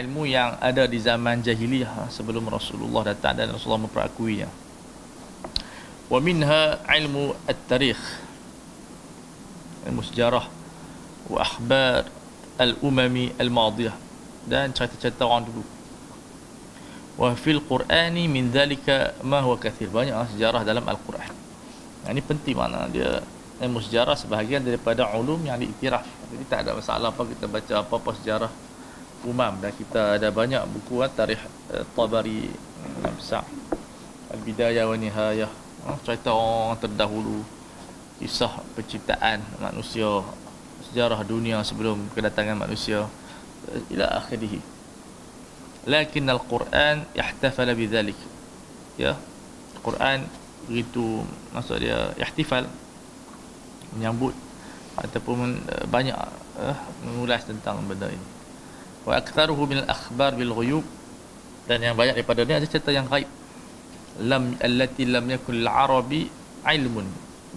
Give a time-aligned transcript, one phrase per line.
[0.00, 4.48] ilmu-ilmu yang ada di zaman jahiliyah ha, sebelum Rasulullah datang dan Rasulullah memperakuinya
[6.08, 8.00] wa minha ilmu at-tarikh
[9.86, 10.44] ilmu sejarah
[11.28, 12.08] wa akhbar
[12.60, 13.96] al-umami al-madiyah
[14.44, 15.64] dan cerita-cerita orang dulu.
[17.20, 19.88] Wa fil qur'ani min dhalika ma huwa kathir.
[19.88, 21.32] Banyak ah, sejarah dalam al-Quran.
[22.08, 23.20] Ini penting mana dia
[23.60, 26.04] ilmu sejarah sebahagian daripada ulum yang diiktiraf.
[26.32, 28.50] Jadi tak ada masalah apa kita baca apa-apa sejarah
[29.24, 31.40] umam dan kita ada banyak buku ah, tarikh
[31.72, 32.48] uh, Tabari
[33.04, 33.44] yang besar
[34.32, 35.50] Al-Bidayah wa Nihayah.
[35.84, 37.44] Uh, cerita orang terdahulu
[38.20, 40.24] kisah penciptaan manusia
[40.88, 43.04] sejarah dunia sebelum kedatangan manusia
[43.68, 44.60] uh, ila akhirih.
[45.88, 48.16] Lakin al-Quran ihtafala bidzalik.
[48.96, 49.16] Ya
[49.80, 50.28] Quran
[50.68, 51.24] begitu
[51.56, 52.68] maksud dia ihtifal
[53.96, 54.36] menyambut
[55.00, 56.16] ataupun uh, banyak
[56.60, 58.29] uh, mengulas tentang benda ini
[59.10, 60.86] wa aktharuhu min al-akhbar bil ghuyub.
[61.66, 63.26] Dan yang banyak daripada ni ada cerita yang gaib.
[64.22, 66.30] Lam allati lam yakul al-arabi
[66.62, 67.06] ilmun.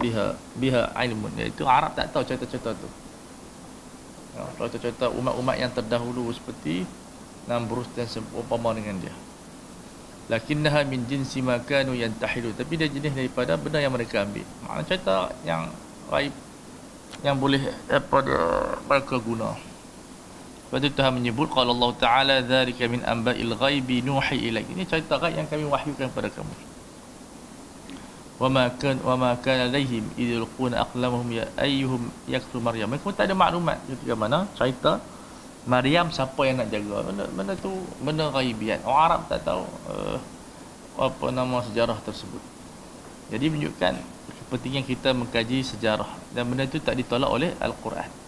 [0.01, 1.29] Biha biha ilmun.
[1.37, 2.89] Iaitu Arab tak tahu cerita-cerita tu.
[4.33, 6.89] Ya, cerita-cerita umat-umat yang terdahulu seperti
[7.45, 9.13] Namrus dan seumpama dengan dia.
[10.31, 14.47] Lakinnaha min jinsi ma kanu yantahilu tapi dia jenis daripada benda yang mereka ambil.
[14.65, 15.69] Makna cerita yang
[16.09, 16.33] gaib.
[17.21, 17.61] Yang boleh
[17.93, 18.41] apa dia
[18.89, 19.72] mereka guna
[20.73, 24.73] Lepas itu Tuhan menyebut kalau Allah Taala dzalika min amba'il ghaibi nuhi ilaik.
[24.73, 26.49] Ini cerita gaib yang kami wahyukan kepada kamu.
[28.41, 32.89] Wa ma kan wa ma kana alaihim idh yulquna aqlamuhum ya ayyuhum yakfur maryam.
[32.89, 34.97] Mereka tak ada maklumat ketika mana cerita
[35.69, 37.05] Maryam siapa yang nak jaga.
[37.05, 37.69] Benda, benda tu
[38.01, 38.81] benda ghaibiat.
[38.81, 40.17] Orang Arab tak tahu uh,
[40.97, 42.41] apa nama sejarah tersebut.
[43.29, 43.93] Jadi menunjukkan
[44.41, 48.22] kepentingan kita mengkaji sejarah dan benda itu tak ditolak oleh Al-Quran.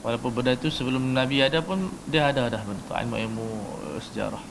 [0.00, 3.46] Walaupun benda itu sebelum Nabi ada pun dia ada dah benda tu ilmu-ilmu
[3.84, 4.42] uh, sejarah.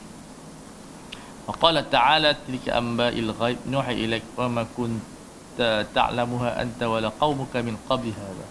[1.50, 7.74] Qala ta'ala tilka amba'il ghaib nuhi ilaik wa ma kunta ta'lamuha anta wala qaumuka min
[7.90, 8.46] qabli hadha.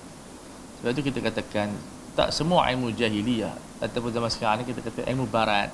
[0.80, 1.72] Sebab itu kita katakan
[2.20, 5.72] tak semua ilmu jahiliyah ataupun zaman sekarang ni kita kata ilmu barat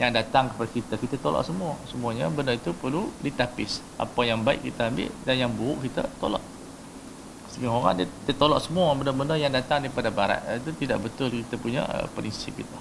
[0.00, 4.64] yang datang kepada kita kita tolak semua semuanya benda itu perlu ditapis apa yang baik
[4.64, 6.44] kita ambil dan yang buruk kita tolak
[7.56, 10.44] Setengah orang dia, dia tolak semua benda-benda yang datang daripada barat.
[10.60, 12.76] Itu tidak betul kita punya uh, prinsip kita.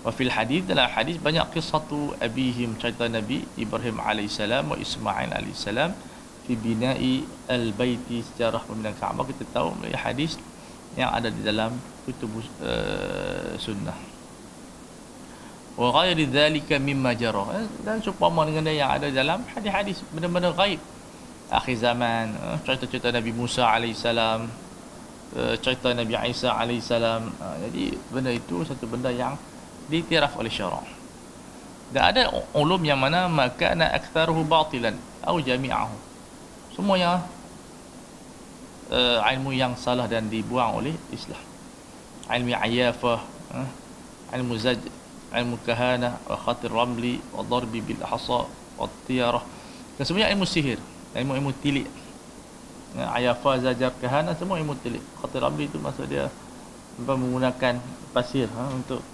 [0.00, 5.36] Wa fil hadis dalam hadis banyak kisah tu abihim cerita Nabi Ibrahim alaihissalam wa Ismail
[5.36, 5.92] alaihissalam
[6.48, 10.40] fi bina'i al-baiti sejarah pembinaan Kaabah kita tahu hadis
[10.96, 11.76] yang ada di dalam
[12.08, 14.00] kutub uh, sunnah.
[15.76, 17.12] Wa ghairi dhalika mimma.
[17.12, 20.80] Eh, dan supaya dengan yang ada dalam hadis-hadis benda-benda gaib
[21.48, 24.48] akhir zaman eh, cerita-cerita Nabi Musa alaihissalam
[25.36, 29.34] eh, cerita Nabi Isa alaihissalam eh, jadi benda itu satu benda yang
[29.88, 30.98] diiktiraf oleh syarak
[31.88, 34.92] dan ada ulum yang mana maka na aktharuhu batilan
[35.24, 35.96] atau jami'ahu.
[36.76, 37.24] Semuanya
[38.92, 41.40] uh, ilmu yang salah dan dibuang oleh Islam.
[42.28, 43.24] Ilmu ayafah
[44.36, 44.76] ilmu zaj
[45.32, 48.44] ilmu kahana wa khatir ramli wa darbi bil hasa
[48.76, 49.40] wa tiyarah.
[49.96, 50.76] Dan semuanya ilmu sihir
[51.20, 51.88] ilmu-ilmu tilik.
[52.96, 55.02] Ya, ayafa zajar kahana semua ilmu tilik.
[55.20, 56.32] Khatir abdi itu maksud dia
[56.98, 57.78] menggunakan
[58.10, 59.04] pasir ha, untuk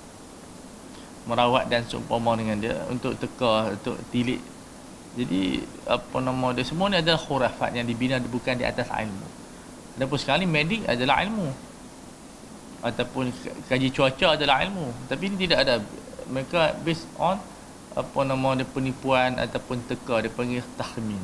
[1.29, 4.41] merawat dan seumpama dengan dia untuk teka untuk tilik.
[5.15, 9.27] Jadi apa nama dia semua ni adalah khurafat yang dibina bukan di atas ilmu.
[9.95, 11.49] Adapun sekarang ni medik adalah ilmu.
[12.85, 13.33] Ataupun
[13.71, 14.91] kaji cuaca adalah ilmu.
[15.07, 15.75] Tapi ini tidak ada.
[16.29, 17.39] Mereka based on
[17.95, 21.23] apa nama dia penipuan ataupun teka dia panggil tahmin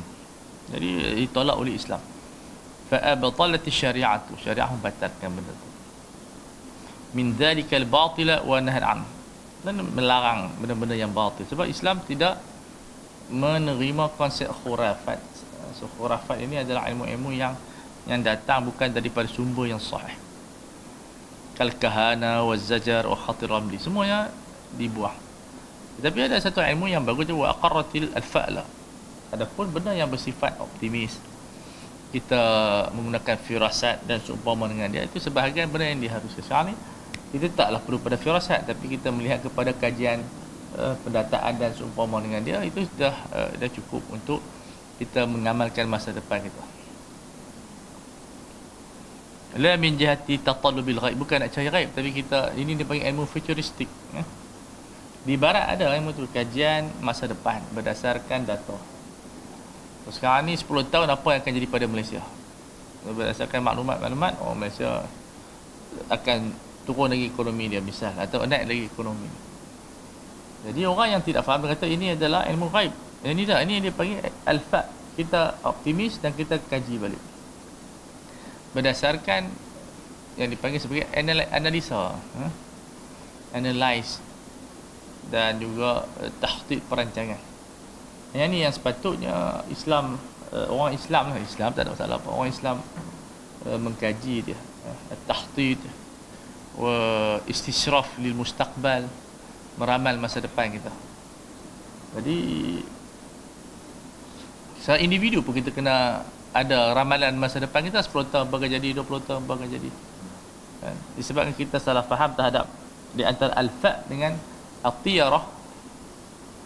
[0.71, 1.99] jadi ditolak oleh Islam.
[2.87, 5.69] Fa abtalat syariah tu, syariah membatalkan benda tu.
[7.11, 9.03] Min dhalika al-batila wa nahy an.
[9.61, 11.45] Dan melarang benda-benda yang batil.
[11.45, 12.41] Sebab Islam tidak
[13.29, 15.21] menerima konsep khurafat.
[15.77, 17.53] So khurafat ini adalah ilmu-ilmu yang
[18.09, 20.17] yang datang bukan daripada sumber yang sahih.
[21.53, 23.77] Kal kahana wa khatir ramli.
[23.77, 24.33] Semuanya
[24.73, 25.13] dibuang.
[26.01, 28.80] Tapi ada satu ilmu yang bagus tu wa al-fa'la
[29.31, 31.15] Adapun benda yang bersifat optimis
[32.11, 32.43] kita
[32.91, 36.75] menggunakan firasat dan seumpama dengan dia itu sebahagian benda yang diharuskan sekarang ni
[37.31, 40.19] kita taklah perlu pada firasat tapi kita melihat kepada kajian
[40.75, 44.43] uh, pendataan dan seumpama dengan dia itu sudah uh, dah cukup untuk
[44.99, 46.63] kita mengamalkan masa depan kita.
[49.57, 51.17] La min jihati tatalubil ghaib.
[51.17, 54.23] Bukan nak cari ghaib tapi kita ini dipanggil ilmu futuristik ya.
[55.23, 58.90] di barat ada ilmu tu kajian masa depan berdasarkan data
[60.09, 62.21] sekarang ni 10 tahun apa yang akan jadi pada Malaysia?
[63.05, 65.05] Berdasarkan maklumat-maklumat oh Malaysia
[66.09, 66.49] akan
[66.89, 69.29] turun lagi ekonomi dia misal atau naik lagi ekonomi.
[70.65, 74.17] Jadi orang yang tidak faham kata ini adalah ilmu ghaib ini dah ini dia panggil
[74.49, 77.21] alfa kita optimis dan kita kaji balik.
[78.73, 79.45] Berdasarkan
[80.41, 81.05] yang dipanggil sebagai
[81.53, 82.45] analisa ha?
[83.53, 84.23] analyze
[85.29, 87.50] dan juga uh, tahtid perancangan
[88.31, 90.15] yang ni yang sepatutnya Islam
[90.55, 92.77] uh, orang Islam lah Islam tak ada masalah apa orang Islam
[93.67, 95.79] uh, mengkaji dia uh, tahtid
[96.79, 96.95] wa
[97.51, 99.03] istishraf lil mustaqbal
[99.75, 100.91] meramal masa depan kita
[102.15, 102.37] jadi
[104.79, 109.27] secara individu pun kita kena ada ramalan masa depan kita 10 tahun bakal jadi 20
[109.27, 109.87] tahun bakal jadi
[110.83, 110.95] kan?
[111.15, 112.67] disebabkan kita salah faham terhadap
[113.15, 114.35] di antara al-fa dengan
[114.83, 115.43] al-tiyarah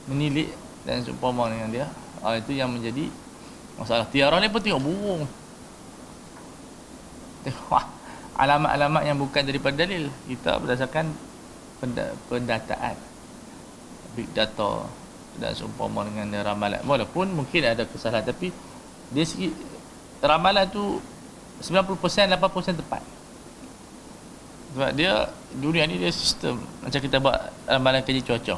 [0.09, 0.49] menilik
[0.85, 1.85] dan seumpama dengan dia
[2.21, 3.09] ha, itu yang menjadi
[3.77, 4.05] masalah.
[4.09, 5.23] Tiarah ni pun tengok burung.
[7.45, 7.83] Tengok
[8.41, 10.07] alamat-alamat yang bukan daripada dalil.
[10.29, 11.13] Kita berdasarkan
[12.29, 12.95] pendataan.
[14.15, 14.87] Big data
[15.41, 16.81] dan seumpama dengan ramalan.
[16.85, 18.53] Walaupun mungkin ada kesalahan tapi
[19.11, 19.51] dia segi
[20.23, 21.01] ramalan tu
[21.61, 23.03] 90% 80% tepat.
[24.75, 26.59] Sebab dia dunia ni dia sistem.
[26.83, 27.37] Macam kita buat
[27.67, 28.55] ramalan kerja cuaca.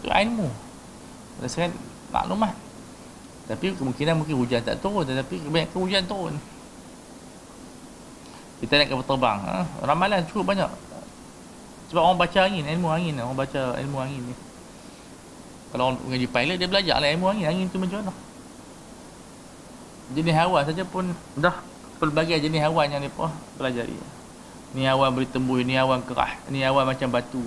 [0.00, 0.63] Itu ilmu
[1.38, 1.72] berdasarkan
[2.14, 2.54] maklumat
[3.44, 6.34] tapi kemungkinan mungkin hujan tak turun tetapi kebanyakan hujan turun.
[8.64, 9.68] Kita naik kapal terbang ha?
[9.84, 10.70] ramalan cukup banyak.
[11.92, 14.34] Sebab orang baca angin ilmu angin orang baca ilmu angin ni.
[15.68, 17.46] Kalau orang mengaji pilot dia belajar lah ilmu angin.
[17.52, 18.14] Angin tu macam mana?
[20.16, 21.56] Jenis hawa saja pun dah
[22.00, 23.28] pelbagai jenis hawan yang mereka
[23.60, 23.96] pelajari.
[24.72, 27.44] Ni awan boleh tembus ni awan kerah ni awan macam batu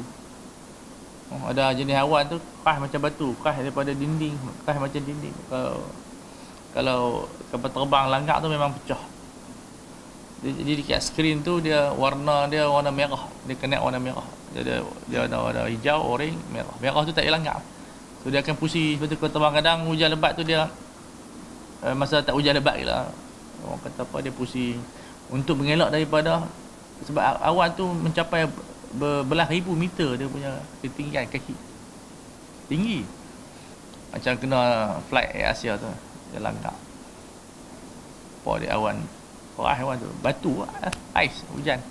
[1.32, 5.36] oh, ada jenis awan tu kerah macam batu kerah daripada dinding kerah macam dinding.
[5.52, 5.84] Kalau
[6.76, 7.02] kalau
[7.50, 9.02] kapal terbang langgar tu memang pecah.
[10.46, 13.26] Jadi dekat skrin tu dia warna dia warna merah.
[13.50, 14.26] Dia kena warna merah.
[14.54, 14.76] Dia ada
[15.10, 16.76] dia ada warna hijau orange merah.
[16.78, 17.60] Merah tu tak langgar.
[18.22, 20.70] So dia akan pusing sebab tu kalau terbang kadang hujan lebat tu dia
[21.82, 23.10] uh, masa tak hujan lebat lah.
[23.66, 24.78] Orang kata apa dia pusing
[25.34, 26.46] untuk mengelak daripada
[27.06, 28.50] sebab awan tu mencapai
[28.96, 31.56] berbelah ribu meter dia punya ketinggian kaki.
[32.72, 33.04] Tinggi.
[34.12, 34.60] Macam kena
[35.12, 35.90] flight Air Asia tu
[36.32, 36.76] dia langgar.
[38.48, 39.04] Apa dia awan
[39.60, 40.08] Wah awan tu.
[40.24, 40.72] Batu lah
[41.12, 41.82] Ais Hujan.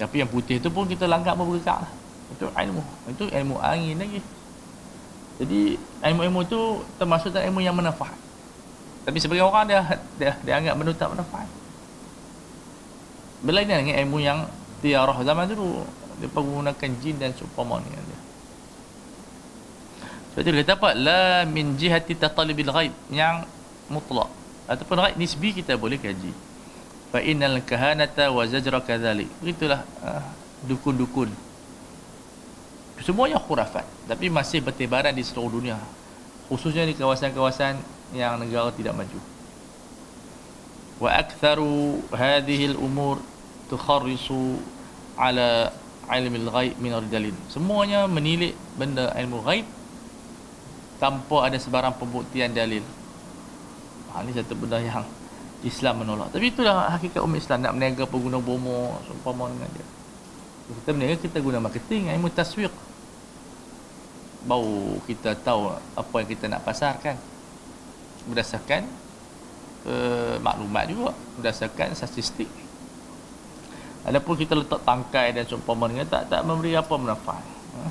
[0.00, 1.92] Tapi yang putih tu pun Kita langgar pun bergerak lah.
[2.32, 2.82] Itu ilmu.
[3.12, 4.20] Itu ilmu angin lagi.
[5.36, 8.16] Jadi Ilmu-ilmu tu Termasuk ilmu yang manfaat.
[9.04, 9.80] Tapi sebagai orang dia
[10.16, 11.48] Dia, dia anggap benda tak manfaat.
[13.44, 14.48] Berlainan dengan ilmu yang
[14.80, 15.84] tiarah zaman dulu
[16.20, 18.20] dia menggunakan jin dan seumpama dengan dia.
[20.30, 20.90] Sebab itu dia kata apa?
[20.92, 23.48] La min jihati tatalibil ghaib yang
[23.88, 24.28] mutlak.
[24.68, 26.30] Ataupun ghaib nisbi kita boleh kaji.
[27.10, 30.22] Fa innal kahanata wa zajra kadzalik begitulah uh,
[30.68, 31.32] dukun-dukun.
[33.00, 35.80] Semuanya khurafat tapi masih bertebaran di seluruh dunia.
[36.52, 37.80] Khususnya di kawasan-kawasan
[38.14, 39.18] yang negara tidak maju.
[41.00, 43.24] Wa aktharu hadhihi al-umur
[43.70, 44.58] tukharrisu
[45.14, 45.70] ala
[46.10, 49.66] ilmi al-ghaib min ar-dalil semuanya menilik benda ilmu ghaib
[51.00, 52.84] tanpa ada sebarang pembuktian dalil.
[54.12, 55.08] Ha, ini satu benda yang
[55.64, 56.28] Islam menolak.
[56.28, 57.64] Tapi itulah hakikat umat Islam.
[57.64, 59.86] Nak berniaga pengguna bomo seumpama dengan dia.
[60.70, 62.70] Kita berniaga kita guna marketing ilmu taswiq.
[64.44, 67.16] Baru kita tahu apa yang kita nak pasarkan.
[68.28, 68.84] Berdasarkan
[69.88, 71.16] uh, maklumat juga.
[71.40, 72.48] Berdasarkan statistik
[74.00, 77.44] Adapun kita letak tangkai dan seumpama dengan tak tak memberi apa manfaat.
[77.76, 77.82] Ha?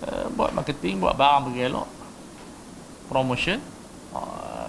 [0.00, 1.88] Uh, buat marketing, buat barang bergelok.
[3.08, 3.58] Promotion.
[4.12, 4.60] Uh,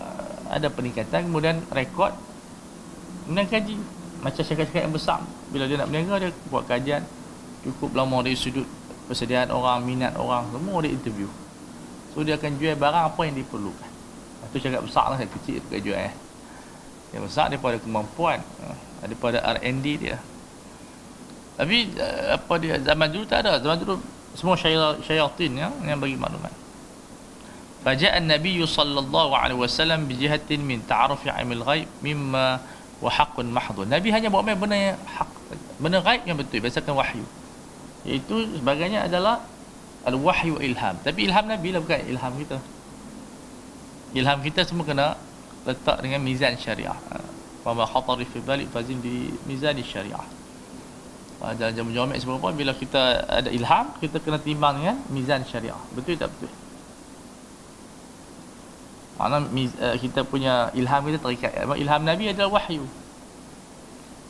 [0.51, 2.11] ada peningkatan kemudian rekod
[3.23, 3.79] kemudian kaji
[4.19, 7.07] macam syarikat-syarikat yang besar bila dia nak berniaga dia buat kajian
[7.63, 8.67] cukup lama dari sudut
[9.07, 11.31] persediaan orang minat orang semua dia interview
[12.11, 13.89] so dia akan jual barang apa yang diperlukan
[14.51, 16.13] itu syarikat besar lah kecil dia jual eh.
[17.15, 20.19] yang besar daripada kemampuan uh, daripada R&D dia
[21.59, 23.59] tapi uh, apa dia zaman dulu tak ada.
[23.59, 23.99] Zaman dulu
[24.35, 26.53] semua syaitan ya yang bagi maklumat.
[27.81, 32.61] Faja'a an-nabiy sallallahu alaihi wasallam bi jihatin min ta'aruf 'ilmil ghaib mimma
[33.01, 33.89] wa haqqun mahdhun.
[33.89, 35.29] Nabi hanya bawa benda yang hak,
[35.81, 37.25] benda ghaib yang betul berdasarkan wahyu.
[38.05, 39.41] Iaitu sebagainya adalah
[40.05, 40.97] al-wahyu ilham.
[41.01, 42.57] Tapi ilham Nabi lah bukan ilham kita.
[44.13, 45.07] Ilham kita semua kena
[45.65, 46.97] letak dengan mizan syariah.
[47.65, 50.21] Wa ma khatari fi balik fazin bi mizan syariah.
[51.41, 55.77] Jangan jamak sebab apa bila kita ada ilham kita kena timbang dengan mizan syariah.
[55.97, 56.53] Betul tak betul?
[59.17, 61.51] Mana uh, kita punya ilham kita terikat.
[61.77, 62.85] Ilham Nabi adalah wahyu.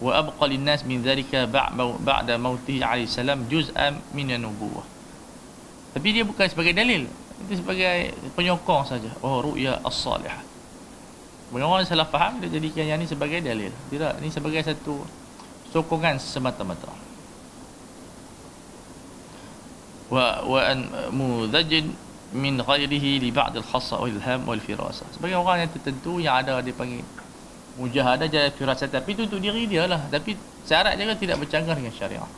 [0.01, 4.82] wa abqa linnas min dhalika ba'da mautihi alaihi salam juz'an min an-nubuwah
[5.94, 7.06] tapi dia bukan sebagai dalil
[7.46, 10.41] itu sebagai penyokong saja oh ru'ya as-salihah
[11.53, 15.06] orang salah faham dia jadikan yang ni sebagai dalil tidak ini sebagai satu
[15.70, 16.89] sokongan semata-mata
[20.12, 20.80] wa wa an
[22.32, 26.60] min ghairihi li ba'd al-khassa wal ilham wal firasa sebagai orang yang tertentu yang ada
[26.60, 27.03] dia panggil
[27.80, 30.01] mujahadah jadi firasat tapi itu untuk diri dia lah.
[30.12, 30.36] Tapi
[30.68, 32.30] syarat dia kan tidak bercanggah dengan syariah.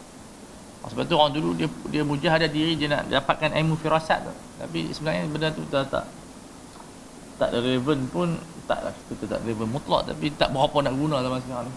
[0.84, 4.34] Sebab tu orang dulu dia dia mujahadah diri dia nak dapatkan ilmu firasat tu.
[4.60, 6.06] Tapi sebenarnya benda tu tak tak
[7.39, 8.38] tak relevan pun
[8.70, 8.94] tak lah.
[9.10, 11.75] Kita tak relevan mutlak tapi tak berapa nak guna zaman sekarang ni.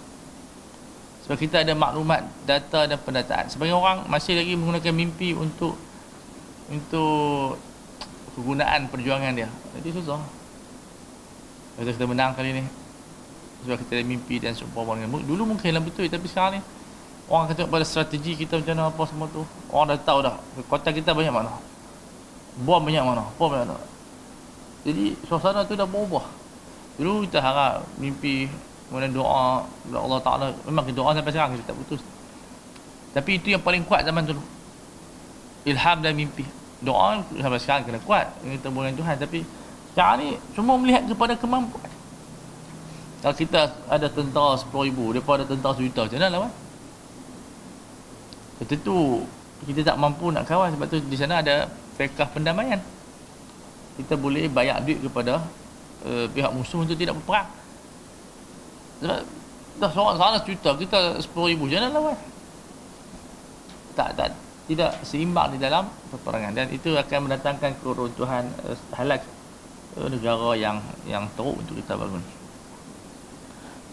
[1.26, 3.50] Sebab kita ada maklumat data dan pendataan.
[3.50, 5.74] Sebagai orang masih lagi menggunakan mimpi untuk
[6.70, 7.58] untuk
[8.34, 9.48] kegunaan perjuangan dia.
[9.78, 10.20] Jadi susah.
[11.80, 12.64] Kita kita menang kali ni.
[13.64, 16.62] Sebab kita ada mimpi dan seumpama dengan dulu mungkin lah betul tapi sekarang ni
[17.26, 19.42] orang kata pada strategi kita macam mana apa semua tu
[19.72, 20.36] orang dah tahu dah.
[20.68, 21.50] Kota kita banyak mana?
[22.62, 23.24] Bom banyak mana?
[23.40, 23.80] Bom banyak mana?
[24.86, 26.28] Jadi suasana tu dah berubah.
[27.00, 28.46] Dulu kita harap mimpi
[28.86, 30.46] kemudian doa Allah Ta'ala.
[30.68, 32.00] Memang kita doa sampai sekarang kita tak putus.
[33.16, 34.55] Tapi itu yang paling kuat zaman dulu
[35.66, 36.46] ilham dan mimpi.
[36.80, 38.30] Doa sampai sekarang kena kuat.
[38.40, 39.16] Kita dengan Tuhan.
[39.18, 39.38] Tapi
[39.92, 41.90] sekarang ni semua melihat kepada kemampuan.
[43.26, 46.52] Kalau kita ada tentara 10 ribu Mereka ada tentara sejuta Macam mana lawan
[48.70, 49.26] Tentu
[49.66, 52.78] Kita tak mampu nak kawal Sebab tu di sana ada Fekah pendamaian.
[53.96, 55.42] Kita boleh bayar duit kepada
[56.06, 57.50] uh, Pihak musuh untuk tidak berperang.
[59.02, 59.20] Sebab
[59.76, 62.18] Dah seorang sana sejuta Kita 10 ribu Macam mana lawan
[63.98, 64.30] Tak tak
[64.66, 69.22] Tidak seimbang di dalam Peperangan Dan itu akan mendatangkan Keruntuhan uh, Halak
[69.94, 72.22] uh, Negara yang Yang teruk untuk kita bangun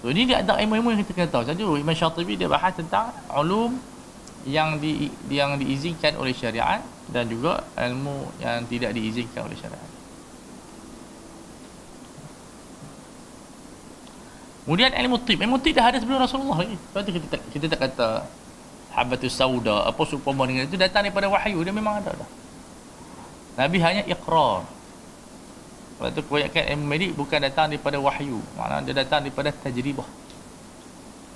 [0.03, 1.47] So, ini dia ada ilmu-ilmu yang kita kena tahu.
[1.47, 3.79] Saja Imam Syatibi dia bahas tentang ulum
[4.43, 9.89] yang di yang diizinkan oleh syariat dan juga ilmu yang tidak diizinkan oleh syariat.
[14.67, 15.39] Kemudian ilmu tib.
[15.39, 16.75] Ilmu tib dah ada sebelum Rasulullah lagi.
[16.75, 18.09] Sebab tu kita tak, kita tak kata
[18.93, 22.29] habatus sauda apa supaya dengan itu datang daripada wahyu dia memang ada dah.
[23.57, 24.65] Nabi hanya iqrar.
[25.97, 28.41] Sebab tu kebanyakan ilmu medik bukan datang daripada wahyu.
[28.57, 30.05] Maknanya dia datang daripada tajribah.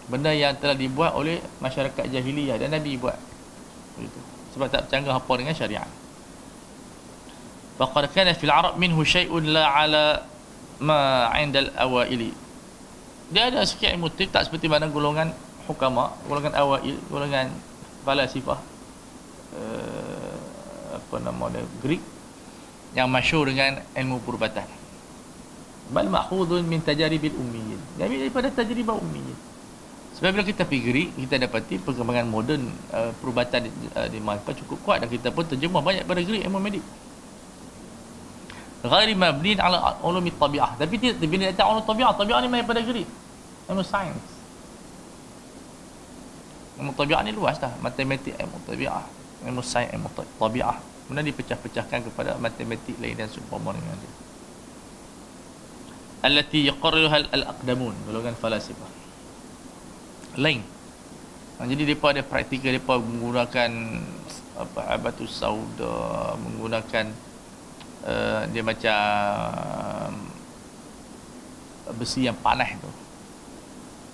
[0.09, 3.17] Benda yang telah dibuat oleh masyarakat jahiliyah dan Nabi buat.
[3.99, 4.19] Begitu.
[4.55, 5.89] Sebab tak bercanggah apa dengan syariat.
[7.77, 10.25] Faqad kana fil Arab minhu syai'un la ala
[10.81, 12.33] ma 'inda al-awaili.
[13.29, 15.29] Dia ada sikit ilmu tib tak seperti mana golongan
[15.67, 17.51] hukama, golongan awail, golongan
[18.07, 18.59] falasifah.
[19.57, 20.35] Uh,
[20.95, 21.63] apa nama dia?
[21.83, 22.01] Greek
[22.95, 24.65] yang masyhur dengan ilmu perubatan.
[25.91, 27.79] Bal ma'khudun min tajaribil ummiyin.
[27.99, 29.37] Jadi daripada tajribah ummiyin.
[30.17, 34.81] Sebab bila kita fikiri, kita dapati perkembangan moden uh, perubatan di, uh, di Malpa cukup
[34.81, 36.81] kuat dan kita pun terjemah banyak pada Greek ilmu medik.
[38.81, 40.73] Ghairi mabnin ala ulumi tabi'ah.
[40.79, 43.05] Tapi tidak bila datang ulum tabi'ah, tabi'ah ni main pada Greek.
[43.69, 44.36] Ilmu sains.
[46.77, 47.73] Ilmu tabi'ah ni luas dah.
[47.81, 49.05] Matematik ilmu tabi'ah.
[49.49, 50.77] Ilmu sains, ilmu tabi'ah.
[51.07, 54.13] Kemudian dipecah-pecahkan kepada matematik lain dan seumpama dengan dia.
[56.27, 58.91] Allati yaqarruha al-aqdamun, golongan falasifah.
[60.35, 60.61] Lain.
[61.57, 63.71] Ha, jadi depa ada praktikal depa menggunakan
[64.57, 67.09] apa abatus sauda, menggunakan
[68.05, 68.99] uh, dia macam
[71.97, 72.91] besi yang panas tu.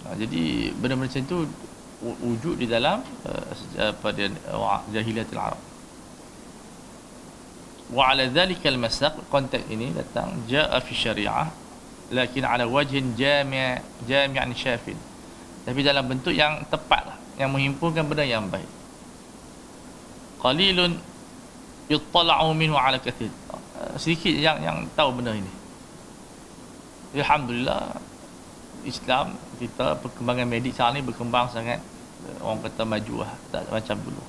[0.05, 1.37] Ha, jadi benda-benda macam tu
[2.03, 3.43] wujud di dalam uh,
[3.79, 5.61] apa dia uh, jahiliyatul Arab.
[7.93, 11.47] Wa ala dhalika al-masaq konteks ini datang jaa fi syariah
[12.11, 14.99] lakin ala wajhin jami' jami'an syafin.
[15.63, 18.67] Tapi dalam bentuk yang tepat lah yang menghimpunkan benda yang baik.
[20.43, 20.99] Qalilun
[21.87, 23.31] yuttala'u minhu ala kathir.
[23.95, 25.49] Sedikit yang yang tahu benda ini.
[27.13, 27.93] Alhamdulillah
[28.83, 31.79] Islam kita perkembangan medik sekarang ni berkembang sangat
[32.43, 34.23] orang kata maju lah tak macam dulu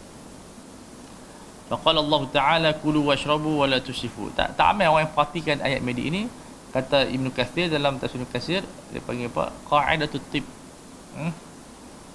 [1.64, 4.28] Faqala Allah Ta'ala kulu washrabu wa la tusifu.
[4.36, 6.28] Tak tak ramai orang yang perhatikan ayat medik ini.
[6.76, 9.48] Kata Ibn Kathir dalam tafsir Ibn Kathir dia panggil apa?
[9.70, 10.44] Qa'idatut tib.
[11.16, 11.32] Hmm?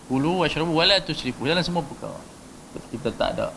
[0.05, 1.49] Kulu washrabu wa la tusifu.
[1.49, 2.19] Dalam semua perkara.
[2.93, 3.47] Kita tak ada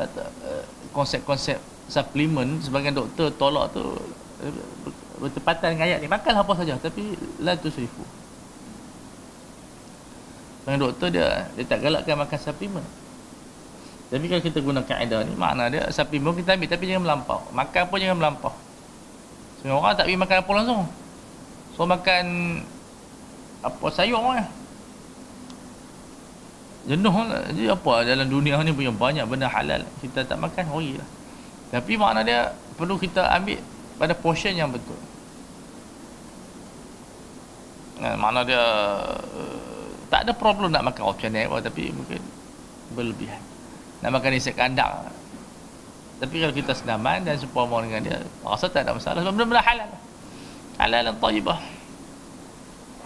[0.00, 0.64] tak ada uh,
[0.96, 1.60] konsep-konsep
[1.92, 4.52] suplemen sebagai doktor tolak tu uh,
[5.20, 6.08] bertepatan dengan ayat ni.
[6.08, 7.12] Makan apa saja tapi
[7.44, 8.00] la tusifu.
[10.62, 12.86] Sebagai doktor dia dia tak galakkan makan suplemen.
[14.12, 17.40] Tapi kalau kita guna kaedah ni Makna dia Supplement kita ambil Tapi jangan melampau.
[17.50, 18.52] Makan pun jangan melampau.
[19.58, 20.82] Semua orang tak pergi makan apa langsung.
[21.74, 22.24] So makan
[23.64, 24.46] Apa sayur lah.
[26.86, 27.42] Jenuh lah.
[27.50, 31.08] Jadi apa dalam dunia ni punya banyak benda halal kita tak makan hori lah.
[31.72, 33.58] Tapi makna dia perlu kita ambil
[33.96, 34.98] pada portion yang betul.
[38.02, 39.71] Nah, makna dia uh,
[40.12, 42.20] tak ada problem nak makan option ni tapi mungkin
[42.92, 43.40] berlebihan
[44.04, 45.08] nak makan isi kandak
[46.20, 49.90] tapi kalau kita senaman dan seumpama dengan dia rasa tak ada masalah sebab benda-benda halal
[50.76, 51.58] halal dan tayyibah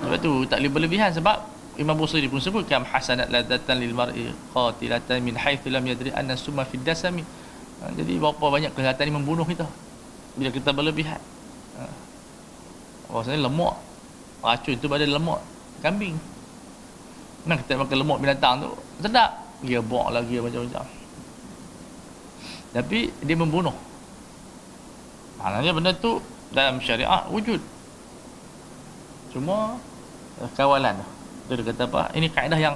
[0.02, 4.32] sebab tu tak boleh berlebihan sebab Imam Busiri pun sebut kam hasanat ladatan lil mar'i
[4.56, 7.20] qatilatan min haythu lam yadri anna summa fid dasami.
[7.84, 9.68] Ha, jadi berapa banyak kelihatan ini membunuh kita
[10.40, 11.20] bila kita berlebihan.
[11.76, 11.84] Ha.
[13.12, 13.76] Maksudnya lemak
[14.40, 15.40] racun itu pada lemak
[15.84, 16.16] kambing.
[17.46, 19.30] Nak kita makan lemak binatang tu sedap.
[19.62, 20.84] Dia buak lagi macam-macam.
[22.74, 23.72] Tapi dia membunuh.
[25.40, 27.62] Maknanya benda tu dalam syariah wujud.
[29.30, 29.78] Cuma
[30.42, 31.06] eh, kawalan tu.
[31.46, 32.02] Dia kata apa?
[32.18, 32.74] Ini kaedah yang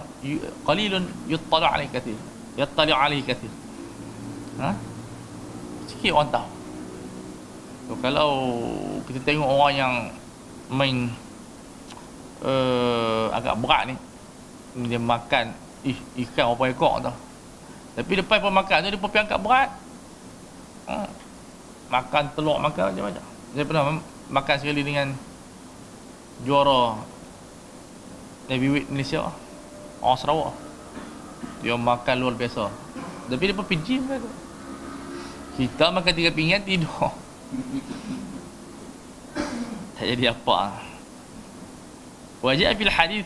[0.62, 2.14] qalilun yuttali alaihi kathir.
[2.54, 3.50] Yuttali alaihi kathir.
[4.62, 4.70] Ha?
[5.90, 6.48] Sikit orang tahu.
[7.90, 8.30] So, kalau
[9.10, 9.94] kita tengok orang yang
[10.70, 10.96] main
[12.46, 13.98] uh, agak berat ni
[14.74, 17.16] dia makan ih, ikan apa ekor tau.
[17.98, 19.70] Tapi lepas pun makan tu dia pun angkat berat.
[20.86, 21.06] Ha?
[21.90, 23.24] Makan telur makan macam-macam.
[23.50, 23.84] Saya pernah
[24.30, 25.10] makan sekali dengan
[26.46, 26.96] juara
[28.48, 29.30] heavyweight Malaysia
[30.00, 30.54] orang Sarawak
[31.60, 32.72] dia makan luar biasa
[33.28, 34.00] tapi dia pun pinci
[35.60, 37.12] kita makan tiga pinggan tidur
[39.94, 40.80] tak jadi apa
[42.40, 43.24] wajib fil hadis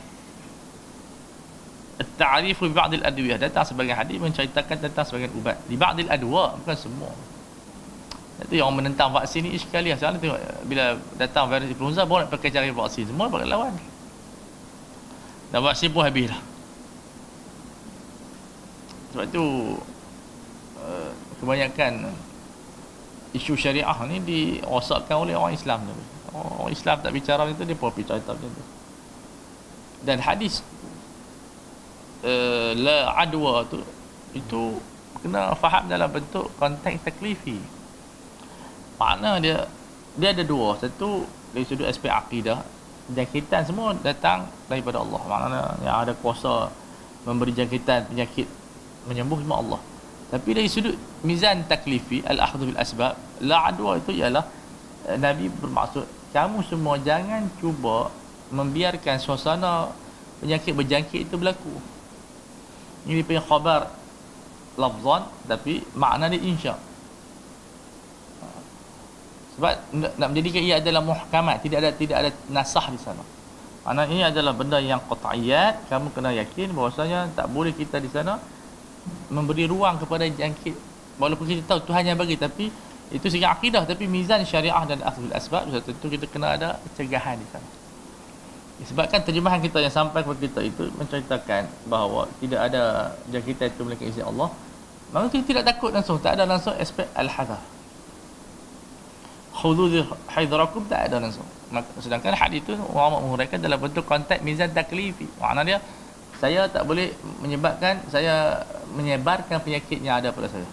[2.00, 5.58] at-ta'rif fi ba'd al-adwiyah datang sebagai hadis menceritakan tentang sebagai ubat.
[5.70, 7.12] Di ba'd al-adwa bukan semua.
[8.42, 9.94] Itu yang menentang vaksin ni sekali.
[9.94, 13.08] Lah sekarang tengok bila datang virus influenza baru nak pakai cari vaksin.
[13.08, 13.74] Semua pakai lawan.
[15.54, 16.54] Dan vaksin pun habis lah
[19.14, 19.78] sebab tu
[20.82, 22.10] eh, kebanyakan
[23.30, 25.86] isu syariah ni dirosakkan oleh orang Islam.
[25.86, 25.94] Tu
[26.34, 28.64] orang Islam tak bicara macam tu dia pun bicara macam tu.
[30.02, 30.66] Dan hadis
[32.24, 33.80] uh, la adwa tu
[34.34, 34.80] itu
[35.22, 37.60] kena faham dalam bentuk konteks taklifi.
[38.98, 39.68] Makna dia
[40.16, 40.76] dia ada dua.
[40.80, 42.60] Satu dari sudut aspek akidah.
[43.04, 45.20] Jangkitan semua datang daripada Allah.
[45.28, 46.72] Maknanya yang ada kuasa
[47.28, 48.48] memberi jangkitan penyakit
[49.04, 49.80] menyembuh cuma Allah.
[50.32, 54.44] Tapi dari sudut mizan taklifi al-akhdhu bil asbab la adwa itu ialah
[55.08, 56.04] eh, Nabi bermaksud
[56.36, 58.10] kamu semua jangan cuba
[58.52, 59.88] membiarkan suasana
[60.42, 61.72] penyakit berjangkit itu berlaku
[63.06, 63.90] ini punya khabar.
[64.74, 66.74] Lafzan tapi makna dia insya'
[69.54, 73.22] sebab nak menjadikan ia adalah muhkamat tidak ada tidak ada nasah di sana.
[73.86, 78.42] Anak ini adalah benda yang qat'iyat kamu kena yakin bahwasanya tak boleh kita di sana
[79.30, 80.74] memberi ruang kepada jangkit.
[81.22, 82.66] Walaupun kita tahu Tuhan yang bagi tapi
[83.14, 87.46] itu segi akidah tapi mizan syariah dan akhlul asbab tentu kita kena ada cegahan di
[87.46, 87.68] sana
[88.82, 94.08] disebabkan terjemahan kita yang sampai kepada kita itu menceritakan bahawa tidak ada jangkitan itu melainkan
[94.10, 94.50] izin Allah
[95.14, 96.18] maka kita tidak takut langsung.
[96.18, 97.62] Tak ada langsung aspek al-hadar.
[99.54, 99.94] Hudud
[100.34, 101.46] haidrakum tak ada langsung.
[102.02, 105.30] Sedangkan hadis itu ulama menguraikan dalam bentuk konteks mizan taklifi.
[105.38, 105.78] Makna dia
[106.42, 110.66] saya tak boleh menyebabkan saya menyebarkan penyakit yang ada pada saya.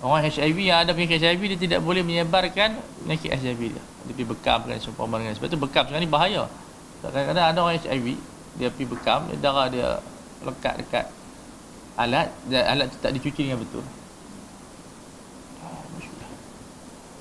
[0.00, 3.82] Orang HIV yang ada penyakit HIV dia tidak boleh menyebarkan penyakit HIV dia.
[4.08, 6.48] Dia pergi bekam kan seumpama dengan sebab tu bekam sekarang ni bahaya
[7.00, 8.06] kadang-kadang ada orang HIV
[8.60, 9.88] dia pergi bekam darah dia
[10.44, 11.06] lekat dekat
[11.96, 13.84] alat dan alat tu tak dicuci dengan betul.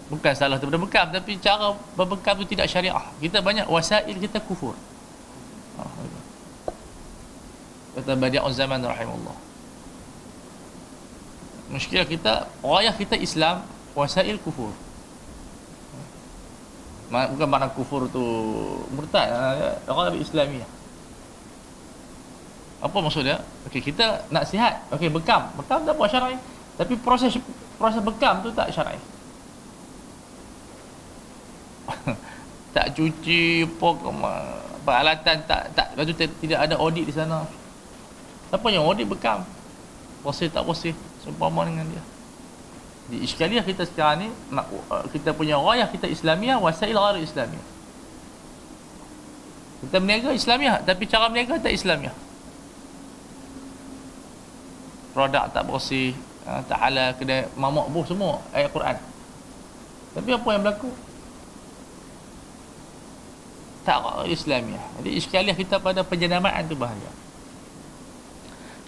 [0.10, 3.06] Bukan salah daripada bekam tapi cara berbekam itu tidak syariah.
[3.22, 4.74] Kita banyak wasail kita kufur.
[7.94, 9.50] Kata badi'un zaman rahimullah
[11.70, 13.62] muskilah kita rayah kita Islam
[13.94, 14.74] wasail kufur
[17.10, 18.22] bukan makna kufur tu
[18.93, 20.62] murtad ha, orang lebih Islami.
[22.80, 23.41] Apa maksud dia?
[23.67, 24.86] Okey kita nak sihat.
[24.93, 25.50] Okey bekam.
[25.58, 26.38] Bekam tak buat syar'i.
[26.78, 27.36] Tapi proses
[27.82, 29.00] proses bekam tu tak syar'i.
[32.69, 33.89] Tak cuci apa
[34.86, 35.98] peralatan tak tak.
[35.98, 37.41] Tu tidak ada audit di sana.
[38.54, 39.41] Siapa yang audit bekam?
[40.22, 40.93] Posih tak posih
[41.26, 42.19] seumpama dengan dia
[43.10, 44.30] di iskaliah kita sekarang ni
[45.10, 47.65] kita punya rayah kita Islamiah wasail ghair Islamiah.
[49.82, 52.13] Kita berniaga Islamiah tapi cara berniaga tak Islamiah.
[55.17, 56.13] Produk tak bersih
[56.45, 58.98] ha, tak halal kena mamak buh semua ayat Quran.
[60.13, 60.89] Tapi apa yang berlaku?
[63.89, 64.86] Tak Islamiah.
[65.02, 67.10] Jadi iskaliah kita pada penjenamaan itu bahaya.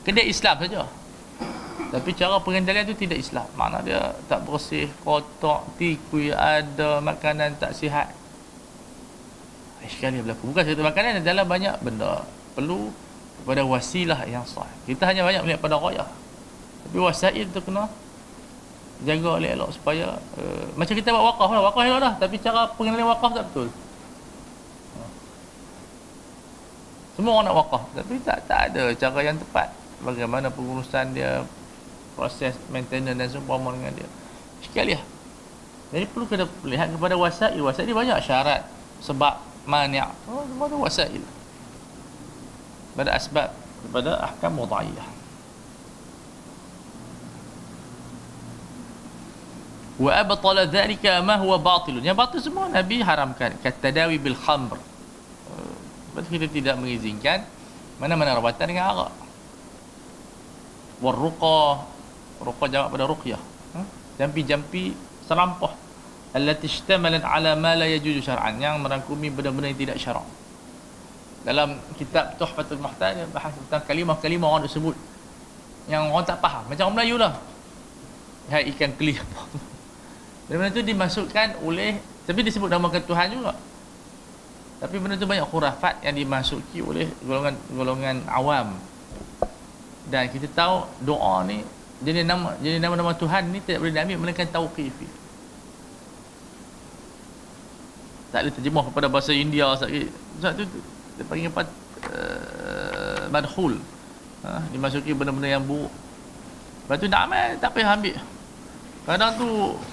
[0.05, 0.85] kedai Islam saja
[1.91, 3.47] tapi cara pengendalian tu tidak Islam.
[3.59, 8.15] Mana dia tak bersih kotor tikui ada makanan tak sihat.
[9.91, 10.55] Sekali berlaku.
[10.55, 12.23] Bukan satu makanan adalah banyak benda.
[12.55, 12.95] Perlu
[13.43, 14.71] kepada wasilah yang sah.
[14.87, 16.07] Kita hanya banyak melihat pada raya
[16.81, 17.85] tapi wasail tu kena
[19.01, 21.61] jaga oleh elok supaya uh, macam kita buat wakaf lah.
[21.69, 23.67] Wakaf elok dah tapi cara pengendalian wakaf tak betul.
[27.17, 27.83] Semua orang nak wakaf.
[27.97, 29.67] Tapi tak tak ada cara yang tepat.
[30.01, 31.45] Bagaimana pengurusan dia
[32.13, 34.09] proses maintenance dan seumpama dengan dia.
[34.61, 35.05] Sekali lah.
[35.91, 38.63] Jadi perlu kita lihat kepada wasail wasail ni banyak syarat
[39.03, 39.99] sebab mani'
[40.31, 41.23] oh, semua tu wasail
[42.95, 43.51] pada asbab
[43.91, 45.21] pada ahkam wada'iyah
[50.01, 53.53] wa abtala dhalika ma huwa batil yang batil semua nabi haramkan.
[53.61, 54.81] Katadawi bil khamr.
[56.11, 57.45] Sebab kita tidak mengizinkan
[58.01, 59.13] mana-mana rawatan dengan arak.
[60.99, 61.85] Warruqa,
[62.41, 63.41] ruqa jawab pada ruqyah.
[64.19, 64.93] Jampi-jampi
[65.25, 65.73] selampah.
[66.31, 70.27] Allati ishtamalat ala ma la yajuzu syar'an yang merangkumi benda-benda yang tidak syarak.
[71.41, 74.95] Dalam kitab Tuhfatul Muhtaj dia bahas tentang kalimah-kalimah orang tersebut
[75.89, 76.63] yang orang tak faham.
[76.69, 77.33] Macam orang Melayu lah.
[78.47, 79.41] Hai ikan keli apa.
[80.47, 83.53] Benda itu dimasukkan oleh tapi disebut nama Tuhan juga.
[84.81, 88.81] Tapi benda tu banyak khurafat yang dimasuki oleh golongan-golongan awam.
[90.09, 91.61] Dan kita tahu doa ni
[92.01, 95.05] jadi nama jadi nama-nama Tuhan ni tidak boleh diambil melainkan tauqifi.
[98.33, 100.09] Tak boleh terjemah kepada bahasa India sekali.
[100.41, 100.63] Sebab tu
[101.19, 101.61] dia panggil apa?
[102.09, 103.77] Uh, madhul.
[104.41, 105.93] Ha, dimasuki benda-benda yang buruk.
[106.89, 108.17] Lepas tu nak amal, tak payah ambil.
[109.05, 109.47] Kadang tu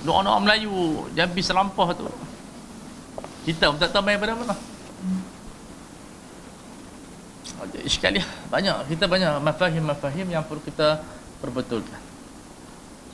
[0.08, 2.08] doa-doa Melayu, jampi selampah tu.
[3.44, 4.56] Kita pun tak tahu main pada mana.
[7.88, 11.02] Sekali banyak kita banyak mafahim-mafahim yang perlu kita
[11.38, 12.00] perbetulkan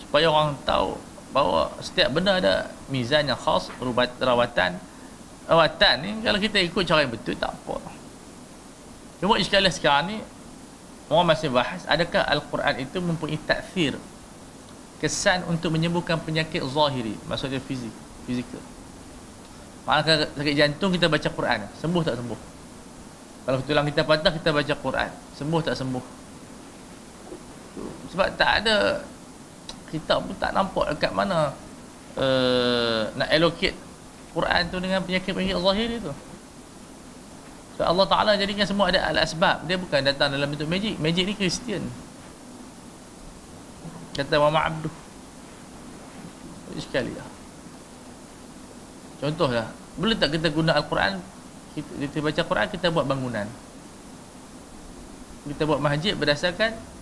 [0.00, 0.94] supaya orang tahu
[1.34, 4.78] bahawa setiap benda ada mizan yang khas rubat rawatan.
[5.50, 7.82] Rawatan ni kalau kita ikut cara yang betul tak apa.
[9.18, 10.16] Cuma sekali sekarang ni
[11.10, 13.98] orang masih bahas adakah Al-Quran itu mempunyai takfir
[15.02, 17.92] kesan untuk menyembuhkan penyakit zahiri maksudnya fizik
[18.24, 18.62] fizikal?
[19.84, 22.40] Maka sakit jantung kita baca Quran Sembuh tak sembuh?
[23.44, 26.23] Kalau tulang kita patah kita baca Quran Sembuh tak sembuh
[28.14, 29.02] Sebab tak ada
[29.90, 31.50] Kita pun tak nampak dekat mana
[32.14, 33.74] uh, Nak allocate
[34.30, 36.12] Quran tu dengan penyakit-penyakit zahir itu
[37.74, 40.94] Sebab Allah Ta'ala jadikan semua ada al-asbab Dia bukan datang dalam bentuk magic.
[41.02, 41.82] Magic ni Kristian.
[44.14, 44.94] Kata Muhammad Abduh
[46.78, 47.26] Sekali lah
[49.18, 49.66] Contohlah,
[49.98, 51.18] boleh tak kita guna Al-Quran?
[51.74, 53.46] Kita, kita baca Quran kita buat bangunan.
[55.48, 56.93] Kita buat masjid berdasarkan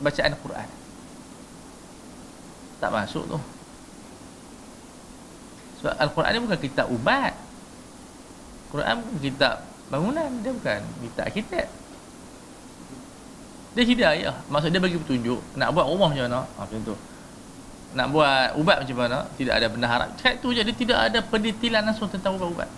[0.00, 0.68] bacaan Quran.
[2.76, 3.38] Tak masuk tu.
[5.80, 7.32] Sebab Al-Quran ni bukan kitab ubat.
[8.72, 9.54] Quran bukan kitab
[9.88, 11.66] bangunan, dia bukan kitab arkitek.
[13.76, 14.36] Dia hidayah.
[14.48, 16.40] Maksud dia bagi petunjuk nak buat rumah macam mana.
[16.44, 16.96] Ha, macam tu
[17.96, 21.18] nak buat ubat macam mana tidak ada benda harap cakap tu je dia tidak ada
[21.24, 22.68] pendetilan langsung tentang ubat-ubat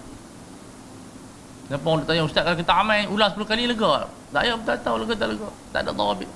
[1.67, 4.97] kenapa orang tanya ustaz kalau kita amal ulang 10 kali lega tak payah tak tahu
[5.03, 6.31] lega tak lega tak ada tawabit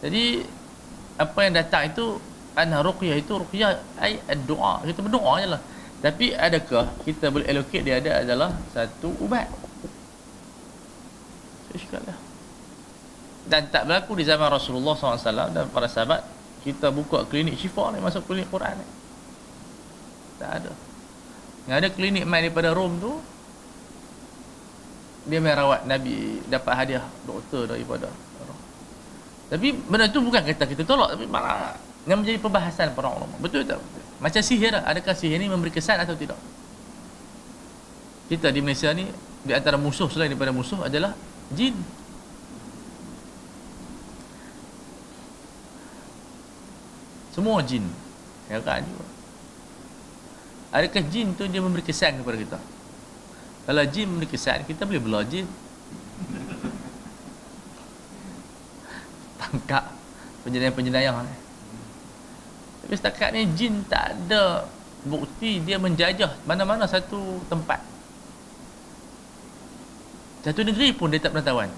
[0.00, 0.44] jadi
[1.20, 2.16] apa yang datang itu
[2.56, 4.16] anha ruqyah itu ruqyah ai
[4.48, 5.62] doa kita berdoa je lah.
[6.00, 9.44] Tapi adakah kita boleh allocate dia ada adalah satu ubat?
[11.68, 12.18] Saya lah.
[13.44, 16.24] Dan tak berlaku di zaman Rasulullah SAW dan para sahabat
[16.64, 18.86] kita buka klinik syifa ni masuk klinik Quran ni.
[20.40, 20.72] Tak ada.
[21.68, 23.12] Yang ada klinik main daripada Rom tu
[25.28, 28.08] dia main rawat Nabi dapat hadiah doktor daripada
[29.50, 31.74] tapi benda tu bukan kata kita tolak tapi malah
[32.06, 33.34] yang menjadi perbahasan para ulama.
[33.42, 33.82] Betul tak?
[33.82, 34.02] Betul.
[34.22, 36.38] macam sihir adakah sihir ni memberi kesan atau tidak?
[38.30, 39.10] Kita di Malaysia ni
[39.42, 41.18] di antara musuh selain daripada musuh adalah
[41.50, 41.74] jin.
[47.34, 47.82] Semua jin.
[48.50, 49.06] Heran juga
[50.74, 52.58] Adakah jin tu dia memberi kesan kepada kita?
[53.62, 55.46] Kalau jin memberi kesan Kita boleh belah jin
[59.40, 59.96] Tangkap
[60.44, 61.36] Penjenayah-penjenayah ni
[62.84, 64.68] Tapi setakat ni jin tak ada
[65.08, 67.80] Bukti dia menjajah Mana-mana satu tempat
[70.44, 71.70] Satu negeri pun dia tak pernah tawan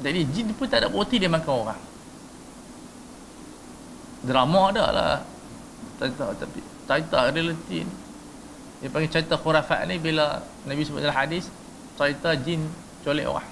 [0.00, 1.80] Jadi jin pun tak ada bukti dia makan orang.
[4.24, 5.16] Drama ada lah.
[6.88, 7.94] Tapi tahu realiti ni.
[8.80, 11.52] dia panggil cerita khurafat ni bila Nabi sebut dalam hadis
[12.00, 12.64] cerita jin
[13.04, 13.48] colek orang.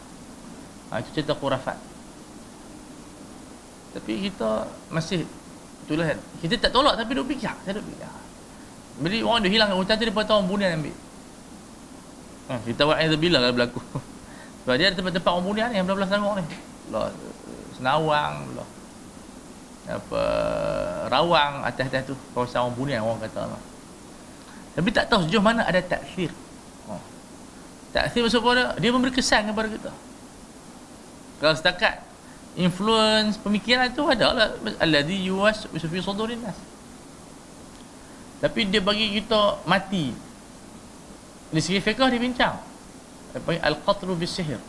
[0.89, 1.77] Ha, itu cerita khurafat.
[3.93, 5.25] Tapi kita masih
[5.89, 6.13] itulah
[6.45, 7.53] kita tak tolak tapi duk fikir.
[7.65, 8.09] Saya duk fikir.
[8.99, 10.97] Bila orang dah hilang hutan tu dia potong bunian ambil.
[12.49, 13.81] Ha, kita buat yang bila kalau berlaku.
[14.65, 16.45] Sebab dia ada tempat-tempat orang bunian yang belah-belah tengok ni.
[16.89, 17.09] Lah,
[17.77, 18.69] senawang lah.
[19.89, 20.23] apa
[21.09, 22.15] rawang atas-atas tu.
[22.37, 23.61] Kawasan orang bunian orang kata lah.
[24.77, 26.33] Tapi tak tahu sejauh mana ada taksir.
[27.89, 28.91] Taksir maksud apa dia?
[28.93, 29.93] memberi kesan kepada kita.
[31.39, 32.05] Kalau setakat
[32.59, 34.49] influence pemikiran tu ada lah.
[34.83, 36.59] Alladhi yuwas fi sudurin nas.
[38.39, 40.15] Tapi dia bagi kita mati.
[41.49, 42.61] Di segi fiqah dia bincang.
[43.33, 44.61] Apa al-qatlu bis sihir.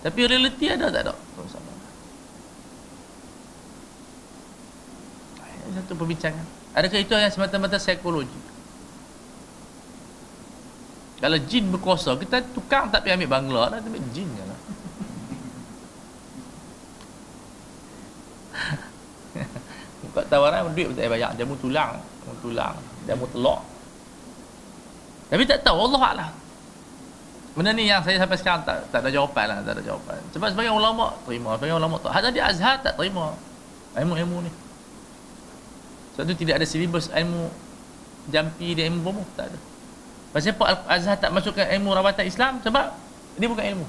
[0.00, 1.14] Tapi realiti ada tak ada?
[5.70, 6.42] Satu perbincangan.
[6.74, 8.49] Adakah itu hanya semata-mata psikologi?
[11.20, 14.60] Kalau jin berkuasa, kita tukang tak pergi ambil bangla lah, ambil jin je lah.
[20.08, 21.36] Buka tawaran, duit pun tak bayar.
[21.36, 23.60] Jamu tulang, jamu tulang, jamu telok.
[25.28, 26.30] Tapi tak tahu, Allah Allah.
[27.52, 30.16] Benda ni yang saya sampai sekarang tak, tak ada jawapan lah, tak ada jawapan.
[30.32, 32.16] Sebab sebagai ulama terima, sebagai ulama tak.
[32.16, 33.36] Hadap di Azhar tak terima
[34.00, 34.52] ilmu-ilmu ni.
[36.16, 37.52] Sebab tu tidak ada silibus ilmu
[38.32, 39.58] jampi dan ilmu bomoh, tak ada.
[40.30, 42.62] Pasal apa Al-Azhar tak masukkan ilmu rawatan Islam?
[42.62, 42.94] Sebab
[43.38, 43.86] dia bukan ilmu.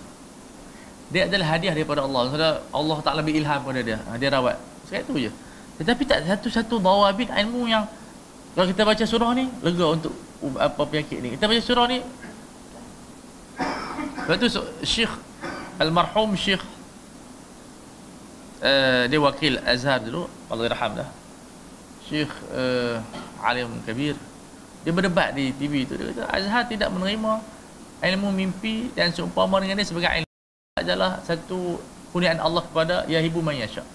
[1.12, 2.22] Dia adalah hadiah daripada Allah.
[2.34, 3.98] Sebab Allah tak lebih ilham kepada dia.
[4.10, 4.58] Ha, dia rawat.
[4.90, 5.32] Sekali tu je.
[5.78, 7.86] Tetapi tak satu-satu dawabit ilmu yang
[8.52, 10.12] kalau kita baca surah ni, lega untuk
[10.60, 11.30] apa penyakit ni.
[11.40, 12.04] Kita baca surah ni,
[14.22, 15.12] Lepas tu Syekh
[15.82, 16.62] Almarhum Syekh
[18.62, 21.10] uh, Dia wakil Azhar dulu Allah irham dah
[22.06, 23.02] Syekh uh,
[23.42, 24.16] Alim Kabir
[24.82, 25.94] dia berdebat di TV tu.
[25.98, 27.42] Dia kata Azhar tidak menerima
[28.02, 30.34] ilmu mimpi dan seumpama dengan dia sebagai ilmu
[30.82, 31.78] adalah satu
[32.10, 33.86] kurniaan Allah kepada yahibu man yasha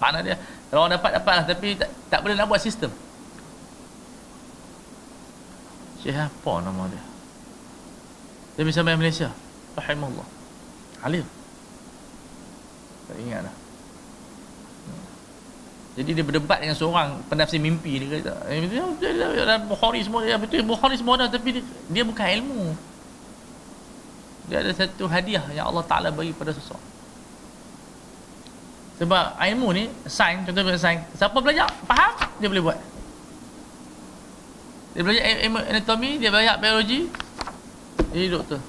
[0.00, 1.44] mana dia kalau orang dapat dapatlah.
[1.50, 2.94] Tapi tak, tak boleh nak buat sistem.
[6.00, 7.02] Syekh apa nama dia?
[8.56, 9.34] Dia bisa main Malaysia.
[9.74, 10.24] Rahimahullah.
[11.04, 11.26] Alim.
[13.10, 13.50] Tak ingat
[15.98, 18.46] jadi dia berdebat dengan seorang penafsir mimpi dia kata,
[19.34, 22.62] dalam Bukhari semua dia betul Bukhari semua dah tapi dia, dia bukan ilmu.
[24.46, 26.88] Dia ada satu hadiah yang Allah Taala bagi pada seseorang.
[29.02, 32.78] Sebab ilmu ni sains contoh sains siapa belajar faham dia boleh buat.
[34.94, 35.22] Dia belajar
[35.74, 37.10] anatomi, dia belajar biologi.
[38.14, 38.60] Jadi doktor.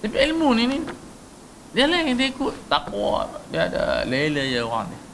[0.00, 0.78] Tapi ilmu ni ni
[1.76, 5.05] dia lain dia ikut takwa dia ada layer-layer orang ni.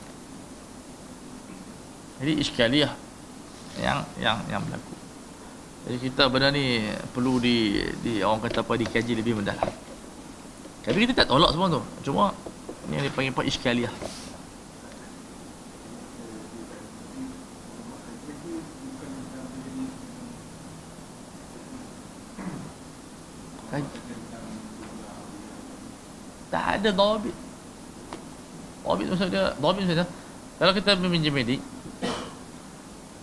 [2.23, 2.95] Jadi iskaliah
[3.83, 4.95] yang yang yang berlaku.
[5.91, 9.67] Jadi kita benda ni perlu di di orang kata apa dikaji lebih mendalam.
[10.87, 11.83] Tapi kita tak tolak semua tu.
[12.07, 12.31] Cuma
[12.87, 13.91] ni yang dipanggil apa iskaliah.
[26.53, 27.35] Tak ada dhabit.
[28.85, 30.07] Dhabit maksudnya, dhabit maksudnya,
[30.61, 31.65] kalau kita meminjam medik,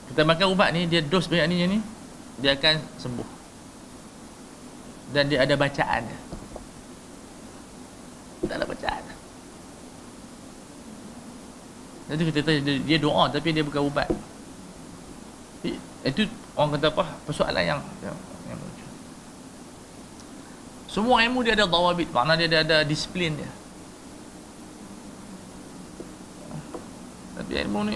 [0.09, 1.79] kita makan ubat ni dia dos banyak ni ni
[2.41, 3.29] dia akan sembuh.
[5.13, 6.01] Dan dia ada bacaan.
[6.05, 6.19] Dia
[8.49, 9.03] tak ada bacaan.
[12.09, 12.51] Jadi kita kata
[12.89, 14.09] dia doa tapi dia bukan ubat.
[16.01, 16.25] Itu
[16.57, 17.05] orang kata apa?
[17.29, 18.17] Persoalan yang, yang,
[18.49, 18.59] yang
[20.89, 22.09] semua ilmu dia ada dawabit.
[22.09, 23.51] Makna dia ada, ada disiplin dia.
[27.37, 27.95] Tapi ilmu ni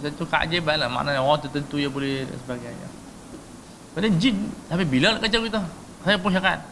[0.00, 2.88] satu keajaiban lah maknanya orang tertentu yang boleh dan sebagainya.
[3.92, 4.36] Pada jin
[4.70, 5.60] sampai bila nak kacau kita?
[6.02, 6.64] Saya pun cakap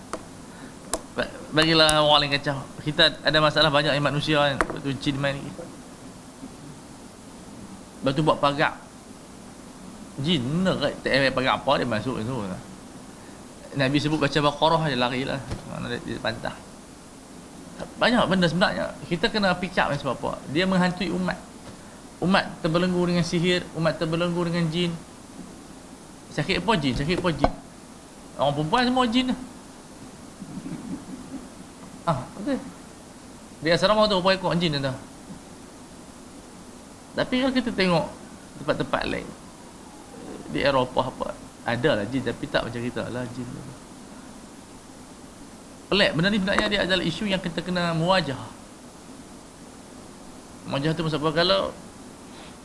[1.53, 2.59] bagilah orang lain kacau.
[2.85, 5.53] Kita ada masalah banyak yang manusia kan betul jin main lagi
[7.99, 8.79] lepas tu buat pagar
[10.23, 12.35] jin nak tak ambil pagar apa dia masuk itu
[13.79, 15.39] Nabi sebut baca Baqarah je lari lah.
[15.69, 16.57] Mana dia, dia pantah.
[18.01, 18.91] Banyak benda sebenarnya.
[19.07, 20.31] Kita kena pick up sebab apa?
[20.51, 21.37] Dia menghantui umat
[22.19, 24.91] umat terbelenggu dengan sihir umat terbelenggu dengan jin.
[26.35, 26.95] Sakit apa jin?
[26.99, 27.53] Sakit apa jin?
[28.39, 29.39] Orang perempuan semua jin lah.
[32.09, 32.59] Ah betul
[33.59, 34.95] dia asrama tu apa ikut jin tu?
[37.19, 38.07] Tapi kalau kita tengok
[38.63, 39.27] tempat-tempat lain
[40.55, 41.35] di Eropah apa
[41.67, 43.63] ada lah jin tapi tak macam kita lah jin tu.
[45.89, 46.11] Pelik.
[46.15, 48.39] Benda ni sebenarnya dia adalah isu yang kita kena muwajah.
[50.69, 51.73] Muwajah tu maksud apa kalau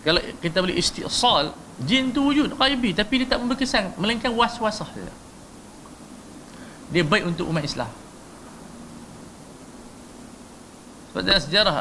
[0.04, 5.14] kalau kita boleh istisal jin tu wujud ghaibi tapi dia tak berkesan melainkan was-wasah dia.
[6.94, 7.90] Dia baik untuk umat Islam.
[11.10, 11.76] Sebab dalam sejarah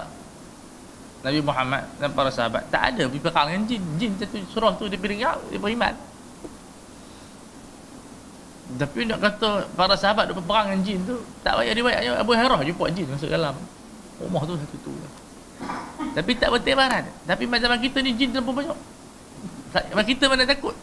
[1.22, 3.82] Nabi Muhammad dan para sahabat tak ada berperang dengan jin.
[3.98, 5.94] Jin satu surah tu dia pergi dia beriman
[8.72, 12.84] tapi nak kata para sahabat berperang dengan jin tu tak payah riwayat Abu Hurairah jumpa
[12.96, 13.52] jin masuk dalam
[14.16, 14.92] rumah tu satu tu
[16.12, 18.78] tapi tak bertebaran tapi macam kita ni jin terlalu banyak.
[19.72, 20.76] Macam kita mana takut?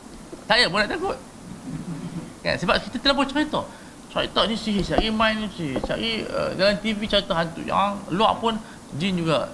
[0.50, 1.18] Saya pun nak takut.
[2.42, 2.56] Kan?
[2.58, 3.62] Sebab kita terlalu cerita.
[4.10, 5.78] Cerita ni sihir cari main ni sihir.
[5.86, 8.58] Cari uh, dalam TV cerita hantu yang luar pun
[8.98, 9.54] jin juga.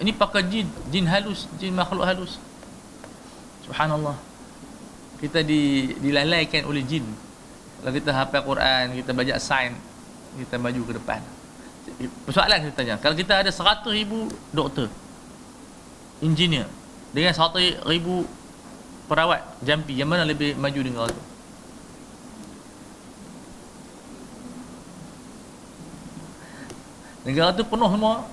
[0.00, 2.40] Ini pakai jin jin halus jin makhluk halus.
[3.68, 4.16] Subhanallah.
[5.20, 7.04] Kita di dilalaikan oleh jin.
[7.84, 9.76] Kalau kita hafal Quran kita baca sains
[10.40, 11.20] kita maju ke depan
[12.24, 12.94] persoalan saya tanya.
[12.98, 14.88] Kalau kita ada 100 ribu doktor
[16.24, 16.66] engineer
[17.12, 18.24] dengan 100 ribu
[19.06, 21.22] perawat jampi yang mana lebih maju dengan tu?
[27.24, 28.28] Negara tu penuh semua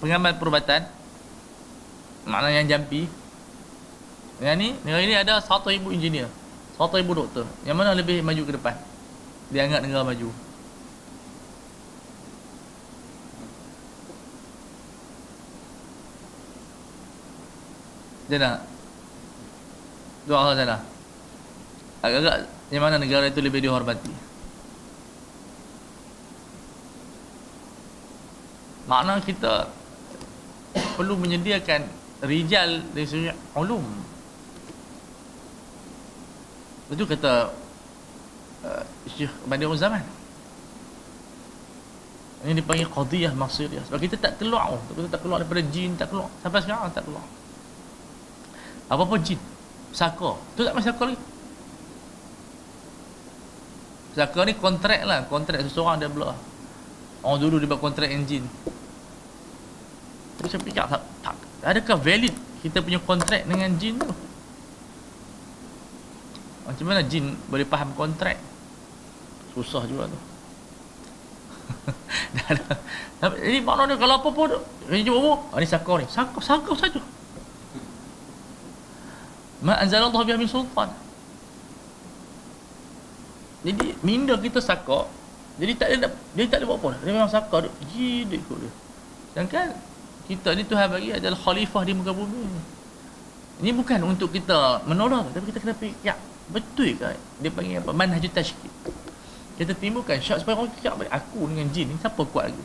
[0.00, 0.84] pengamal perubatan.
[2.28, 3.08] Makna yang jampi
[4.40, 6.28] yang ni negara ini ada 100 ribu engineer
[6.76, 7.44] 100 ribu doktor.
[7.64, 8.74] Yang mana lebih maju ke depan?
[9.52, 10.49] Dia anggap negara maju
[18.38, 18.62] Nak
[20.28, 20.78] Dua hal sana
[22.04, 22.36] Agak-agak
[22.70, 24.12] Yang mana negara itu lebih dihormati.
[28.86, 29.66] Makna kita
[30.94, 33.80] Perlu menyediakan Rijal dari segi ulum.
[36.92, 37.48] Itu kata
[38.60, 40.04] uh, Syekh Bandir Zaman
[42.44, 43.88] Ini dipanggil Qadiyah Masiriyah.
[43.88, 46.28] Sebab kita tak keluar Kita tak keluar daripada jin Tak keluar.
[46.44, 47.24] Sampai sekarang tak keluar
[48.90, 49.38] apa-apa jin
[49.94, 51.18] Saka Tu tak masih saka lagi.
[54.18, 56.34] Saka ni kontrak lah Kontrak seseorang dia belah
[57.22, 58.44] Orang dulu dia buat kontrak dengan jin
[60.38, 64.12] Tapi saya fikir tak, tak Adakah valid kita punya kontrak dengan jin tu?
[66.68, 68.36] Macam mana jin boleh faham kontrak?
[69.56, 70.18] Susah juga tu.
[73.20, 74.60] Jadi maknanya kalau apa pun
[74.92, 75.20] Ini jumpa
[75.56, 75.64] apa?
[75.64, 76.06] Saka ni.
[76.08, 77.00] Saka, saka saja
[79.60, 80.88] Ma anzalallahu biha min sultan.
[83.60, 85.04] Jadi minda kita sakak.
[85.60, 86.90] Jadi tak ada dia tak ada buat apa.
[87.04, 88.72] Dia memang sakak duk jidik ikut dia.
[89.32, 89.66] Sedangkan
[90.30, 92.46] kita ni Tuhan bagi adalah khalifah di muka bumi.
[93.60, 96.16] Ini bukan untuk kita menolak tapi kita kena fikir ya,
[96.48, 97.12] betul ke
[97.44, 98.72] dia panggil apa manhaj tashkil.
[99.60, 102.64] Kita timbulkan syak supaya orang fikir aku dengan jin ni siapa kuat lagi.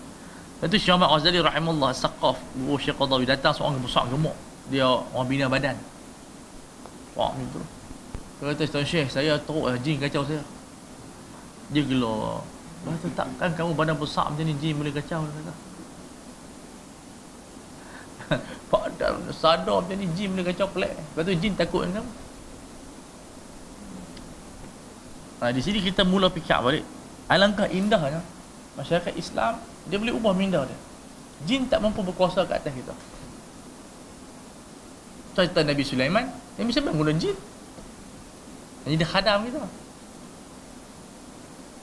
[0.55, 4.31] Lepas tu Syekh Ahmad Ghazali rahimahullah saqaf guru Syekh Qadawi datang seorang besar gemuk.
[4.71, 5.75] Dia orang bina badan.
[7.15, 7.63] Wah ni tu.
[8.43, 10.43] Kata Tuan Syekh saya teruk lah jin kacau saya.
[11.71, 12.04] Dia Dia
[12.86, 15.23] kata takkan kamu badan besar macam ni jin boleh kacau?
[15.23, 15.54] Dia kata.
[18.69, 20.91] Badan sadar macam ni jin boleh kacau pelik.
[20.93, 22.12] Lepas tu jin takut dengan kamu.
[25.36, 26.86] Ha, di sini kita mula fikir balik.
[27.25, 28.21] Alangkah indahnya
[28.78, 29.58] Masyarakat Islam
[29.89, 30.78] Dia boleh ubah minda dia.
[31.49, 32.93] Jin tak mampu berkuasa ke atas kita
[35.36, 37.36] Cerita Nabi Sulaiman yang bisa guna jin
[38.88, 39.60] Jadi dia khadam kita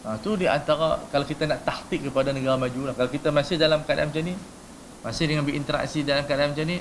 [0.08, 2.94] ha, tu di antara Kalau kita nak taktik kepada negara maju lah.
[2.96, 4.34] Kalau kita masih dalam keadaan macam ni
[5.04, 6.80] Masih dengan berinteraksi dalam keadaan macam ni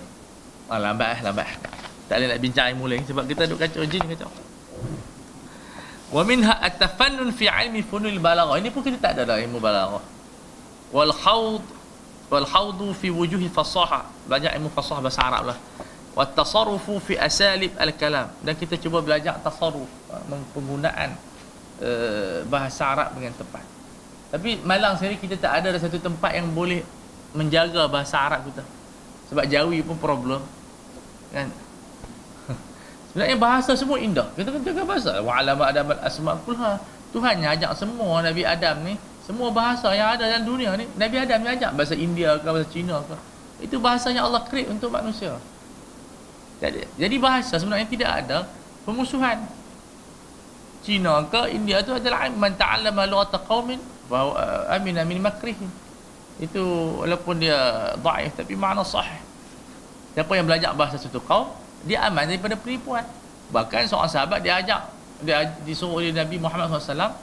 [0.71, 1.59] ah, Lambat lah lambat
[2.07, 4.31] Tak boleh nak bincang ilmu lagi Sebab kita duduk kacau jin kacau
[6.11, 8.59] Wa minha at-tafannun fi ilmi funul balaghah.
[8.59, 10.03] Ini pun kita tak ada dalam ilmu balaghah.
[10.91, 11.63] Wal khawd
[12.27, 14.03] wal khawdu fi wujuhi fasaha.
[14.27, 15.57] Belajar ilmu fasahah bahasa Arab lah
[16.11, 18.27] wa tasarrufu fi asalib al-kalam.
[18.43, 20.19] Dan kita cuba belajar tasarruf ha,
[20.51, 21.15] penggunaan
[21.81, 23.71] uh, bahasa Arab dengan tepat
[24.31, 26.79] tapi malang sendiri kita tak ada satu tempat yang boleh
[27.35, 28.63] menjaga bahasa Arab kita.
[29.27, 30.39] Sebab Jawi pun problem
[31.35, 31.51] kan?
[33.11, 34.31] Sebenarnya bahasa semua indah.
[34.39, 35.19] Kita kena jaga bahasa.
[35.19, 36.79] Wa alama adam al-asma kulha
[37.11, 38.95] Tuhan yang ajak semua Nabi Adam ni
[39.27, 42.71] semua bahasa yang ada dalam dunia ni Nabi Adam yang ajak bahasa India ke bahasa
[42.71, 43.15] Cina ke
[43.67, 45.35] itu bahasa yang Allah create untuk manusia
[46.69, 48.37] jadi bahasa sebenarnya tidak ada
[48.85, 49.41] pemusuhan.
[50.85, 55.69] Cina ke India tu adalah man ta'allama lughata qaumin wa uh, amina min makrihim.
[56.37, 56.61] Itu
[57.01, 59.21] walaupun dia dhaif tapi makna sahih.
[60.13, 61.49] Siapa yang belajar bahasa satu kaum,
[61.85, 63.05] dia aman daripada penipuan.
[63.49, 64.81] Bahkan seorang sahabat dia ajak
[65.21, 67.13] dia disuruh oleh Nabi Muhammad SAW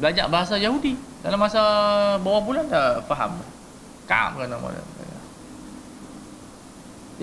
[0.00, 1.60] belajar bahasa Yahudi dalam masa
[2.20, 3.40] berapa bulan dah faham.
[4.04, 4.84] Kam kan nama dia.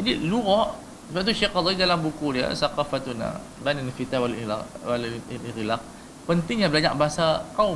[0.02, 0.78] Jadi luar
[1.12, 5.82] sebab tu Syekh Qadhi dalam buku dia Saqafatuna Banin Fita wal Ighilaq
[6.32, 7.76] pentingnya belajar bahasa kaum.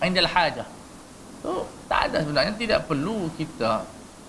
[0.00, 0.66] Indal hajah.
[1.40, 1.54] Tu
[1.86, 3.84] tak ada sebenarnya tidak perlu kita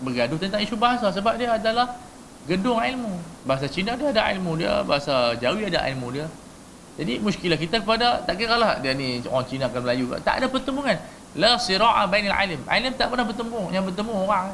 [0.06, 1.98] bergaduh tentang isu bahasa sebab dia adalah
[2.46, 3.18] gedung ilmu.
[3.48, 6.28] Bahasa Cina dia ada ilmu dia bahasa Jawi ada ilmu dia.
[7.00, 10.48] Jadi muskilah kita kepada tak kira lah dia ni orang Cina ke Melayu tak ada
[10.52, 11.00] pertemuan
[11.40, 12.60] la sira'a bainal alim.
[12.68, 14.54] Alim tak pernah bertemu yang bertemu orang.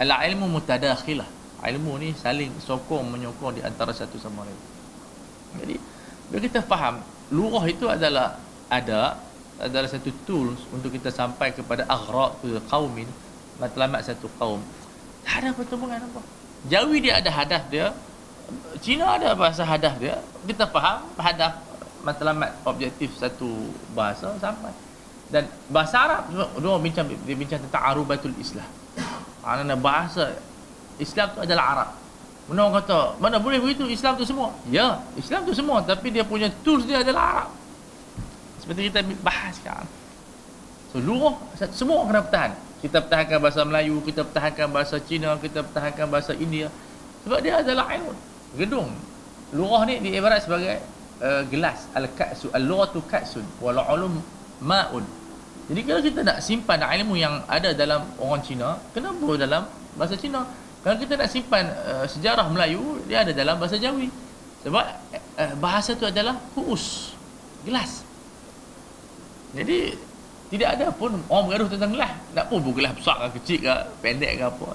[0.00, 4.60] Al ilmu mutadakhilah ilmu ni saling sokong menyokong di antara satu sama lain.
[5.62, 5.76] Jadi
[6.28, 7.00] bila kita faham
[7.32, 8.36] lurah itu adalah
[8.68, 9.16] ada
[9.56, 13.08] adalah satu tools untuk kita sampai kepada aghraq tu qaumin
[13.56, 14.60] matlamat satu kaum.
[15.24, 16.20] Tak ada pertemuan apa.
[16.68, 17.94] Jawi dia ada hadaf dia
[18.78, 20.20] Cina ada bahasa hadaf dia.
[20.44, 21.56] Kita faham hadaf
[22.04, 23.48] matlamat objektif satu
[23.96, 24.70] bahasa sampai.
[25.26, 28.68] Dan bahasa Arab dia bincang dia bincang tentang arubatul Islam
[29.46, 30.34] mana bahasa
[30.98, 31.90] Islam tu adalah Arab.
[32.46, 33.90] Mana orang kata mana boleh begitu?
[33.90, 34.54] Islam tu semua.
[34.70, 37.50] Ya Islam tu semua tapi dia punya tools dia adalah Arab.
[38.62, 39.88] Seperti kita bahas sekarang.
[40.94, 41.34] So luruh
[41.74, 42.52] semua kena pertahan.
[42.80, 46.70] Kita pertahankan bahasa Melayu kita pertahankan bahasa Cina kita pertahankan bahasa India.
[47.26, 48.14] Sebab dia adalah ilmu
[48.54, 48.94] gedung.
[49.50, 50.78] Luruh ni diibarat sebagai
[51.18, 51.90] uh, gelas.
[51.98, 54.22] Al-ka'su al-lughatu ka'sun wal ulum
[54.62, 55.02] ma'un.
[55.66, 59.66] Jadi kalau kita nak simpan ilmu yang ada dalam orang Cina kenapa dalam
[59.98, 60.46] bahasa Cina
[60.86, 64.06] kalau kita nak simpan uh, sejarah Melayu dia ada dalam bahasa Jawi
[64.62, 64.84] sebab
[65.34, 67.10] uh, bahasa tu adalah kuus
[67.66, 68.06] gelas
[69.56, 69.96] jadi
[70.46, 72.12] tidak ada pun orang bergaduh tentang gelas.
[72.36, 74.68] Nak pun gelas besar ke kecil ke, pendek ke apa.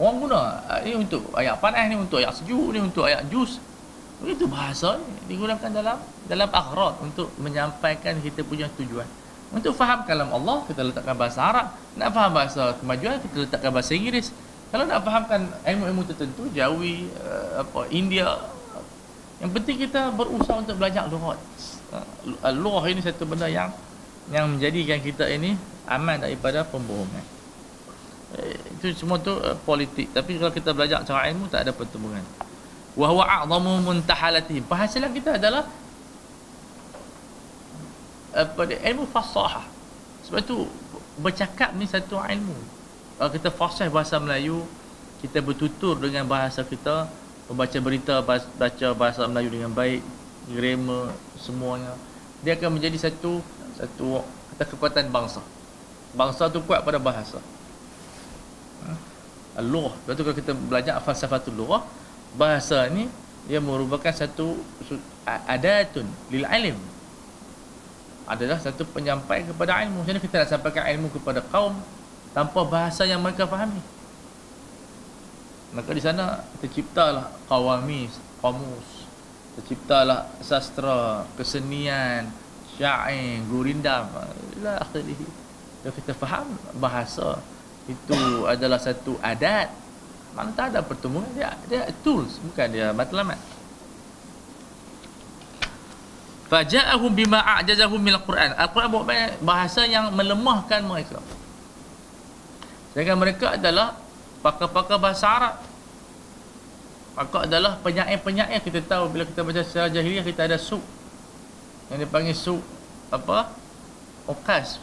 [0.00, 3.62] Orang guna ah, ini untuk air panas ni untuk air sejuk ni untuk air jus.
[4.22, 9.06] Itu bahasa digunakan dalam dalam akhirat untuk menyampaikan kita punya tujuan.
[9.52, 11.66] Untuk faham kalam Allah kita letakkan bahasa Arab.
[11.94, 14.34] Nak faham bahasa kemajuan kita letakkan bahasa Inggeris.
[14.72, 18.40] Kalau nak fahamkan ilmu-ilmu tertentu Jawi uh, apa India
[19.44, 21.36] yang penting kita berusaha untuk belajar lughat.
[21.92, 23.68] Uh, lughat ini satu benda yang
[24.32, 27.26] yang menjadikan kita ini aman daripada pembohongan.
[28.32, 30.08] Eh, itu semua tu uh, politik.
[30.16, 32.24] Tapi kalau kita belajar cara ilmu tak ada pertemuan
[32.92, 35.64] wa huwa a'zamu muntahalati penghasilan kita adalah
[38.32, 39.64] apa dia ilmu fasahah
[40.28, 40.68] sebab tu
[41.20, 42.56] bercakap ni satu ilmu
[43.18, 44.64] kalau kita fasih bahasa Melayu
[45.22, 47.06] kita bertutur dengan bahasa kita
[47.46, 48.14] membaca berita
[48.58, 50.02] baca bahasa Melayu dengan baik
[50.50, 51.94] grammar semuanya.
[52.42, 53.38] Dia akan menjadi satu
[53.78, 55.38] satu kata kekuatan bangsa.
[56.12, 57.38] Bangsa tu kuat pada bahasa.
[58.82, 59.12] Ha?
[59.52, 61.84] al-lughah lepas tu kalau kita belajar falsafatul lughah
[62.40, 63.04] bahasa ni
[63.44, 64.56] dia merupakan satu
[65.26, 66.78] adatun lil alim.
[68.22, 70.06] Adalah satu penyampai kepada ilmu.
[70.06, 71.74] Macam mana kita nak sampaikan ilmu kepada kaum
[72.32, 73.80] tanpa bahasa yang mereka fahami.
[75.72, 79.08] Maka di sana terciptalah kawamis kamus
[79.52, 82.28] terciptalah sastra kesenian
[82.76, 84.08] syair, gurindam
[84.56, 85.16] ila akhirih
[85.82, 87.42] kalau kita faham bahasa
[87.90, 89.66] itu adalah satu adat.
[90.32, 93.36] Mana tak ada pertemuan dia dia tools bukan dia matlamat.
[96.48, 98.52] Faja'ahum bima a'jazahum min al-Quran.
[98.56, 98.88] al-Quran
[99.40, 101.18] bahasa yang melemahkan mereka
[102.92, 103.96] sedangkan mereka adalah
[104.44, 105.54] pakar-pakar bahasa Arab.
[107.12, 108.60] Maka adalah penyair-penyair.
[108.64, 110.80] Kita tahu bila kita baca sejarah jahiliah kita ada suq
[111.92, 112.56] yang dipanggil su
[113.12, 113.52] apa?
[114.24, 114.80] Okas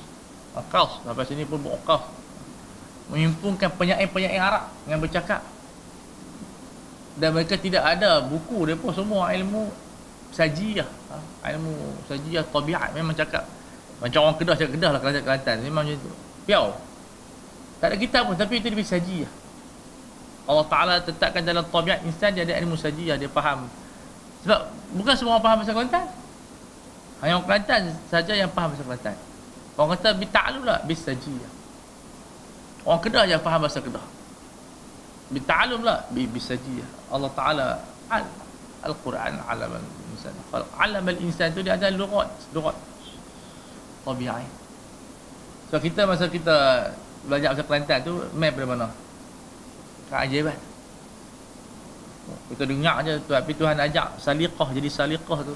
[0.50, 2.04] okas sampai sini pun okas
[3.10, 5.42] menghimpunkan penyair-penyair Arab yang bercakap.
[7.20, 9.68] Dan mereka tidak ada buku pun semua ilmu
[10.32, 11.18] sajiyah ha?
[11.52, 12.94] ilmu sajiyah tabiat.
[12.94, 13.44] Memang cakap.
[14.00, 16.12] Macam orang kedah cakap kedah lah Kelantan memang macam tu.
[16.48, 16.89] Piau
[17.80, 19.32] tak ada kitab pun tapi itu lebih sajiyah
[20.50, 23.68] Allah Ta'ala tetapkan dalam tabiat insan dia ada ilmu sajiyah dia faham
[24.44, 26.06] sebab bukan semua orang faham bahasa Kelantan
[27.20, 29.18] hanya orang Kelantan saja yang faham bahasa Kelantan.
[29.76, 31.52] Orang kata bi ta'lum lah bis sajiyah.
[32.88, 34.04] Orang Kedah yang faham bahasa Kedah.
[35.32, 37.12] Bi ta'lum lah bi bis sajiyah.
[37.12, 37.68] Allah Taala
[38.12, 38.24] al
[38.80, 40.32] Al-Quran alam al-insan.
[40.56, 42.76] Alam al-insan tu dia ada lughat, lughat
[44.08, 44.48] tabi'i.
[45.68, 46.88] So kita masa kita
[47.26, 48.88] belajar bahasa Kelantan tu map dari mana?
[50.08, 50.58] Keajaiban.
[52.54, 55.54] Kita dengar je tapi Tuhan ajak saliqah jadi saliqah tu.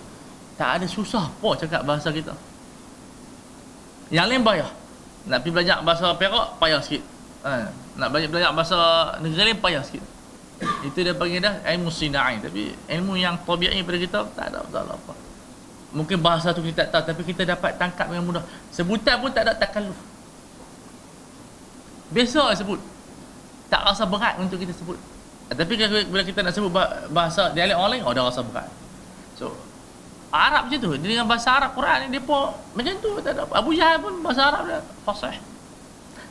[0.58, 2.34] Tak ada susah apa cakap bahasa kita.
[4.14, 4.70] Yang lain payah.
[5.30, 7.04] Nak pergi belajar bahasa Perak payah sikit.
[7.44, 7.68] Ha.
[8.00, 8.78] nak belajar, belajar bahasa
[9.20, 10.06] negara lain payah sikit.
[10.86, 12.38] Itu dia panggil dah ilmu sinai.
[12.42, 15.14] Tapi ilmu yang tabi'i pada kita tak ada ada apa.
[15.94, 18.44] Mungkin bahasa tu kita tak tahu tapi kita dapat tangkap dengan mudah.
[18.70, 20.13] Sebutan pun tak ada takalluf
[22.14, 22.80] biasa sebut.
[23.74, 24.96] Tak rasa berat untuk kita sebut.
[25.50, 25.74] Tapi
[26.08, 26.72] bila kita nak sebut
[27.10, 28.70] bahasa dialek orang lain oh dah rasa berat.
[29.36, 29.54] So
[30.34, 30.90] Arab macam tu.
[30.98, 33.12] Dia dengan bahasa Arab Quran ni depa macam tu.
[33.22, 35.38] Tak ada Abu Jahal pun bahasa Arab dia fasih.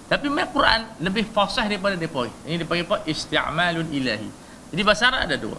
[0.06, 3.02] Tapi memang Quran lebih fasih daripada depa ini dipanggil apa?
[3.06, 4.30] Isti'malun ilahi.
[4.70, 5.58] Jadi bahasa Arab ada dua.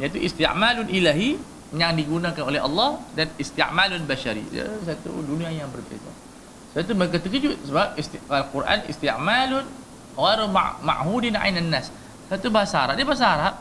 [0.00, 1.36] Iaitu isti'malun ilahi
[1.76, 4.44] yang digunakan oleh Allah dan isti'malun bashari.
[4.48, 6.27] Dia satu dunia yang berbeza
[6.78, 9.66] satu mereka terkejut sebab isti- Al-Quran isti'malun
[10.14, 10.46] ghairu
[10.86, 11.90] ma'hudin 'ainan nas.
[12.30, 13.54] Satu bahasa Arab dia bahasa Arab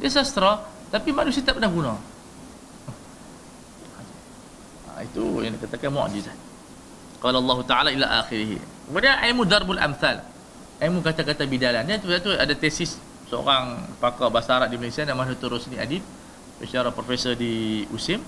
[0.00, 1.92] dia sastra tapi manusia tak pernah guna.
[5.04, 6.36] Itu yang dikatakan mukjizat
[7.20, 8.56] qala Allah taala ila akhirih.
[8.88, 10.32] Kemudian ilmu darbul amsal
[10.82, 11.86] ilmu kata-kata bidalan.
[11.86, 12.98] Dia tu, tu ada tesis
[13.30, 15.54] seorang pakar bahasa Arab di Malaysia nama Dr.
[15.54, 16.02] Rosni Adib
[16.58, 18.18] secara profesor di USIM.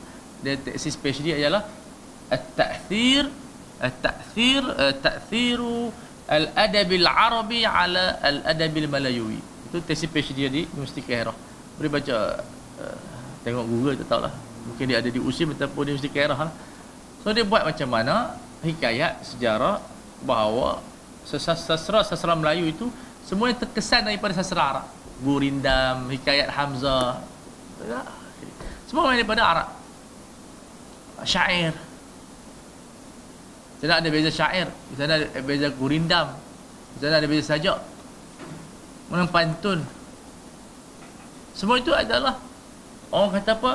[0.45, 1.67] Dia tesis PhD ialah
[3.85, 5.93] at-ta'thir at-ta'thir ta'thiru
[6.25, 11.37] al-adab al-arabi ala al-adab al-malayuwi itu tesis PhD dia di Universiti Kairah
[11.77, 12.17] boleh baca
[12.81, 12.99] uh,
[13.45, 16.53] tengok Google tak tahulah mungkin dia ada di USIM ataupun di Universiti Kairah lah.
[17.21, 19.81] So dia buat macam mana hikayat sejarah
[20.25, 20.81] bahawa
[21.25, 22.89] sastra-sastra Melayu itu
[23.25, 24.87] semuanya terkesan daripada sastra Arab.
[25.21, 27.25] Gurindam, hikayat Hamzah.
[28.89, 29.69] Semua daripada Arab.
[31.25, 31.73] Syair.
[33.83, 34.71] Tidak ada beza syair.
[34.91, 36.35] Di sana ada beza gurindam.
[36.97, 37.79] Di sana ada beza sajak.
[39.11, 39.83] Menang pantun.
[41.55, 42.39] Semua itu adalah
[43.15, 43.73] orang kata apa?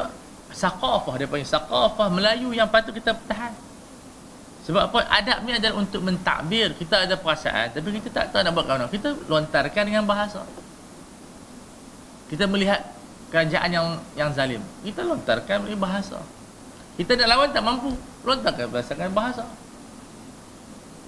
[0.50, 3.54] Saqafah dia panggil saqafah Melayu yang patut kita pertahan.
[4.66, 5.00] Sebab apa?
[5.08, 6.76] Adab ni adalah untuk mentakbir.
[6.76, 8.86] Kita ada perasaan tapi kita tak tahu nak buat mana.
[8.92, 10.44] Kita lontarkan dengan bahasa.
[12.30, 12.84] Kita melihat
[13.32, 14.62] kerajaan yang yang zalim.
[14.84, 16.20] Kita lontarkan dengan bahasa.
[17.00, 17.96] Kita nak lawan tak mampu.
[18.28, 19.48] Lontarkan berdasarkan bahasa.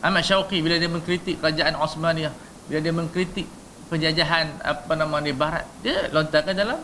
[0.02, 2.34] Ahmad Syauqi bila dia mengkritik kerajaan Osmaniyah,
[2.66, 3.45] bila dia mengkritik
[3.88, 6.80] penjajahan apa nama ni barat, dia lontarkan dalam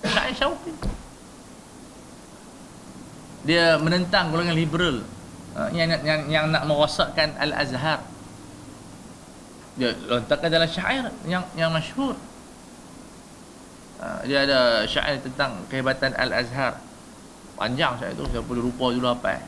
[0.00, 0.72] syair Syauqi
[3.44, 4.96] dia menentang golongan liberal
[5.52, 8.00] uh, yang, yang yang nak merosakkan Al-Azhar.
[9.76, 12.16] Dia lontarkan dalam syair yang yang masyhur.
[14.00, 16.80] Uh, dia ada syair tentang kehebatan Al-Azhar.
[17.54, 19.44] Panjang syair itu, saya boleh lupa dulu apa.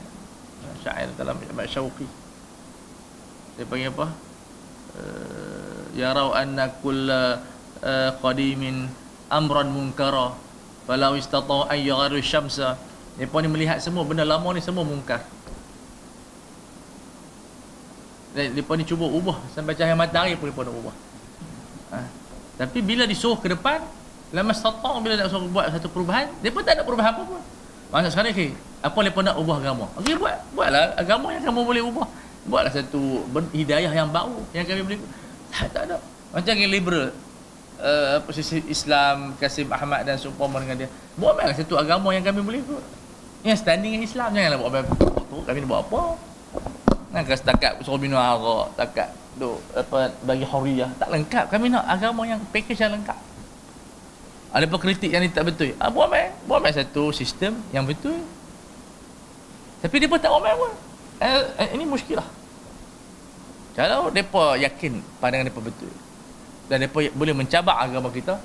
[0.60, 2.04] Uh, syair dalam Ahmad Syauqi.
[3.56, 4.06] Dia panggil apa?
[4.96, 7.40] Uh, ya raw anna kull uh,
[8.20, 8.88] qadimin
[9.32, 10.32] amran munkara
[10.86, 12.78] falau istata an yagharu syamsa
[13.16, 15.24] mereka ni melihat semua benda lama ni semua mungkar.
[18.36, 20.94] Dan mereka ni cuba ubah sampai cahaya matahari pun mereka nak ubah.
[21.96, 21.98] Ha.
[22.60, 23.80] Tapi bila disuruh ke depan,
[24.36, 27.40] lama setahun bila nak suruh buat satu perubahan, mereka tak ada perubahan apa pun.
[27.88, 28.52] Maksud sekarang okay,
[28.84, 29.86] apa mereka nak ubah agama?
[29.96, 32.06] Okey buat, buatlah agama yang kamu boleh ubah.
[32.46, 35.00] Buatlah satu hidayah yang baru yang kami boleh.
[35.50, 35.98] Tak, tak ada.
[36.30, 37.10] Macam yang liberal,
[37.80, 40.88] uh, posisi Islam, Kasim Ahmad dan seumpama dengan dia.
[41.18, 42.84] Buatlah satu agama yang kami boleh buat.
[43.46, 46.00] Yang standing dengan Islam janganlah buat apa tu kami nak buat apa.
[47.14, 51.44] Nak kata setakat suruh minum arak, setakat tu apa bagi huriyah tak lengkap.
[51.52, 53.18] Kami nak agama yang package yang lengkap.
[54.56, 55.76] Ada kritik yang ni tak betul.
[55.76, 58.16] Ah, buat mai, buat mai satu sistem yang betul.
[59.84, 60.72] Tapi dia pun tak omel pun.
[61.16, 62.26] Eh, eh, ini muskilah.
[63.76, 65.92] Kalau mereka yakin pandangan mereka betul
[66.66, 68.40] dan mereka boleh mencabar agama kita,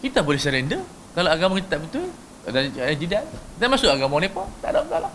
[0.00, 0.82] kita boleh surrender.
[1.14, 2.06] Kalau agama kita tak betul,
[2.46, 3.26] ada jidat
[3.58, 5.12] dan masuk agama mereka tak ada masalah.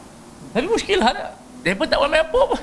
[0.52, 1.26] Tapi muskilah ada.
[1.64, 2.62] Mereka tak main apa pun.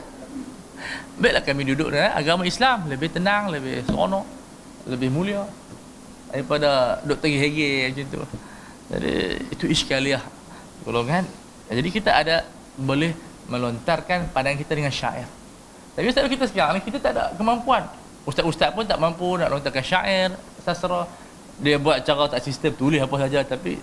[1.19, 2.85] Baiklah kami duduk dengan agama Islam.
[2.91, 4.27] Lebih tenang lebih seronok
[4.89, 5.45] lebih mulia
[6.33, 8.23] daripada duduk tengah hege macam tu.
[8.89, 9.15] Jadi
[9.53, 10.23] itu iskaliah
[10.85, 11.25] golongan.
[11.69, 12.45] Jadi kita ada
[12.77, 13.13] boleh
[13.49, 15.27] melontarkan pandangan kita dengan syair.
[15.97, 17.83] Tapi ustaz kita sekarang ni kita tak ada kemampuan.
[18.29, 21.09] Ustaz-ustaz pun tak mampu nak lontarkan syair sastra.
[21.59, 23.83] Dia buat cara tak sistem tulis apa saja tapi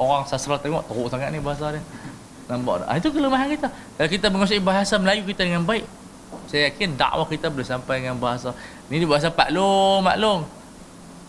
[0.00, 1.82] orang sastra tengok teruk sangat ni bahasa dia.
[2.48, 2.88] Nampak tak?
[2.88, 3.68] Ah, itu kelemahan kita.
[3.70, 5.84] Kalau kita menguasai bahasa Melayu kita dengan baik
[6.50, 8.50] saya yakin dakwah kita boleh sampai dengan bahasa.
[8.90, 10.42] Ni bahasa paklong maklum.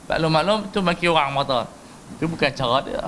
[0.10, 1.70] Paklong maklum tu maki orang mata.
[2.18, 3.06] Itu bukan cara dia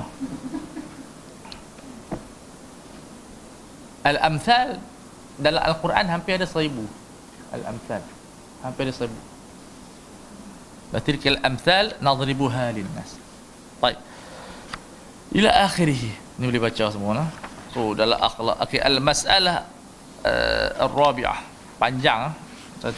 [4.04, 4.78] Al-Amthal
[5.40, 6.84] dalam Al-Quran hampir ada seribu.
[7.56, 8.04] Al-Amthal
[8.64, 9.20] hampir ada seribu.
[10.94, 13.18] Batilkal amthal nadribuha lin nas.
[13.82, 13.98] Baik.
[15.34, 15.98] Ila akhirih
[16.38, 17.30] ni boleh baca semua nah
[17.74, 19.66] so dalam akhlak okey al masalah
[20.22, 21.42] uh, ar-rabi'ah.
[21.82, 22.38] Panjang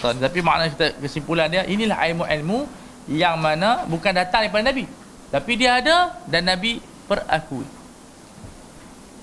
[0.01, 2.68] tuan tapi makna kita kesimpulan dia inilah ilmu-ilmu
[3.16, 4.84] yang mana bukan datang daripada nabi.
[5.32, 7.64] Tapi dia ada dan nabi perakui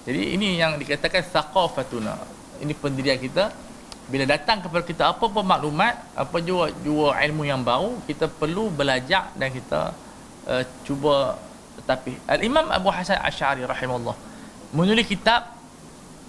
[0.02, 2.18] jadi ini yang dikatakan thaqafatuna
[2.62, 3.54] ini pendirian kita.
[4.10, 8.66] Bila datang kepada kita apa pun maklumat apa jua jua ilmu yang baru kita perlu
[8.68, 9.94] belajar dan kita
[10.50, 11.38] uh, cuba
[11.86, 14.18] tapi Al-Imam Abu Hasan Asy'ari rahimahullah
[14.74, 15.54] menulis kitab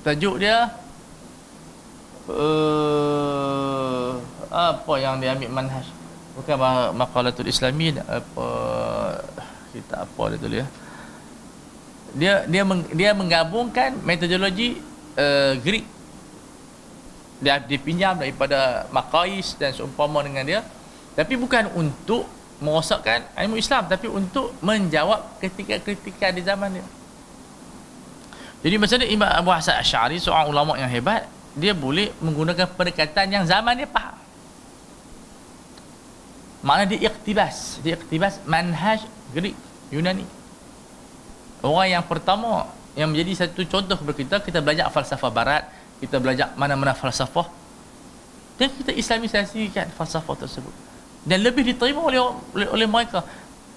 [0.05, 0.69] tajuk dia
[2.29, 4.21] uh,
[4.53, 5.89] apa yang dia ambil manhaj?
[6.37, 6.55] Bukan
[6.93, 8.47] maqalatul islami apa
[9.73, 10.67] kita apa dia tulis ya
[12.13, 14.77] dia dia meng, dia menggabungkan metodologi
[15.17, 15.85] uh, Greek.
[17.43, 20.61] Dia dipinjam daripada Maqais dan seumpama dengan dia.
[21.17, 22.29] Tapi bukan untuk
[22.63, 26.85] merosakkan ilmu Islam tapi untuk menjawab ketika-ketika di zaman dia.
[28.63, 33.43] Jadi ni Imam Abu Hasan Asy'ari seorang ulama yang hebat dia boleh menggunakan pendekatan yang
[33.43, 34.15] zaman dia faham.
[36.63, 39.03] Mana dia iktibas dia iktibas manhaj
[39.35, 39.57] Greek
[39.91, 40.42] Yunani
[41.71, 45.63] orang yang pertama yang menjadi satu contoh kepada kita kita belajar falsafah barat
[46.03, 47.47] kita belajar mana-mana falsafah
[48.59, 50.73] dan kita islamisasikan falsafah tersebut.
[51.23, 52.21] Dan lebih diterima oleh
[52.53, 53.25] oleh, oleh mereka.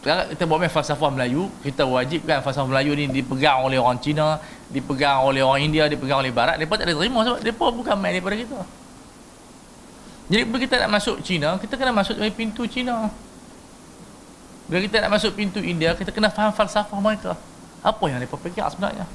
[0.02, 4.38] Sekarang kita buat main falsafah Melayu kita wajibkan falsafah Melayu ni dipegang oleh orang Cina
[4.70, 6.60] dipegang oleh orang India dipegang oleh Barat.
[6.60, 8.60] Mereka tak ada terima sebab mereka bukan main daripada kita.
[10.26, 13.10] Jadi bila kita nak masuk Cina kita kena masuk dari pintu Cina.
[14.66, 17.34] Bila kita nak masuk pintu India kita kena faham falsafah mereka
[17.86, 19.06] apa yang mereka pegang sebenarnya?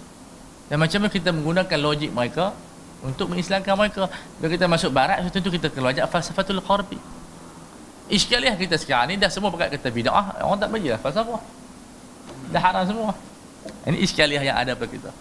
[0.71, 2.55] Dan macam mana kita menggunakan logik mereka
[3.03, 4.07] untuk mengislamkan mereka?
[4.39, 6.95] Bila kita masuk barat tentu kita kena belajar falsafatul qarbi
[8.11, 10.43] iskaliah kita sekarang ni dah semua pakai kata bid'ah.
[10.43, 11.41] Orang tak belajar falsafah.
[12.51, 13.15] Dah haram semua.
[13.87, 15.11] Ini iskaliah yang ada pada kita.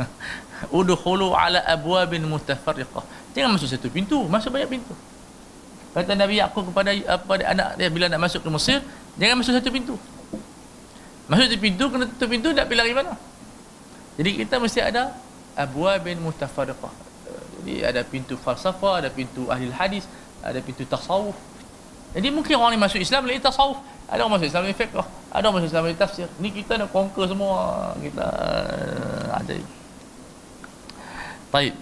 [0.80, 3.04] Udkhulu ala abwabin mutafarriqah.
[3.36, 4.96] Jangan masuk satu pintu masuk banyak pintu.
[5.92, 8.78] Kata Nabi Yaqub kepada apa anak dia bila nak masuk ke Mesir
[9.20, 9.94] jangan masuk satu pintu
[11.28, 13.12] Di pintu, kena tutup pintu, nak pergi lari mana?
[14.16, 15.12] Jadi kita mesti ada
[15.52, 16.90] abwa bin mutafariqah.
[17.60, 20.08] Jadi ada pintu falsafah, ada pintu ahli hadis,
[20.40, 21.36] ada pintu tasawuf.
[22.16, 23.76] Jadi mungkin orang ni masuk Islam melalui tasawuf.
[24.08, 25.04] Ada orang masuk Islam melalui fiqh.
[25.28, 26.28] Ada orang masuk Islam melalui tafsir.
[26.40, 27.92] Ni kita nak conquer semua.
[28.00, 29.52] Kita uh, ada.
[31.52, 31.76] Baik.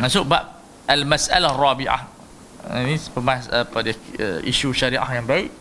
[0.00, 2.02] Masuk bab al-mas'alah rabi'ah.
[2.88, 5.52] Ini pemas, apa dia, uh, isu syariah yang baik.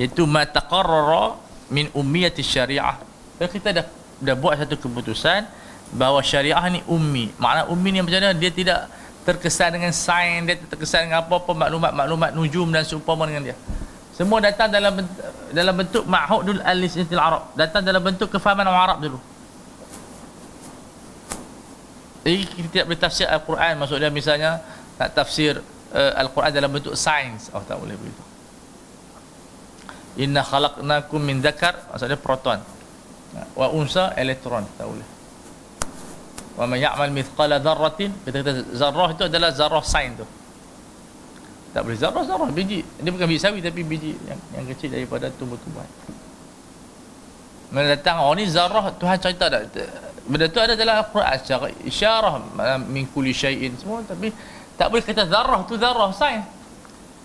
[0.00, 1.36] Iaitu ma taqarrara
[1.70, 2.98] min ummiyati syariah.
[3.36, 3.86] Kalau kita dah
[4.22, 5.44] dah buat satu keputusan
[5.92, 7.34] bahawa syariah ni ummi.
[7.36, 8.32] Makna ummi ni macam mana?
[8.32, 8.88] Dia tidak
[9.26, 13.56] terkesan dengan sains, dia terkesan dengan apa-apa maklumat-maklumat nujum dan seumpama dengan dia.
[14.16, 15.04] Semua datang dalam
[15.52, 17.52] dalam bentuk ma'hudul al-lisnatil Arab.
[17.52, 19.18] Datang dalam bentuk kefahaman orang Arab dulu.
[22.24, 24.50] Jadi kita tidak boleh tafsir Al-Quran maksudnya misalnya
[24.98, 25.62] nak tafsir
[25.94, 27.54] uh, Al-Quran dalam bentuk sains.
[27.54, 28.25] Oh tak boleh begitu
[30.16, 32.60] inna khalaqnakum min dzakar maksudnya proton.
[33.52, 35.08] Wa unsa elektron tak boleh.
[36.56, 40.24] Wa man ya'mal mithqala dzarratin kita kata zarrah itu adalah zarrah sain tu.
[41.76, 42.80] Tak boleh zarrah zarrah biji.
[42.80, 45.88] Dia bukan biji sawi tapi biji yang yang kecil daripada tumbuh-tumbuhan.
[47.76, 49.68] Mana datang oh ni zarrah Tuhan cerita tak
[50.24, 52.34] benda tu ada dalam Al-Quran secara isyarah
[52.88, 54.00] min kulli syai'in semua.
[54.00, 54.32] Tapi
[54.80, 56.40] tak boleh kata zarrah tu zarrah sain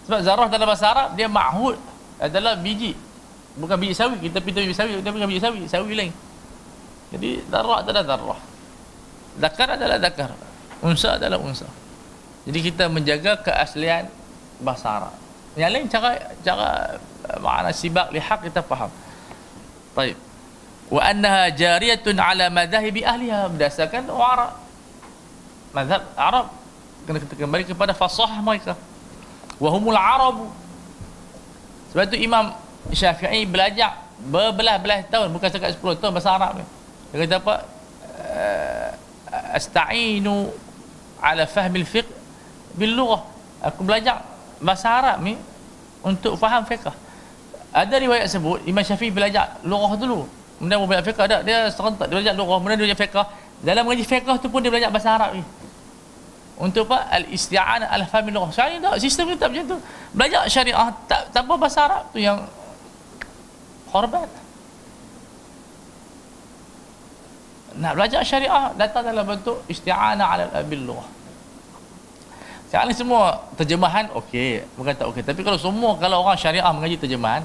[0.07, 1.77] sebab zarrah dalam bahasa Arab dia ma'hud
[2.21, 2.93] adalah biji.
[3.57, 4.21] Bukan biji sawi.
[4.21, 5.01] Kita pintu biji sawi.
[5.01, 6.13] Kita bukan biji sawi sawi lain.
[7.11, 8.39] Jadi darah adalah darah.
[9.41, 10.31] Zakar adalah zakar.
[10.85, 11.65] Unsa adalah unsa.
[12.45, 14.07] Jadi kita menjaga keaslian
[14.61, 15.13] bahasa Arab.
[15.57, 16.09] Yang lain cara
[16.45, 16.67] cara
[17.41, 18.93] makna sibak lihaq kita faham.
[19.97, 20.15] Baik.
[20.87, 23.51] Wa annaha jariyatun ala madhahibi ahliha.
[23.51, 24.53] Berdasarkan Arab.
[25.75, 26.45] Mazhab Arab.
[27.03, 28.77] Kena kita kembali kepada fasahah mereka.
[29.57, 30.60] Wa humul arabu
[31.91, 32.55] sebab tu Imam
[32.89, 36.65] Syafi'i belajar berbelah-belah tahun bukan setakat 10 tahun bahasa Arab ni.
[37.11, 37.55] Dia kata apa?
[38.21, 38.89] Uh,
[39.57, 40.49] asta'inu
[41.19, 42.07] ala fahmi al-fiqh
[42.79, 43.21] bil lughah.
[43.61, 44.23] Aku belajar
[44.63, 45.35] bahasa Arab ni
[46.01, 46.89] untuk faham fiqh.
[47.71, 50.25] Ada riwayat sebut Imam Syafi'i belajar lughah dulu.
[50.57, 53.17] Kemudian dia belajar fiqh ada dia serentak dia belajar lughah, kemudian dia belajar fiqh.
[53.61, 55.43] Dalam mengaji fiqh tu pun dia belajar bahasa Arab ni
[56.61, 57.09] untuk apa?
[57.09, 58.53] Al-isti'anah ala fahmi lughah.
[58.53, 59.77] Syariah tak sistem kita macam tu.
[60.13, 62.45] Belajar syariah tak tanpa bahasa Arab tu yang
[63.89, 64.29] korban
[67.81, 71.09] nak belajar syariah datang dalam bentuk isti'anah ala al-bil lughah.
[72.69, 74.61] Sekarang semua terjemahan okey.
[74.77, 75.25] Bukan tak okey.
[75.25, 77.41] Tapi kalau semua kalau orang syariah mengaji terjemahan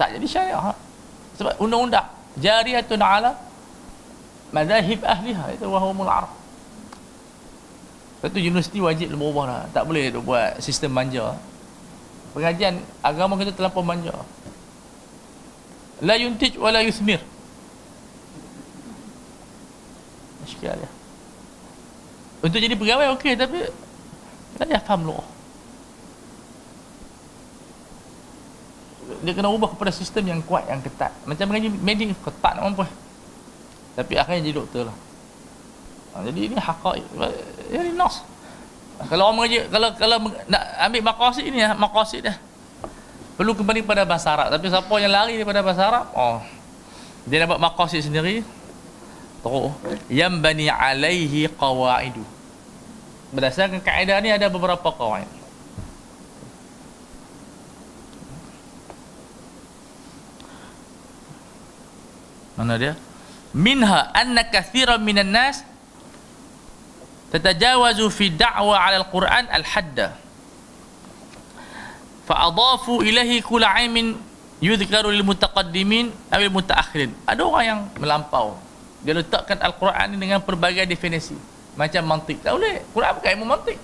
[0.00, 0.74] tak jadi syariah.
[1.36, 2.08] Sebab undang-undang
[2.40, 3.36] jariatun ala
[4.48, 6.41] madahib ahliha itu wahumul arab
[8.22, 9.62] Lepas tu universiti wajib berubah lah.
[9.74, 11.34] Tak boleh buat sistem manja.
[12.38, 14.14] Pengajian agama kita terlampau manja.
[15.98, 17.18] La yuntij wa la yuthmir.
[20.46, 20.90] Sekian ya.
[22.46, 23.66] Untuk jadi pegawai okey tapi
[24.54, 25.18] tak payah faham lu.
[29.22, 32.84] dia kena ubah kepada sistem yang kuat yang ketat macam mengaji medik ketat nak mampu
[33.94, 34.96] tapi akhirnya jadi doktor lah
[36.12, 37.04] ha, jadi ini haqa'iq
[37.72, 38.22] ini nas.
[39.02, 42.36] Kalau orang mengaji kalau kalau nak ambil maqasid ini ya maqasid dah
[43.36, 44.54] perlu kembali pada bahasa Arab.
[44.54, 46.06] Tapi siapa yang lari daripada bahasa Arab?
[46.14, 46.38] Oh.
[47.26, 48.46] Dia buat maqasid sendiri.
[49.42, 49.74] Terus
[50.06, 52.22] yang bani alaihi qawaidu.
[53.34, 55.26] Berdasarkan kaedah ni ada beberapa kawaid.
[62.54, 62.94] Mana dia?
[63.50, 65.66] Minha anna kathiran minan nas
[67.32, 70.12] tatajawazu fi da'wa 'ala al-Quran al-hadda
[72.28, 74.14] fa'adafu ilahi kula 'ilmin
[74.60, 78.60] yudhkaru lil mutaqaddimin aw lil mutaakhirin ada orang yang melampau.
[79.02, 81.34] Dia letakkan al-Quran ini dengan pelbagai definisi.
[81.74, 82.38] Macam mantik.
[82.38, 82.86] Tak boleh.
[82.94, 83.78] Quran bukan ilmu mantik.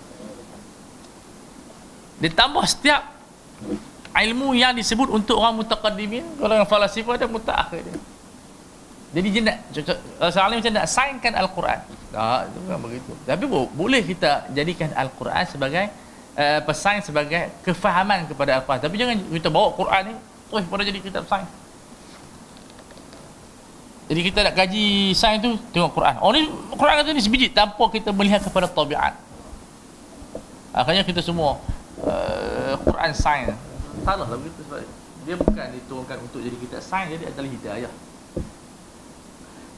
[2.22, 3.02] Ditambah setiap
[4.14, 6.38] ilmu yang disebut untuk orang mutaqaddimin.
[6.38, 7.98] Kalau yang falasifah ada mutaakhirin
[9.08, 9.56] jadi dia nak
[10.20, 11.80] Rasulullah macam nak signkan Al-Quran?
[12.12, 13.12] Tak, itu bukan begitu.
[13.24, 15.84] Tapi boleh kita jadikan Al-Quran sebagai
[16.36, 18.80] uh, pesaing sebagai kefahaman kepada Al-Quran.
[18.84, 20.14] Tapi jangan kita bawa Quran ni
[20.48, 21.48] terus pada jadi kitab sains
[24.08, 26.16] jadi kita nak kaji sains tu tengok Quran.
[26.24, 29.12] Oh ni Quran kata ni sebiji tanpa kita melihat kepada tabiat.
[30.72, 31.60] Akhirnya kita semua
[32.00, 33.52] uh, Quran sains.
[34.08, 34.80] Salah lah begitu sebab
[35.28, 37.92] dia bukan diturunkan untuk jadi kitab sains jadi adalah hidayah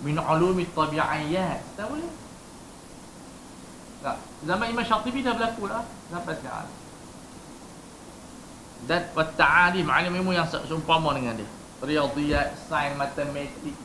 [0.00, 1.60] min ulumi tabi'iyat.
[1.76, 2.12] Tak boleh.
[4.00, 4.16] Tak.
[4.48, 5.84] zaman Imam Syatibi dah berlaku lah.
[6.08, 6.72] Sampai sekarang.
[8.88, 11.48] Dan ta'alim alim ilmu yang seumpama dengan dia.
[11.84, 13.76] Riyadiyat sains matematik.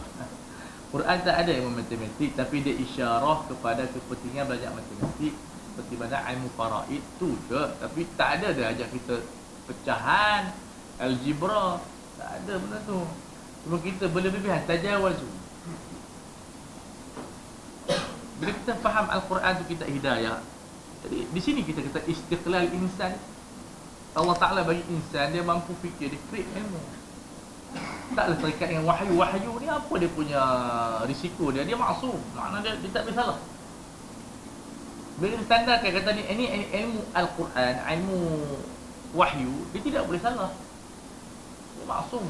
[0.92, 2.36] Quran tak ada ilmu matematik.
[2.36, 5.32] Tapi dia isyarah kepada kepentingan belajar matematik.
[5.72, 9.24] Seperti mana ilmu faraid tu juga tapi tak ada dia ajak kita
[9.64, 10.52] pecahan
[11.00, 11.80] algebra.
[12.18, 13.08] Tak ada benda tu
[13.64, 15.28] Cuma kita berlebihan tajawazu.
[18.38, 20.38] Bila kita faham Al-Quran tu kita hidayah.
[21.02, 23.18] Jadi di sini kita kata istiqlal insan.
[24.14, 26.80] Allah Taala bagi insan dia mampu fikir, dia create ilmu.
[28.14, 29.14] Taklah terikat dengan wahyu.
[29.18, 30.42] Wahyu ni apa dia punya
[31.04, 31.66] risiko dia?
[31.66, 32.16] Dia maksum.
[32.32, 33.38] Makna dia, dia tak boleh salah.
[35.18, 38.20] Bila kita standarkan kata ni, ini ilmu Al-Quran, ilmu
[39.18, 40.50] wahyu, dia tidak boleh salah.
[41.74, 42.24] Dia maksum.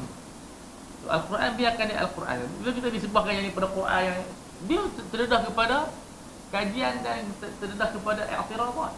[1.07, 2.35] Al-Quran biarkan dia Al-Quran.
[2.59, 4.19] Bila kita disebahkan yang pada Quran yang
[4.67, 4.81] dia
[5.15, 5.77] terdedah kepada
[6.51, 8.93] kajian dan terdedah kepada i'tiradat.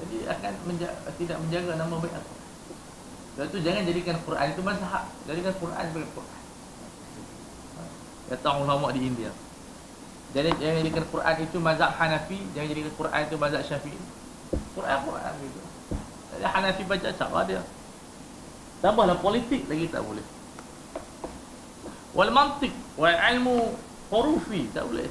[0.00, 2.48] Jadi akan menja- tidak menjaga nama baik Al-Quran.
[3.30, 5.04] Sebab itu jangan jadikan Quran itu mazhab.
[5.24, 6.40] Jadikan Quran sebagai Quran.
[8.30, 9.30] Kata ulama di India.
[10.30, 14.02] Jadi jangan jadikan Quran itu mazhab Hanafi, jangan jadikan Quran itu mazhab Syafi'i.
[14.76, 15.60] Quran Quran gitu.
[16.36, 17.62] Jadi Hanafi baca cara dia.
[18.80, 20.39] Tambahlah politik lagi tak boleh
[22.14, 23.74] wal mantiq wa ilmu
[24.10, 25.10] hurufi tak boleh.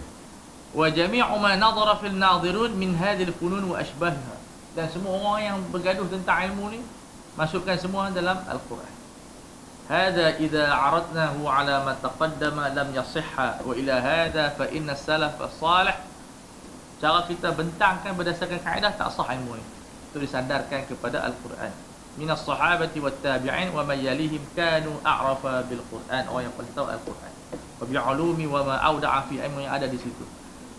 [0.76, 4.38] Wa jami'u ma nadhara fil nadhirun min hadhihi al funun wa ashbahha
[4.78, 6.80] dan semua orang yang bergaduh tentang ilmu ni
[7.34, 8.93] masukkan semua dalam al-Quran.
[9.89, 15.97] Hadha idha aradnahu ala ma taqaddama lam yasihha wa ila hadha fa inna salaf salih.
[17.02, 19.66] Cara kita bentangkan berdasarkan kaedah tak sah ilmu ni.
[20.14, 26.26] Itu disandarkan kepada al-Quran min as-sahabati wat tabi'in wa may yalihim kanu a'rafa bil Qur'an.
[26.26, 27.34] Yang paling tahu Al-Quran.
[27.78, 30.26] Wa bi ulumi wa ma awda'a fi yang ada di situ.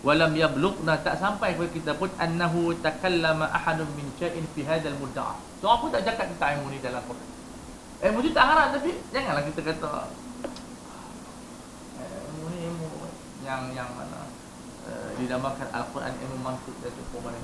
[0.01, 5.37] Walam yablughna tak sampai kepada kita pun annahu takallama ahadun min shay'in fi hadzal mudda'a.
[5.61, 7.27] So aku tak cakap tentang ilmu ni dalam Quran?
[8.01, 10.09] Ilmu ni tak haram tapi janganlah kita kata
[12.01, 12.89] ilmu ni ilmu
[13.45, 14.25] yang yang mana
[14.89, 16.93] uh, dinamakan Al-Quran ilmu mantik dan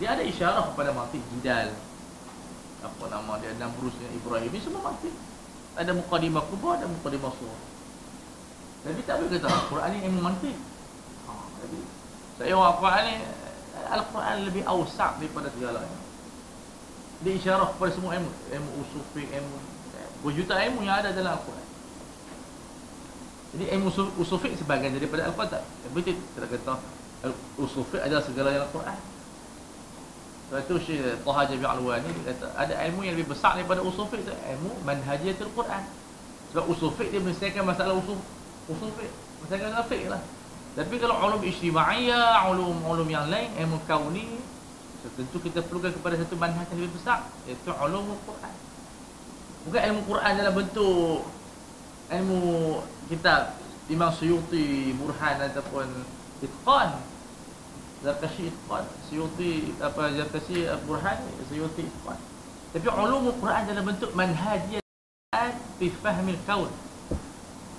[0.01, 1.69] dia ada isyarat kepada mantik jidal
[2.77, 5.09] apa nama dia Namrusnya Ibrahim ni semua mati.
[5.77, 7.61] Ada mukadimah kubur ada mukadimah surah.
[8.85, 10.57] Jadi tak boleh kata Al-Quran ni ilmu mantik.
[11.25, 11.31] Ha,
[11.65, 11.79] jadi
[12.37, 13.15] saya orang Al-Quran ni
[13.87, 15.99] Al-Quran lebih awsak daripada segalanya
[17.17, 18.29] dia isyarah kepada semua ilmu.
[18.29, 19.57] Ilmu usul fiqh ilmu
[20.21, 21.65] berjuta ilmu yang ada dalam Al-Quran.
[23.57, 23.89] Jadi ilmu
[24.21, 25.63] usul fiqh sebagian daripada Al-Quran tak?
[25.93, 26.73] Betul tidak kata
[27.65, 29.16] fiqh adalah segalanya Al-Quran
[30.47, 34.23] sebab tu Syekh Taha Jabi Al-Wani kata ada ilmu yang lebih besar daripada usul fiqh
[34.31, 35.83] ilmu manhajiyatul Quran.
[36.55, 38.15] Sebab usul fiqh dia menyelesaikan masalah usul
[38.71, 39.11] usul fiqh,
[39.43, 40.21] menyelesaikan masalah fiqh lah.
[40.77, 44.39] Tapi kalau ulum ijtimaiyah, ulum-ulum yang lain, ilmu kauni,
[45.17, 48.53] tentu kita perlukan kepada satu manhaj yang lebih besar, iaitu ulum Quran.
[49.67, 51.27] Bukan ilmu Quran dalam bentuk
[52.07, 52.39] ilmu
[53.11, 53.57] kitab
[53.91, 55.91] Imam Suyuti, Burhan ataupun
[56.39, 57.03] Itqan
[58.05, 61.17] Zarkashi Itqan Suyuti apa Zarkashi Burhan
[61.49, 62.19] Suyuti Itqan
[62.75, 64.85] Tapi ulum Quran dalam bentuk manhajiyah
[65.79, 66.71] fi fahmil kaun.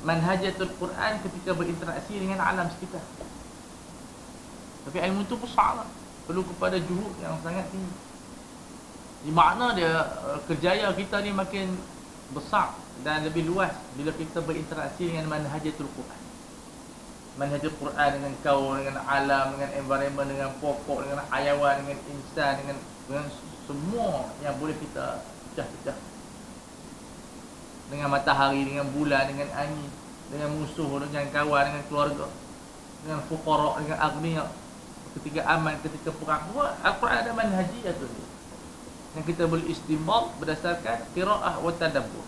[0.03, 3.03] Manhajatul Quran ketika berinteraksi dengan alam sekitar.
[4.89, 5.89] Tapi ilmu itu besar lah
[6.25, 7.95] perlu kepada juhud yang sangat tinggi.
[9.27, 11.75] Di makna dia eh, kerjaya kita ni makin
[12.33, 16.28] besar dan lebih luas bila kita berinteraksi dengan manhajatul Quran
[17.39, 22.77] manhajatul Quran dengan kau dengan alam dengan environment dengan pokok dengan hayawan dengan insan dengan
[23.07, 23.27] dengan
[23.65, 25.23] semua yang boleh kita
[25.55, 26.09] pecah-pecah
[27.89, 29.89] dengan matahari, dengan bulan, dengan angin,
[30.29, 32.27] dengan musuh, dengan kawan, dengan keluarga,
[33.01, 34.45] dengan fuqara, dengan agniya,
[35.19, 36.45] ketika aman, ketika perang.
[36.53, 38.07] Semua Al-Quran ada manhajiyah tu.
[39.17, 42.25] Yang kita boleh istimbal berdasarkan qiraah wa tadabbur.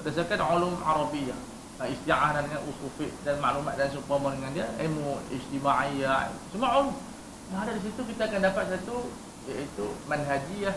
[0.00, 1.38] Berdasarkan ulum Arabiyah.
[1.74, 6.94] Nah, isti'anah dengan usul dan maklumat dan seumpama dengan dia ilmu ijtimaiyah semua ulum
[7.50, 9.10] yang ada di situ kita akan dapat satu
[9.50, 10.70] iaitu manhajiyah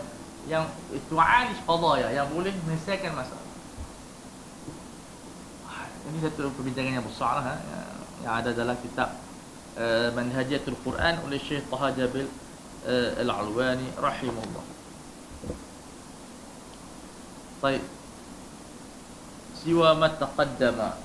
[0.50, 0.66] yang
[1.06, 3.48] tu'alish qadaya yang boleh menyelesaikan masalah
[6.08, 7.84] ini satu perbincangan yang besar lah, ha,
[8.24, 9.20] yang ada dalam kitab
[9.76, 12.28] uh, Manhajatul Quran oleh Syekh Taha Jabil
[12.88, 14.66] uh, Al-Alwani rahimahullah.
[17.60, 17.97] Baik.
[19.68, 20.95] Siwa ma taqaddama.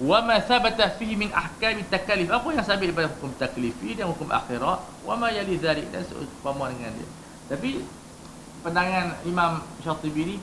[0.00, 2.32] Wa ma thabata fihi min ahkam takalif.
[2.32, 6.72] Apa yang sabit daripada hukum taklifi dan hukum akhirat, wa ma yali dzalik dan seumpama
[6.72, 7.08] dengan dia.
[7.52, 7.84] Tapi
[8.64, 10.36] pandangan Imam Syatibi ni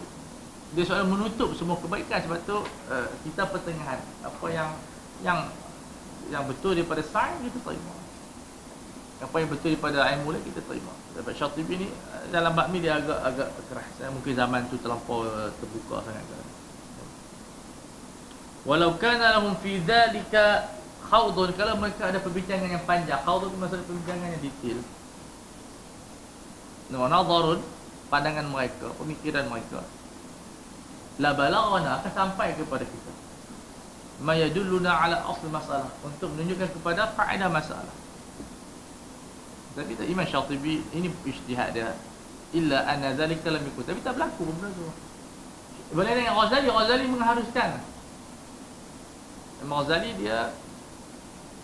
[0.77, 4.69] dia seolah menutup semua kebaikan sebab tu uh, kita pertengahan apa yang
[5.25, 5.39] yang
[6.31, 7.91] yang betul daripada sains kita terima
[9.19, 11.87] apa yang betul daripada ilmu kita terima sebab Syatibi ni
[12.31, 13.47] dalam bakmi dia agak agak
[13.99, 16.47] eh, mungkin zaman tu terlampau uh, terbuka sangat kan.
[18.63, 20.71] Walau kana lahum fi dhalika
[21.11, 24.79] khawdun kalau mereka ada perbincangan yang panjang khawdun itu maksudnya perbincangan yang detail.
[26.95, 27.59] No nazarun
[28.07, 29.83] pandangan mereka pemikiran mereka.
[31.19, 33.11] La balaghana akan sampai kepada kita.
[34.23, 38.00] Ma yadulluna ala asl masalah untuk menunjukkan kepada faedah masalah
[39.71, 41.95] tapi tak Imam Syatibi ini ijtihad dia.
[42.51, 43.83] Illa anna zalika lam yakun.
[43.87, 44.87] Tapi tak berlaku benda tu
[45.91, 46.67] boleh dengan Ghazali.
[46.71, 47.69] Ghazali mengharuskan.
[49.61, 50.51] Ghazali dia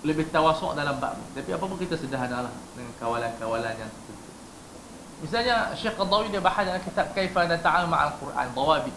[0.06, 4.30] lebih tawasuk dalam bab tapi apa pun kita sederhanalah dengan kawalan-kawalan yang tertentu.
[5.26, 8.96] Misalnya Syekh Qadawi dia bahas dalam kitab Kaifa Nata'al Ma'al Quran Dawabit.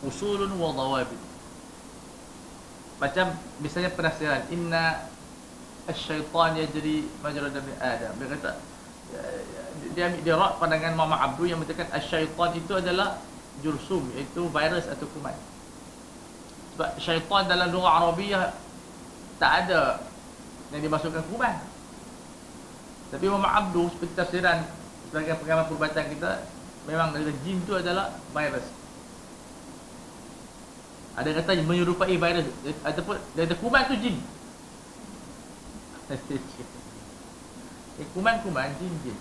[0.00, 1.20] Usulun wa dawabit.
[2.96, 5.09] Macam misalnya penafsiran inna
[5.88, 8.12] asyaitan yajri majra dami adam.
[8.18, 8.52] Dia kata
[9.96, 13.18] dia ambil dia rak pandangan Muhammad Abdul yang mengatakan asyaitan itu adalah
[13.64, 15.36] jursum iaitu virus atau kuman.
[16.76, 18.54] Sebab syaitan dalam luar Arabiah
[19.40, 20.04] tak ada
[20.70, 21.56] yang dimasukkan kuman.
[23.10, 24.58] Tapi Muhammad Abdul seperti tafsiran
[25.10, 26.46] sebagai pengamal perubatan kita
[26.86, 27.10] memang
[27.42, 28.66] jin itu adalah virus.
[31.18, 32.46] Ada yang kata menyerupai virus
[32.86, 34.16] ataupun dari kuman tu jin.
[36.10, 39.18] Eh, kuman-kuman jin jin.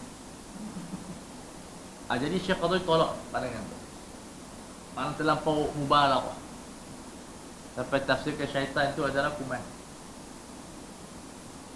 [2.09, 3.77] Ah jadi Syekh Qadhi tolak pandangan tu.
[4.97, 6.33] Mana terlampau mubarak.
[7.77, 9.61] Sampai tafsirkan syaitan itu adalah kuman.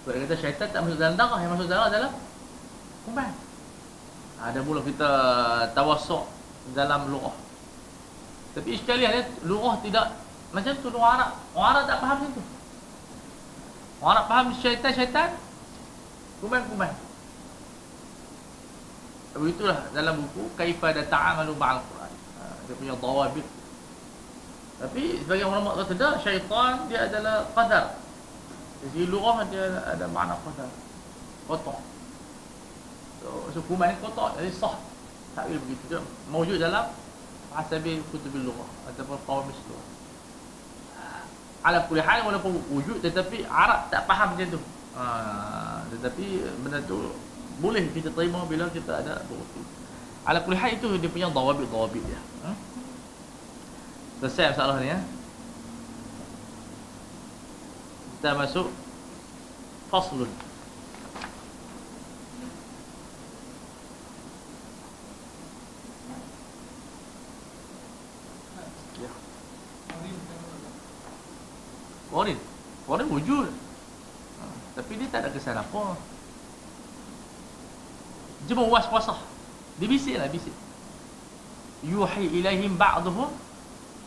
[0.03, 2.11] Sebab kata syaitan tak masuk dalam darah, yang masuk dalam adalah
[3.05, 3.31] kuman.
[4.41, 5.09] Ada pula kita
[5.71, 6.27] tawasuk
[6.75, 7.35] dalam luah.
[8.57, 10.17] Tapi sekali ada lughah tidak
[10.53, 11.31] macam tu orang Arab.
[11.55, 12.43] Orang Arab tak faham macam tu.
[14.03, 15.31] Orang Arab faham syaitan-syaitan
[16.43, 16.91] kuman-kuman.
[19.31, 22.11] Begitulah dalam buku Kaifa da ta'amalu ma'al Quran.
[22.11, 23.47] Ha, dia punya dawabit.
[24.83, 27.95] Tapi sebagai orang ulama kata dah syaitan dia adalah qadar.
[28.83, 30.67] Jadi lughah dia ada makna qadar.
[31.47, 31.79] Kotor.
[33.23, 34.83] So, so kuman kotor jadi sah.
[35.31, 35.83] Tak boleh begitu.
[35.95, 36.91] Dia mewujud dalam
[37.55, 39.92] hasabi kutubil lughah ataupun qawamis lughah
[41.63, 44.59] ala kulli hal walaupun wujud tetapi Arab tak faham macam tu.
[44.93, 45.03] Ha,
[45.89, 47.15] tetapi benda tu
[47.57, 49.63] boleh kita terima bila kita ada bukti
[50.27, 52.21] ala kulli hal itu dia punya dawabit dawabit dia.
[52.45, 52.51] Ha?
[54.23, 54.99] selesai masalah ni ya.
[58.15, 58.71] Kita masuk
[59.91, 60.31] faslun
[72.13, 72.37] Qarin
[72.85, 73.49] Qarin wujud.
[73.49, 74.43] Ha,
[74.77, 75.97] Tapi dia tak ada kesan apa.
[78.45, 79.17] Cuma was puasa.
[79.81, 80.53] Dia bisik lah bisik.
[81.83, 83.27] Yuhi ilaihim ba'duhum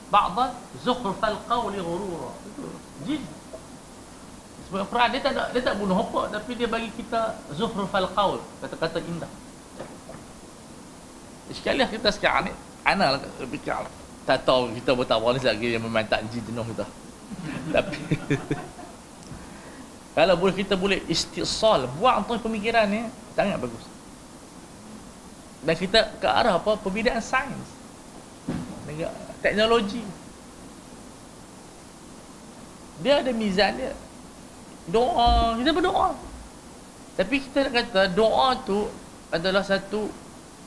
[0.08, 0.54] Ba'dan
[0.86, 2.30] Zukhrfal qawli ghurura.
[3.04, 3.26] Jin.
[4.70, 8.42] Sebab Quran dia tak, ada, dia tak bunuh apa Tapi dia bagi kita Zukhrfal qawl
[8.58, 9.30] Kata-kata indah.
[11.54, 12.52] Sekali lah kita sekarang ni
[12.82, 13.74] Ana lah fikir
[14.26, 16.82] tak tahu kita tak boleh lagi yang memantak jin jenuh kita.
[17.72, 17.98] Tapi
[20.16, 23.04] kalau boleh kita boleh istisal buang tu pemikiran ni
[23.36, 23.84] sangat bagus.
[25.66, 26.78] Dan kita ke arah apa?
[26.78, 27.68] Pembinaan sains.
[29.42, 30.00] Teknologi.
[33.02, 33.92] Dia ada mizan dia.
[34.86, 36.14] Doa, kita berdoa.
[37.18, 38.86] Tapi kita nak kata doa tu
[39.34, 40.06] adalah satu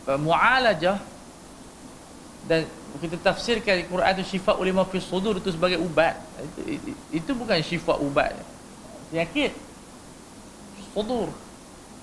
[0.09, 0.99] uh, mu'alajah
[2.49, 2.65] dan
[2.97, 6.17] kita tafsirkan Quran itu syifa ulama fi sudur itu sebagai ubat.
[6.65, 8.33] Itu, itu, bukan syifa ubat.
[9.13, 9.53] Penyakit.
[10.97, 11.29] Sudur.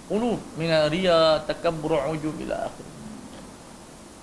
[0.07, 0.39] Qulub.
[0.55, 2.97] Min riya takabbur ujub ila akhir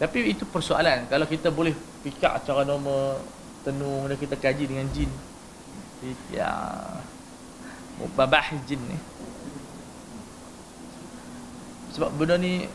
[0.03, 1.07] tapi itu persoalan.
[1.07, 1.71] Kalau kita boleh
[2.03, 3.24] fikir cara normal
[3.63, 5.07] tenung dan kita kaji dengan jin.
[6.34, 6.51] Ya.
[8.01, 8.97] Mubabah jin ni.
[11.95, 12.67] Sebab benda ni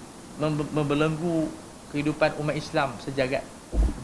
[0.72, 1.52] membelenggu
[1.92, 3.44] kehidupan umat Islam sejagat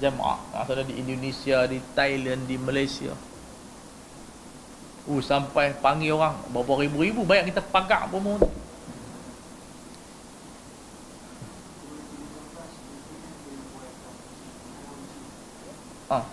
[0.01, 3.12] jamaah maksudnya di Indonesia di Thailand di Malaysia.
[5.05, 8.41] Uh sampai panggil orang berapa ribu-ribu banyak kita pagak pun
[16.09, 16.24] ah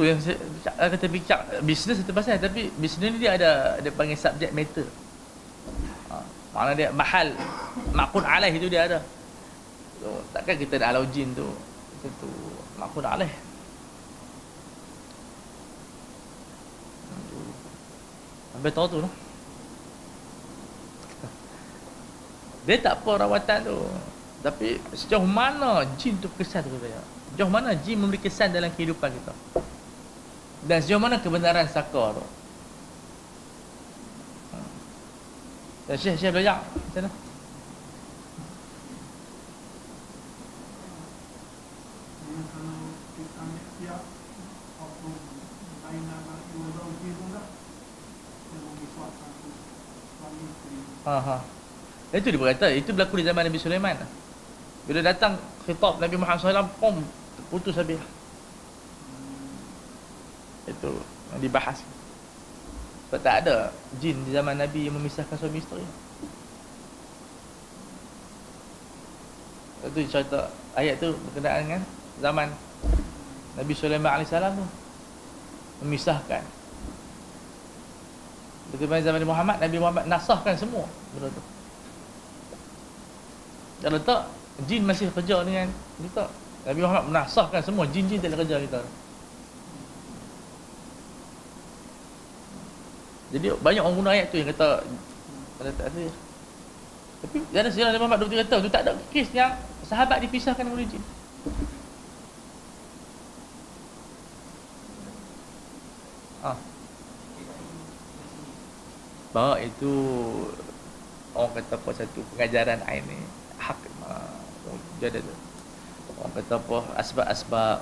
[0.00, 0.40] tu yang saya
[0.88, 4.88] kata bincang bisnes itu pasal tapi bisnes ni dia ada dia panggil subject matter.
[6.08, 6.24] Ha,
[6.56, 7.36] mana dia mahal.
[7.92, 9.04] Makun alaih itu dia ada.
[10.00, 11.44] So, takkan kita nak alau jin tu
[12.00, 12.30] itu
[12.80, 13.28] makun alaih.
[18.56, 19.08] Sampai tahu tu no?
[22.68, 23.76] Dia tak apa rawatan tu.
[24.40, 26.76] Tapi sejauh mana jin tu kesan tu
[27.36, 29.32] Sejauh mana jin memberi kesan dalam kehidupan kita
[30.68, 32.24] dan sejauh mana kebenaran saka tu?
[35.88, 36.60] Dan Syekh Syekh belajar.
[36.60, 37.10] Macam mana?
[51.00, 51.36] Ha ha.
[52.12, 53.96] Itu dia berkata, itu berlaku di zaman Nabi Sulaiman.
[54.84, 57.02] Bila datang khitab Nabi Muhammad SAW, pom,
[57.48, 57.98] putus habis
[60.68, 60.92] itu.
[61.38, 61.80] Dibahas.
[63.10, 65.82] Sebab tak ada jin di zaman Nabi yang memisahkan suami isteri.
[69.82, 71.82] Itu cerita ayat tu berkenaan dengan
[72.22, 72.48] zaman
[73.58, 74.64] Nabi Sulaiman AS tu.
[75.82, 76.42] Memisahkan.
[78.70, 81.42] Bagaimana zaman Muhammad Nabi Muhammad nasahkan semua benda tu.
[83.82, 84.30] Dan letak
[84.70, 85.66] jin masih kerja dengan
[85.98, 86.30] kita.
[86.68, 88.80] Nabi Muhammad menasahkan semua jin-jin tak kerja kita
[93.30, 94.82] Jadi banyak orang guna ayat tu yang kata
[95.62, 96.10] ada takdir.
[97.20, 99.52] Tapi dalam sejarah Muhammad 23 tahun tu tak ada kes yang
[99.84, 101.02] sahabat dipisahkan oleh jin.
[106.40, 106.56] Ah.
[109.30, 109.94] Bahawa itu
[111.36, 113.20] orang kata apa satu pengajaran air ni
[113.60, 113.78] hak
[114.98, 115.34] tu.
[116.18, 117.78] Orang kata apa asbab-asbab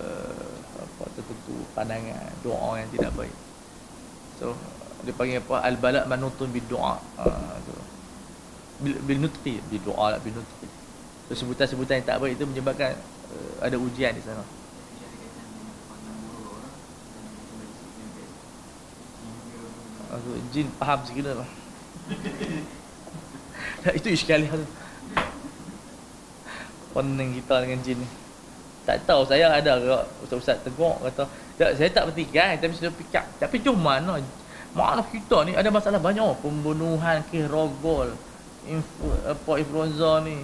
[0.00, 3.43] uh, apa tertentu pandangan doa yang tidak baik.
[4.38, 4.56] So
[5.04, 6.96] dia panggil apa al bala manutun bid doa.
[7.20, 7.60] Uh,
[8.80, 10.68] bil, bil nutqi bi doa lah bil nutqi.
[11.28, 12.96] So sebutan-sebutan yang tak baik itu menyebabkan
[13.30, 14.42] uh, ada ujian di sana.
[20.14, 21.50] Aku jin faham sikit lah.
[23.98, 24.62] itu iskali hal.
[26.94, 28.08] Pening kita dengan jin ni.
[28.84, 31.24] Tak tahu saya ada ke ustaz-ustaz tegur kata
[31.54, 33.24] tak, saya tak bertikai tapi sudah fikir.
[33.38, 34.18] Tapi cuma mana
[34.74, 36.42] mana kita ni ada masalah banyak.
[36.42, 38.10] Pembunuhan ke rogol
[38.66, 39.06] info,
[39.54, 40.42] influenza ni.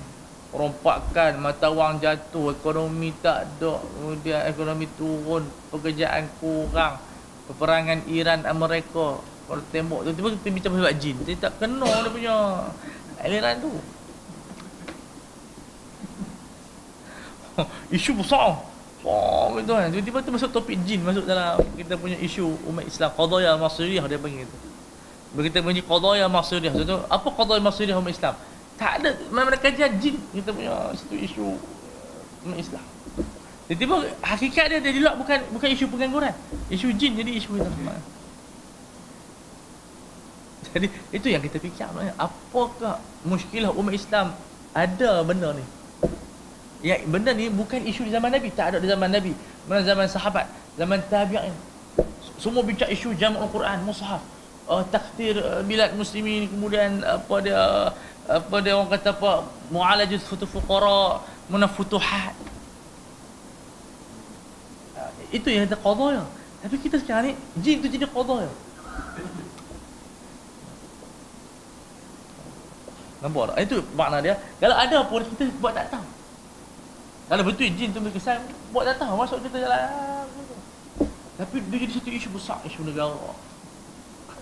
[0.50, 6.98] Rompakan mata wang jatuh ekonomi tak ada kemudian ekonomi turun pekerjaan kurang.
[7.50, 9.18] Peperangan Iran Amerika.
[9.50, 12.36] Kalau tembok tu tiba-tiba kita bincang pasal jin dia tak kena dia punya
[13.18, 13.74] aliran tu.
[17.98, 18.69] Isu besar
[19.00, 19.88] Oh, gitu kan.
[19.88, 24.20] Tiba-tiba tu masuk topik jin masuk dalam kita punya isu umat Islam qadaya masiriyah dia
[24.20, 24.58] panggil tu.
[25.32, 28.34] Bila kita punya qadaya masiriyah tu apa qadaya masiriyah umat Islam?
[28.76, 31.56] Tak ada mana kajian jin kita punya satu isu
[32.44, 32.84] umat Islam.
[33.72, 36.36] Tiba-tiba hakikat dia dia luar bukan bukan isu pengangguran.
[36.68, 37.96] Isu jin jadi isu kita semua.
[40.70, 40.86] Jadi
[41.16, 41.88] itu yang kita fikir
[42.20, 44.36] apakah muskilah umat Islam
[44.76, 45.64] ada benda ni
[46.80, 49.36] Ya, benda ni bukan isu di zaman Nabi, tak ada di zaman Nabi.
[49.68, 50.48] Mana zaman sahabat,
[50.80, 51.52] zaman tabi'in.
[52.40, 54.24] Semua bincang isu jamak Al-Quran, mushaf,
[54.64, 57.92] uh, takdir uh, bilad muslimin, kemudian apa dia
[58.24, 61.20] apa dia orang kata apa mu'alajat futu fuqara,
[61.52, 62.32] mana futuhat.
[64.96, 66.24] Uh, itu yang ada qadha ya.
[66.64, 68.52] Tapi kita sekarang ni jin tu jadi qadha ya.
[73.20, 73.56] Nampak tak?
[73.68, 74.40] Itu makna dia.
[74.56, 76.19] Kalau ada pun kita buat tak tahu.
[77.30, 78.42] Kalau betul jin tu berkesan,
[78.74, 80.26] buat tahu masuk kita jalan.
[81.38, 83.14] Tapi dia jadi satu isu besar, isu negara.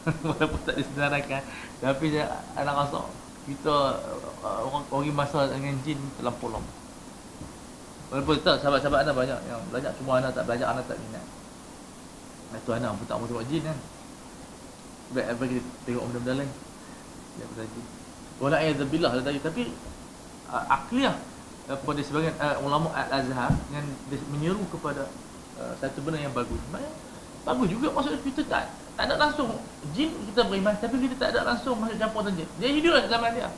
[0.24, 1.45] Walaupun tak disedarakan.
[1.84, 3.05] Tapi dia anak rasa
[3.45, 3.76] kita
[4.41, 6.72] uh, orang orang masa dengan jin terlampau lama.
[8.09, 11.26] Walaupun tak sahabat-sahabat anak banyak yang belajar cuma anak tak belajar anak tak minat.
[12.57, 13.78] Itu anak pun tak mau tengok jin kan.
[15.12, 16.53] Baik apa kita tengok benda-benda lain.
[17.36, 17.82] Ya berarti.
[18.41, 19.62] Wala ayadzubillah tadi tapi
[20.49, 21.16] akliah
[21.69, 23.85] kepada sebagian uh, ulama Al-Azhar yang
[24.33, 25.05] menyeru kepada
[25.61, 26.57] uh, satu benda yang bagus.
[27.45, 29.53] Bagus juga maksudnya kita tak tak ada langsung
[29.95, 32.49] jin kita beriman tapi kita tak ada langsung masuk campur dengan jin.
[32.57, 33.49] Dia hiduplah zaman dia.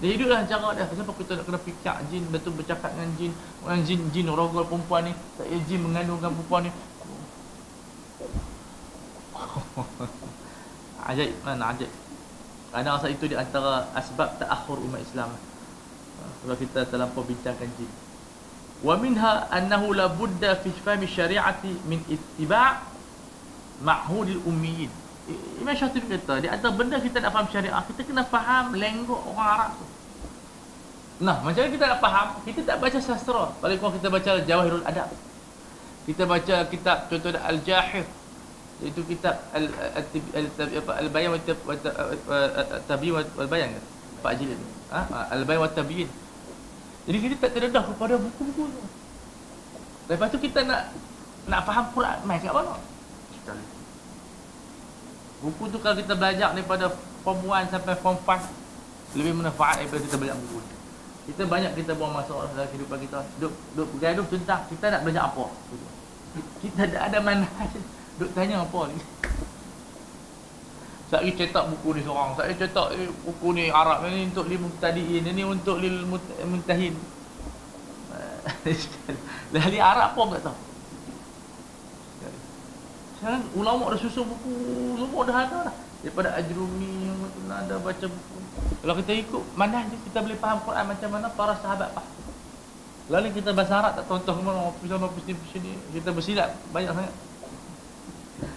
[0.00, 0.84] Dia hiduplah cara dia.
[0.88, 5.04] Kenapa kita nak kena fikir jin betul bercakap dengan jin, orang jin jin rogol perempuan
[5.04, 6.72] ni, tak ya jin mengandungkan perempuan ni.
[11.12, 11.92] ajaib mana ajaib.
[12.70, 15.34] Asal itu di antara asbab ta'akhur umat Islam
[16.40, 17.90] kalau kita terlampau bincangkan jin
[18.80, 22.80] wa minha annahu la budda fi fahmi syari'ati min ittiba'
[23.84, 24.90] ma'hudil ummiyin
[25.60, 29.48] Imam Syatibi kata dia ada benda kita nak faham syariah kita kena faham lenggok orang
[29.54, 29.86] Arab tu
[31.20, 32.28] Nah, macam mana kita nak faham?
[32.48, 33.52] Kita tak baca sastra.
[33.60, 35.12] Paling kurang kita baca Jawahirul Adab.
[36.08, 38.08] Kita baca kitab contoh Al-Jahir.
[38.80, 41.40] Itu kitab Al-Bayan wa
[43.44, 43.70] Bayan.
[44.24, 44.56] Pak Jilid.
[45.28, 46.08] Al-Bayan wa Tabiyin.
[47.08, 48.82] Jadi kita tak terdedah kepada buku-buku tu.
[50.10, 50.90] Lepas tu kita nak
[51.48, 52.76] nak faham Quran mai kat mana?
[53.40, 53.64] Sekali.
[55.40, 56.92] Buku tu kalau kita belajar daripada
[57.24, 60.58] form 1 sampai form 5 lebih manfaat daripada kita belajar buku.
[61.30, 63.22] Kita banyak kita buang masa dalam kehidupan kita.
[63.38, 65.44] Duk duk bergaduh tentang kita nak belajar apa.
[66.60, 67.46] Kita tak ada mana.
[68.18, 68.98] Duk tanya apa ni.
[71.10, 72.38] Saya cetak buku ni seorang.
[72.38, 76.06] Saya cetak eh, buku ni Arab ni untuk lil mubtadiin, ini untuk lil
[76.46, 76.94] muntahin.
[79.52, 80.58] Lah ni Arab pun tak tahu.
[83.20, 84.54] Sekarang ulama dah susun buku
[84.96, 85.76] semua dah ada dah.
[86.00, 87.18] Daripada Ajrumi yang
[87.52, 88.36] ada baca buku.
[88.80, 92.08] Kalau kita ikut mana kita boleh faham Quran macam mana para sahabat faham.
[93.10, 95.26] Lalu kita bahasa Arab tak tahu-tahu ke mana ofis
[95.58, 97.14] ni kita bersilap banyak sangat.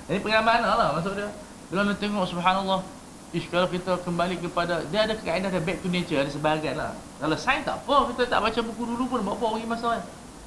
[0.07, 1.27] Ini pengalaman lah maksud dia.
[1.73, 2.85] Kalau nak tengok subhanallah
[3.33, 6.93] Ish, kalau kita kembali kepada Dia ada kaedah dia back to nature Ada sebahagian lah.
[7.17, 10.03] Kalau sains tak apa Kita tak baca buku dulu pun Buat apa orang masa kan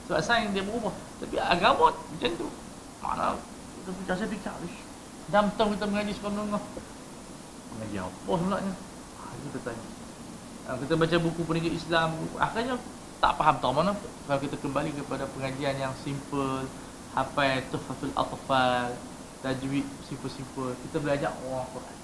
[0.07, 0.95] Sebab sains dia berubah.
[1.18, 2.47] Tapi agama macam tu.
[3.03, 3.35] Mana
[3.83, 4.55] Kita fikir saya fikir
[5.35, 6.62] Dalam tahun kita mengaji sekolah tengah
[7.74, 8.72] Mengaji apa sebenarnya?
[9.18, 9.87] Ha, Kita tanya.
[10.62, 12.09] Ha, Kita baca buku peningkat Islam
[12.39, 12.79] Akhirnya
[13.16, 13.97] tak faham tahu mana.
[14.29, 16.68] Kalau kita kembali kepada pengajian yang simple
[17.17, 18.92] Hafal Tufatul Atfal
[19.47, 20.75] tajwid simple-simple.
[20.83, 21.97] Kita belajar orang Quran.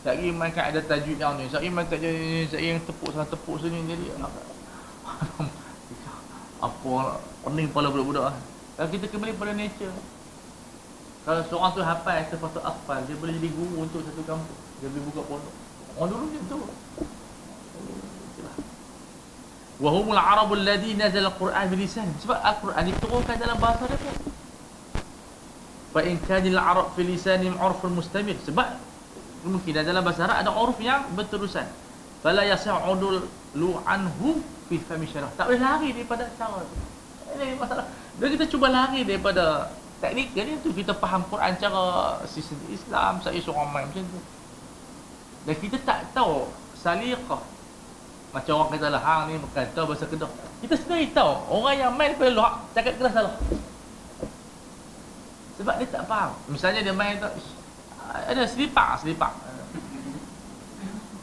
[0.00, 1.44] Tak pergi mainkan ada tajwid yang ni.
[1.52, 3.84] Saya main tajwid saya yang tepuk sana tepuk sini.
[3.84, 4.16] Jadi
[6.60, 6.92] apa
[7.44, 8.36] pening kepala budak-budak
[8.80, 9.92] kalau kita kembali pada nature.
[11.28, 14.60] Kalau seorang tu hafal sepatut hafal dia boleh jadi guru untuk satu kampung.
[14.80, 15.54] Dia boleh buka pondok.
[16.00, 16.58] Orang dulu macam tu.
[19.84, 24.12] Wahumul Arabul ladzi nazal al-Quran bilisan sebab al-Quran diturunkan dalam bahasa dia
[25.90, 28.78] fa in kanil arab fi lisanim urfun mustamir sebab
[29.44, 31.64] mungkin dalam bahasa Arab ada uruf yang berterusan.
[32.20, 33.24] Fala yas'udul
[33.56, 35.32] lu anhu fi fahmi syarah.
[35.34, 36.60] Tak boleh lari daripada cara
[37.30, 37.86] ini masalah.
[38.20, 43.40] Bila kita cuba lari daripada teknik jadi tu kita faham Quran cara sistem Islam saya
[43.40, 44.20] seorang main macam tu.
[45.48, 47.40] Dan kita tak tahu saliqah
[48.30, 50.30] macam orang kata lah hang ni bukan tahu bahasa kedah.
[50.60, 51.32] Kita sebenarnya tahu.
[51.50, 53.34] Orang yang main pada luar cakap kedah salah
[55.60, 56.32] sebab dia tak faham.
[56.48, 57.36] Misalnya dia main tak
[58.32, 59.32] ada selipak, selipak.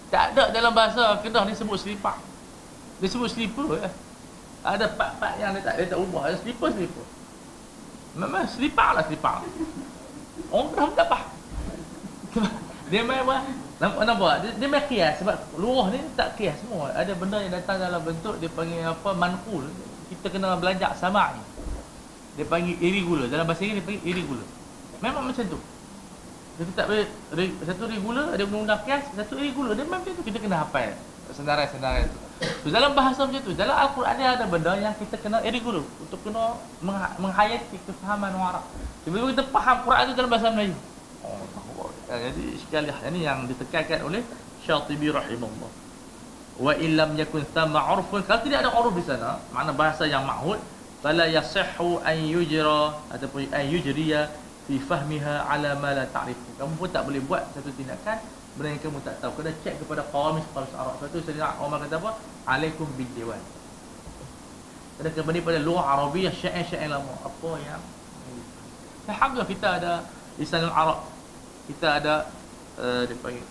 [0.08, 2.22] Tak ada dalam bahasa Kedah dia sebut selipak.
[3.02, 3.90] Dia sebut slipper ya.
[4.62, 6.30] Ada part-part yang dia tak dia tak ubah.
[6.30, 7.06] Ada slipper slipper.
[8.14, 9.42] Memang selipak lah selipak.
[10.54, 11.30] Orang Kedah tak faham.
[12.94, 13.38] dia main apa?
[13.78, 14.34] Nampak, nampak?
[14.46, 16.94] Dia, dia main kias sebab luar ni tak kias semua.
[16.94, 19.66] Ada benda yang datang dalam bentuk dia panggil apa manqul.
[20.14, 21.57] Kita kena belajar sama ni
[22.38, 23.26] dia panggil irregular.
[23.28, 24.48] Dalam bahasa Inggeris dia panggil irregular.
[25.02, 25.60] Memang macam tu.
[26.58, 27.06] Kita tak boleh
[27.66, 29.74] satu regular ada undang-undang kias satu irregular.
[29.74, 30.24] Dia memang macam tu.
[30.24, 30.94] Kita kena hafal.
[31.28, 32.20] Senarai-senarai tu.
[32.62, 36.22] So, dalam bahasa macam tu, dalam Al-Quran dia ada benda yang kita kena dulu untuk
[36.22, 36.54] kena
[37.18, 38.62] menghayati kefahaman orang.
[39.02, 40.78] Tiba-tiba kita faham Quran itu dalam bahasa Melayu.
[41.26, 44.22] Oh, jadi sekali ini yang ditekankan oleh
[44.62, 45.72] Syatibi rahimahullah.
[46.62, 48.22] Wa illam yakun thamma 'urfun.
[48.24, 50.62] Kalau tidak ada 'uruf di sana, makna bahasa yang ma'hud,
[51.04, 54.34] fala yasihhu an yujra ataupun an yujriya
[54.66, 56.58] fi fahmiha ala ma la ta'rifu.
[56.58, 58.20] Kamu pun tak boleh buat satu tindakan
[58.58, 59.32] benda yang kamu tak tahu.
[59.40, 60.98] Kena cek kepada qawamis qawamis Arab.
[60.98, 62.12] Sebab tu saya Umar kata apa?
[62.50, 63.42] Alaikum bil diwan.
[64.98, 67.14] Kena kembali pada luar Arabiah syair-syair lama.
[67.22, 67.82] Apa yang
[69.08, 69.94] Alhamdulillah kita ada
[70.42, 71.06] lisan Arab.
[71.70, 72.28] Kita ada
[72.82, 73.46] uh, dia panggil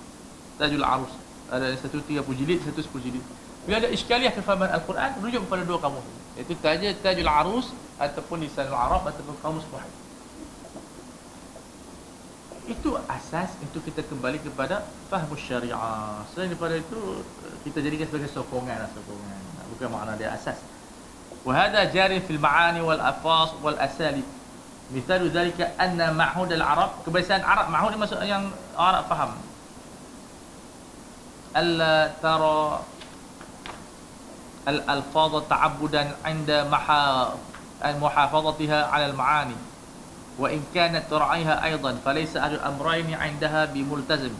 [0.59, 1.15] Tajul Arus.
[1.47, 3.23] Ada satu tiga jilid, satu sepuluh jilid.
[3.65, 5.79] Bila ada iskaliah kefahaman Al-Quran, rujuk kepada dua
[6.36, 6.38] kamus.
[6.38, 6.54] Iaitu
[7.02, 7.68] Tajul Arus
[8.02, 10.02] ataupun lisan Arab ataupun kamus Wahid
[12.70, 17.26] itu asas untuk kita kembali kepada fahmu syariah selain daripada itu
[17.66, 19.42] kita jadikan sebagai sokongan lah sokongan
[19.76, 20.58] bukan makna dia asas
[21.42, 24.28] وهذا جار في المعاني والألفاظ والأساليب
[24.94, 29.34] مثال ذلك أن معهود العرب kebiasaan Arab معهود maksud yang Arab faham
[31.58, 32.62] ألا ترى
[34.67, 36.67] al-alfaz ta'abbudan 'inda
[37.87, 39.57] al-muhafazatiha 'ala al-ma'ani
[40.37, 44.35] wa in kanat tura'iha aydan falaysa ahli al-amrayn 'indaha bimultazim.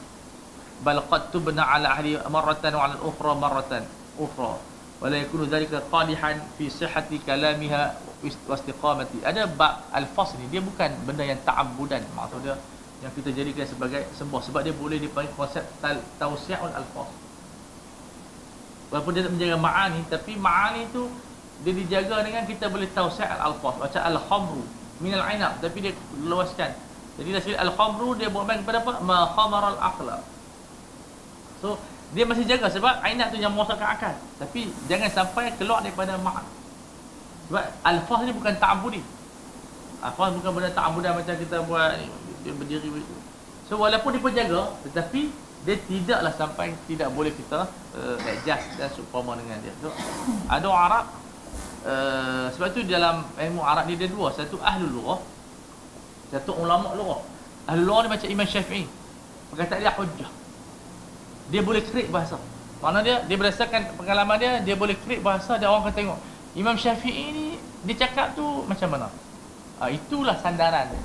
[0.85, 3.83] Bal qad tubna 'ala ahli marratan wa 'ala al-ukhra marratan
[4.21, 4.61] ukhra.
[5.01, 9.25] Wa la yakunu dhalika qadihan fi sihhati kalamiha wa istiqamati.
[9.25, 12.03] Ada bab al-fas ni dia bukan benda yang ta'abbudan.
[12.17, 12.57] Maksud dia
[13.05, 14.41] yang kita jadikan sebagai sembah.
[14.43, 15.65] Sebab dia boleh dipanggil konsep
[16.21, 17.26] tausiyul al-fas
[18.91, 21.11] walaupun dia tak menjaga ma'ani tapi ma'ani tu
[21.65, 24.63] dia dijaga dengan kita boleh tausi'ul alfaz macam al-khamru
[25.01, 25.93] minal ainab tapi dia
[26.25, 26.73] luaskan.
[27.17, 29.01] Jadi dah sekali al-khamru dia buat main kepada apa?
[29.01, 30.21] Ma khamara al-aqla
[31.65, 31.81] so
[32.13, 34.15] dia masih jaga sebab ainab tu yang merosakkan akal.
[34.37, 36.45] Tapi jangan sampai keluar daripada ma'an
[37.47, 39.03] sebab al-fah ni bukan ta'budi.
[40.03, 41.99] Al-fah bukan benda ta'budan macam kita buat
[42.45, 43.17] dia berdiri begitu.
[43.67, 47.67] So walaupun dia penjaga tetapi dia tidaklah sampai tidak boleh kita
[47.99, 49.75] uh, adjust dan supama dengan dia.
[49.83, 49.91] So
[50.47, 51.07] ada orang Arab
[51.87, 54.35] Eh, sebab tu dalam ilmu Arab ni dia dua.
[54.35, 55.21] Satu ahlul lughah.
[56.35, 57.23] Satu ulama lughah.
[57.71, 58.91] Ahlul lughah ni macam Imam Syafi'i.
[59.55, 60.31] Perkataan dia hujjah.
[61.55, 62.43] Dia boleh krik bahasa.
[62.83, 66.19] Mana dia dia berdasarkan pengalaman dia dia boleh krik bahasa dia orang akan tengok.
[66.59, 67.47] Imam Syafi'i ni
[67.87, 69.09] dia cakap tu macam mana?
[69.79, 71.03] Ha, itulah sandaran dia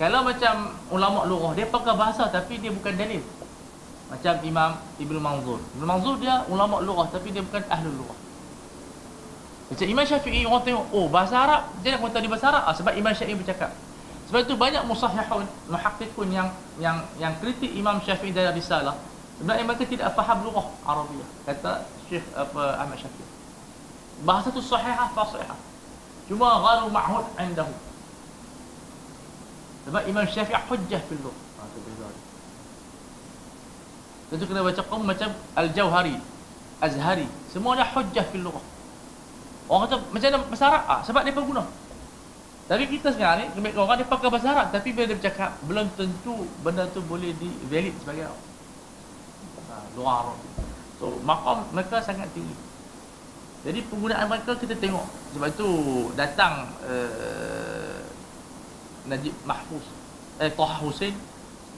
[0.00, 3.20] kalau macam ulama lughah dia pakai bahasa tapi dia bukan dalil
[4.08, 8.18] macam Imam Ibnu Manzur Ibnu Manzur dia ulama lughah tapi dia bukan ahlul lughah
[9.70, 12.74] macam Imam Syafi'i orang tengok, oh bahasa Arab, dia nak komentar di bahasa Arab ah,
[12.74, 13.70] sebab Imam Syafi'i bercakap.
[14.26, 16.50] Sebab itu banyak musahihun, muhakkikun yang
[16.82, 18.98] yang yang kritik Imam Syafi'i dalam risalah.
[19.38, 21.28] Sebenarnya mereka tidak faham lughah Arabiah.
[21.46, 23.30] Kata Syekh apa Ahmad Syafi'i.
[24.26, 25.58] Bahasa tu sahihah fasihah.
[26.26, 27.70] Cuma gharu ma'hud indahu.
[29.88, 31.40] Sebab Imam Syafi'i hujjah fil lughah.
[31.60, 32.08] Ha,
[34.30, 36.16] Tentu kena baca qom macam Al-Jauhari,
[36.78, 37.26] Azhari.
[37.50, 38.62] Semuanya hujjah fil lughah.
[39.70, 40.82] Orang kata macam mana bahasa Arab?
[40.90, 41.62] Ah, sebab dia guna.
[42.70, 45.86] Tapi kita sekarang ni, kebanyakan orang dia pakai bahasa Arab tapi bila dia bercakap, belum
[45.98, 48.30] tentu benda tu boleh di valid sebagai.
[48.30, 50.34] Ha, luar.
[51.02, 52.54] So, makam mereka sangat tinggi.
[53.60, 55.06] Jadi penggunaan mereka kita tengok.
[55.36, 55.68] Sebab tu
[56.16, 57.59] datang uh,
[59.08, 59.84] Najib Mahfuz.
[60.40, 61.14] Eh, Toha Hussein.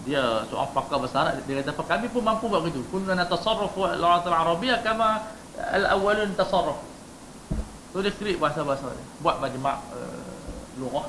[0.03, 1.47] Dia seorang pakar Arab.
[1.47, 2.83] Dia kata, kami pun mampu buat begitu.
[2.91, 5.23] Kunna natasarrafu al-Arabiya kama
[5.59, 6.83] al-awwalun tasarrafu.
[7.93, 9.07] So dia create bahasa-bahasa dia.
[9.21, 10.25] Buat majma' uh,
[10.81, 11.07] lughah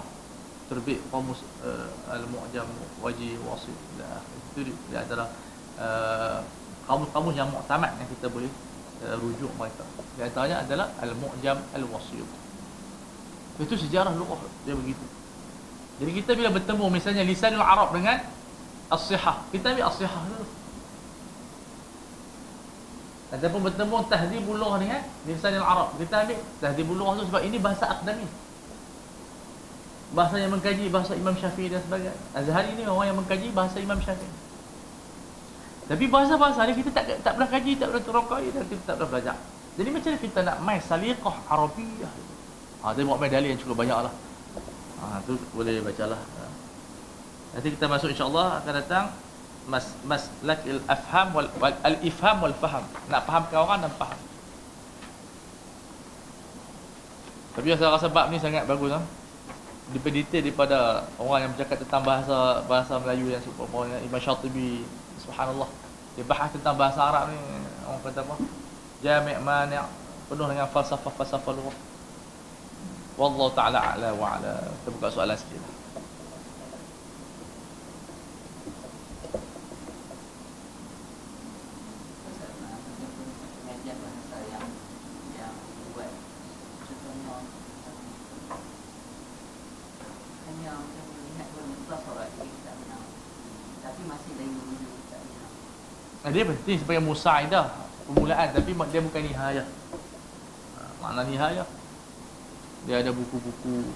[0.68, 2.68] terbit kamus uh, al-mu'jam
[3.04, 4.24] wajib wasit dah
[4.56, 5.28] itu dia, dia adalah
[5.80, 6.40] uh,
[6.88, 8.52] kamus-kamus yang muktamad yang kita boleh
[9.08, 9.88] uh, rujuk mereka.
[10.20, 12.28] Di antaranya adalah al-mu'jam al-wasit.
[13.64, 15.02] Itu sejarah lughah dia begitu.
[16.02, 18.18] Jadi kita bila bertemu misalnya lisanul Arab dengan
[18.90, 20.46] as-sihah, kita ambil as-sihah dulu.
[23.34, 27.90] Ataupun bertemu tahdibul lughah dengan lisan al-arab kita ambil tahdibul lughah tu sebab ini bahasa
[27.90, 28.30] akademik
[30.14, 32.14] bahasa yang mengkaji bahasa Imam Syafi'i dan sebagainya.
[32.38, 34.30] Azhari ini orang yang mengkaji bahasa Imam Syafi'i.
[35.90, 39.10] Tapi bahasa-bahasa ni kita tak tak pernah kaji tak pernah terokai dan kita tak pernah
[39.10, 39.36] belajar.
[39.74, 42.14] Jadi macam mana kita nak main saliqah arabiah
[42.86, 44.14] ha dia buat main dalil yang cukup banyak lah
[45.12, 46.20] ha tu boleh bacalah.
[46.20, 46.46] Ha.
[47.58, 49.06] nanti kita masuk insya-Allah akan datang
[49.64, 52.84] mas maslak al afham wal, wal al ifham wal faham.
[53.12, 54.20] Nak fahamkan orang dan faham.
[57.54, 59.04] Tapi saya rasa bab ni sangat bagus kan
[59.94, 64.88] lebih detail daripada orang yang bercakap tentang bahasa bahasa Melayu yang super Imam Syatibi
[65.22, 65.70] subhanallah.
[66.16, 67.40] Dia bahas tentang bahasa Arab ni
[67.84, 68.36] orang kata apa?
[69.04, 69.84] Jami' mani'
[70.32, 71.76] penuh dengan falsafah-falsafah luar
[73.14, 75.72] wallahu taala ala wa ala kita buka soalan sikit lah.
[96.34, 97.70] Dia penting sebagai musaidah
[98.10, 99.68] permulaan tapi dia bukan nihayah.
[100.74, 101.68] Ha, makna nihayah
[102.84, 103.88] dia ada buku-buku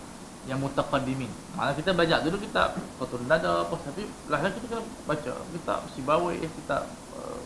[0.48, 1.28] yang mutaqaddimin.
[1.60, 6.00] Mana kita belajar dulu kita kotor nada apa tapi lah kita kena baca kita si
[6.02, 6.88] bawa kita
[7.20, 7.40] uh,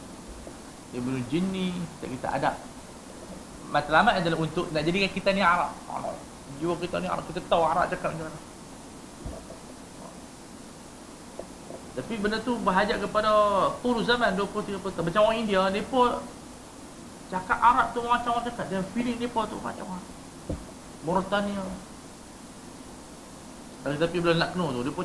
[0.93, 2.51] Ibnu Jinni kita, kita ada
[3.73, 5.73] matlamat adalah untuk nak jadikan kita ni Arab.
[6.61, 8.39] Jiwa kita ni Arab kita tahu Arab cakap macam mana.
[11.91, 13.31] Tapi benda tu berhajat kepada
[13.83, 15.05] tur zaman 20 30 tahun.
[15.11, 16.23] Macam orang India, depa
[17.27, 20.20] cakap Arab tu macam orang cakap dan feeling depa tu macam mana.
[21.01, 21.63] Mauritania.
[23.81, 25.01] Tapi, tapi bila nak kena tu, depa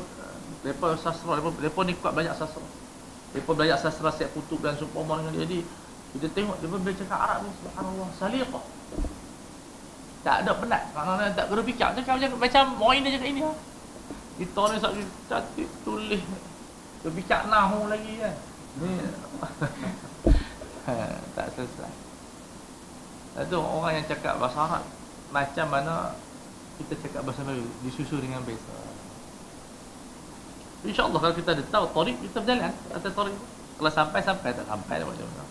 [0.61, 2.63] depa sastra, depa depa ni kuat banyak sastra.
[3.33, 5.43] Depa belajar sastra siap kutub dan seumpama dengan dia.
[5.45, 5.59] Jadi
[6.17, 8.65] kita tengok depa bila cakap Arab ni subhanallah saliqah.
[10.21, 10.83] Tak ada penat.
[10.93, 11.87] Maknanya tak kena fikir.
[12.01, 13.41] Cakap macam macam orang India cakap ini.
[13.45, 13.51] Ha?
[14.37, 16.21] Kita ni sakit cantik tulis
[17.01, 18.35] Berbicara nahu lagi kan
[18.77, 18.93] Ni
[20.85, 20.93] ha,
[21.33, 21.93] Tak selesai
[23.41, 24.85] Itu orang yang cakap bahasa Arab
[25.31, 26.15] Macam mana
[26.79, 27.67] Kita cakap bahasa Melayu?
[27.83, 28.75] Disusul dengan bahasa
[30.85, 33.35] InsyaAllah kalau kita ada tahu Torik kita berjalan Atas torik
[33.77, 35.45] Kalau sampai-sampai Tak sampai macam mana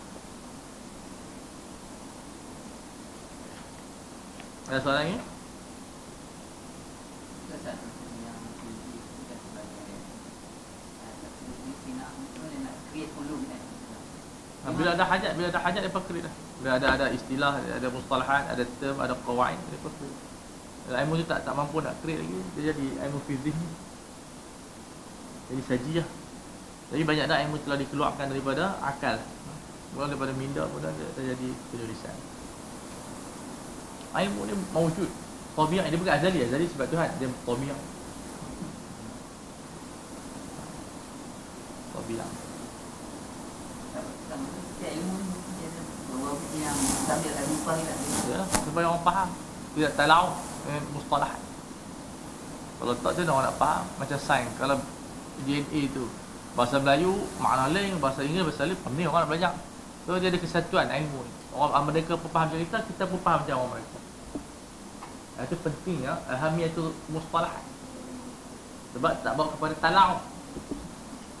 [4.67, 5.17] Ada soalan lagi?
[14.67, 16.33] Ha, bila ada hajat, bila ada hajat dia create dah.
[16.59, 20.19] Bila ada ada istilah, ada mustalahat, ada term, ada qawaid, dia create.
[20.83, 23.55] Kalau ilmu tu tak tak mampu nak create lagi, dia jadi ilmu fizik.
[25.47, 26.07] Jadi sajiah.
[26.91, 29.15] Jadi banyak dah ilmu telah dikeluarkan daripada akal.
[29.95, 32.15] Mula daripada minda pun dah terjadi penulisan.
[34.19, 35.07] Ilmu ni mawujud.
[35.55, 37.79] Tabiat dia bukan azali, azali sebab Tuhan dia tabiat.
[41.95, 42.46] Tabiat
[48.29, 49.29] ya, supaya orang faham.
[49.77, 50.33] Tidak talau
[50.69, 51.33] eh, mustalah.
[52.77, 53.83] Kalau tak macam orang nak faham?
[53.97, 54.53] Macam sains.
[54.57, 54.77] Kalau
[55.45, 56.05] DNA tu
[56.57, 59.53] bahasa Melayu makna lain bahasa Inggeris bahasa lain pening orang nak belajar.
[60.05, 61.31] So dia ada kesatuan ilmu ni.
[61.57, 63.97] Orang mereka pun faham macam kita kita pun faham macam orang mereka.
[65.45, 66.13] Itu penting ya.
[66.73, 66.83] Tu
[67.13, 67.53] mustalah.
[68.97, 70.11] Sebab tak bawa kepada talau.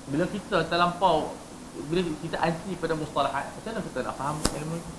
[0.07, 1.33] Bila kita terlampau
[1.85, 4.91] bila kita anti pada mustalahat macam mana kita nak faham ilmu itu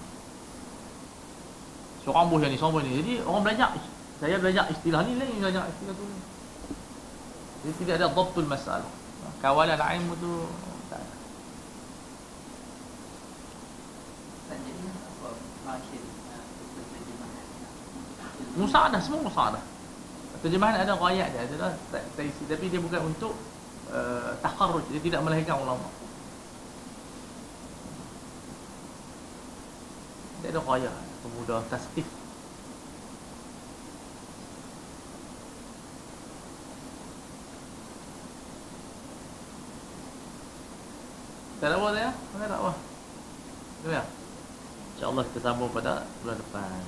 [2.08, 2.92] seorang buh yang ni seorang ni.
[3.04, 3.68] Jadi orang belajar
[4.18, 6.04] saya belajar istilah ni lain belajar istilah tu.
[7.66, 8.90] Jadi tidak ada dhabtul masalah.
[9.44, 10.32] Kawalan ilmu tu
[10.88, 11.14] tak ada.
[18.58, 19.62] Musadah semua musadah.
[20.38, 22.46] Terjemahan ada gayat dia, ada tak, tak isi.
[22.46, 23.34] Tapi dia bukan untuk
[23.90, 25.82] uh, takharruj, dia tidak melahirkan ulama.
[30.42, 30.92] Dia ada raya
[31.22, 32.06] Pemuda tastif
[41.58, 42.10] Tak ada apa ya?
[42.14, 42.72] Tak ada apa
[43.88, 44.02] Ya.
[44.94, 46.82] InsyaAllah kita sambung pada bulan depan.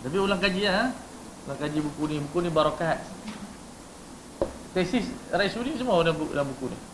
[0.00, 0.92] Tapi ulang kaji ya
[1.44, 2.16] Ulang kaji buku ni.
[2.28, 3.00] Buku ni barakat
[4.76, 6.89] Tesis Raisuli semua dalam buku, dalam buku ni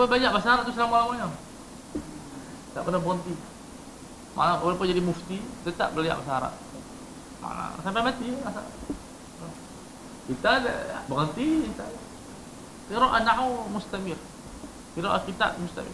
[0.00, 1.28] Sebab banyak bahasa Arab tu selama-lamanya
[2.72, 3.36] Tak pernah berhenti.
[4.32, 6.54] Mana walaupun jadi mufti Tetap belajar bahasa Arab.
[7.44, 8.64] Mana sampai mati bahasa
[10.24, 11.68] Kita ada berhenti
[12.88, 14.16] Kira anahu mustamir.
[14.96, 15.92] Kira kitab mustamir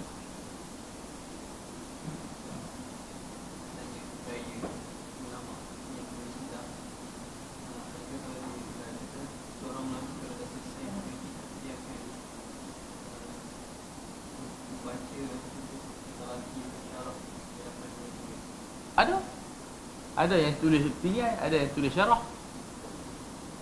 [20.26, 22.22] Ada yang tulis tinggal Ada yang tulis syarah.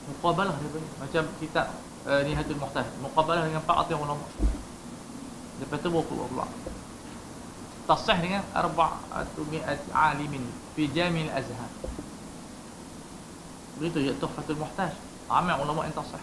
[0.08, 1.66] Muqabalah dia punya Macam kitab
[2.08, 2.88] uh, Nihatul Muhtaj.
[3.04, 4.24] Muqabalah dengan Pak Atim Ulama.
[5.60, 6.48] Lepas tu keluar keluar
[7.84, 11.68] tasih dengan arba'atu mi'at alimin fi jamil azhar.
[13.76, 14.92] Begitu ya tuhfatul muhtaj.
[15.28, 16.20] Ramai ulama yang tasih.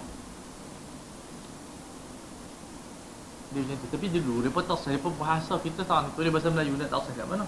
[3.52, 3.88] Dia macam tu.
[3.94, 4.90] Tapi dulu dia pun tasih.
[4.98, 6.74] Dia pun bahasa kita tahu tulis bahasa Melayu.
[6.80, 7.46] Nak tasih kat mana?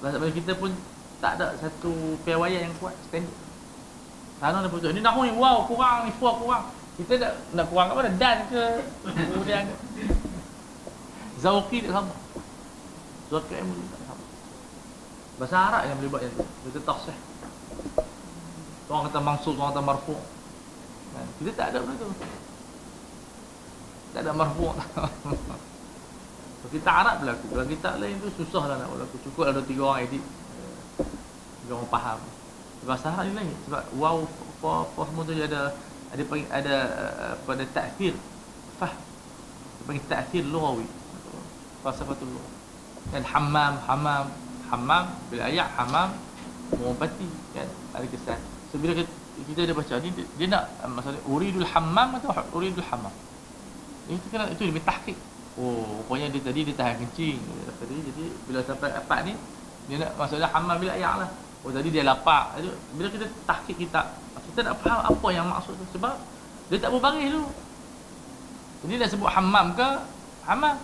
[0.00, 0.72] Bahasa Melayu kita pun
[1.20, 3.36] tak ada satu piawaian yang kuat standard.
[4.40, 4.96] Sana dia putus.
[4.96, 6.64] Ni nahu ni wow kurang ni fuah kurang.
[6.96, 8.64] Kita nak nak kurang kat mana dan ke?
[9.04, 9.68] Kemudian
[11.40, 12.14] Zawqi tak sama.
[13.28, 14.24] Zawqi ilmu tak sama.
[15.36, 16.46] Bahasa Arab yang boleh buat yang tu.
[16.68, 17.16] Kita tasih
[18.90, 20.16] Orang kata mangsud, orang kata marfu.
[21.14, 21.26] Kan?
[21.38, 22.10] Kita tak ada benda tu.
[24.10, 24.66] Tak ada marfu.
[26.74, 27.46] Kita Arab berlaku.
[27.50, 29.16] Kalau kita lain tu susah lah nak berlaku.
[29.26, 30.22] Cukup ada tiga orang edit
[31.70, 32.18] Tiga orang faham.
[32.82, 33.54] Bahasa Arab ni lain.
[33.70, 34.26] Sebab wow
[34.58, 35.70] Apa, apa semua tu dia ada
[36.10, 38.10] ada panggil ada uh, pada ta'thir
[38.74, 38.90] fah
[39.86, 40.82] panggil ta'thir lughawi.
[41.86, 42.50] Falsafatul lughah
[43.14, 44.26] dan hammam hammam
[44.66, 46.10] hammam bila ayat hammam
[46.74, 47.70] mengobati kan?
[47.94, 49.08] Ada kesan so bila kita,
[49.46, 53.14] kita ada baca ni dia, dia nak maksudnya uridul hammam atau uridul hammam?
[54.10, 55.14] Itu kena itu lebih tahqiq.
[55.54, 57.38] Oh rupanya dia tadi dia tahan kencing
[57.78, 59.38] tadi jadi bila sampai empat ni
[59.86, 61.30] dia nak maksudnya hammam bila ayat lah
[61.64, 62.56] oh tadi dia lapar.
[62.96, 64.16] Bila kita tahqiq kita
[64.50, 65.86] kita nak faham apa yang maksud tu.
[65.98, 66.14] Sebab
[66.72, 67.44] dia tak berbaris tu
[68.80, 69.88] jadi dia sebut hammam ke?
[70.48, 70.80] Hammam.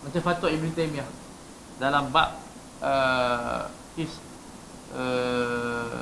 [0.00, 1.04] Macam Fatul Ibn Taymiyah.
[1.76, 2.40] Dalam bab
[2.80, 3.68] uh,
[4.00, 4.08] is
[4.96, 5.92] uh,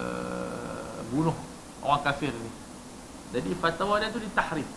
[1.10, 1.34] bunuh
[1.82, 2.50] orang kafir ni.
[3.34, 4.70] Jadi fatwa dia tu ditahrif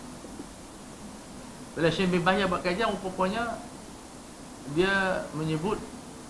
[1.74, 3.54] bila Syekh bin Bahya buat kajian rupanya
[4.74, 5.78] dia menyebut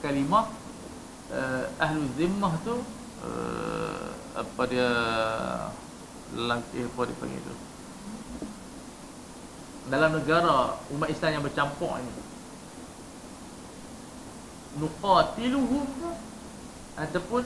[0.05, 0.53] kalimah
[1.35, 2.77] uh, ahlu zimmah tu
[3.27, 4.91] uh, apa dia
[6.35, 7.55] langkah apa dia panggil tu?
[9.91, 12.15] Dalam negara umat Islam yang bercampur ini
[14.79, 15.87] nuqatiluhum
[16.95, 17.43] ataupun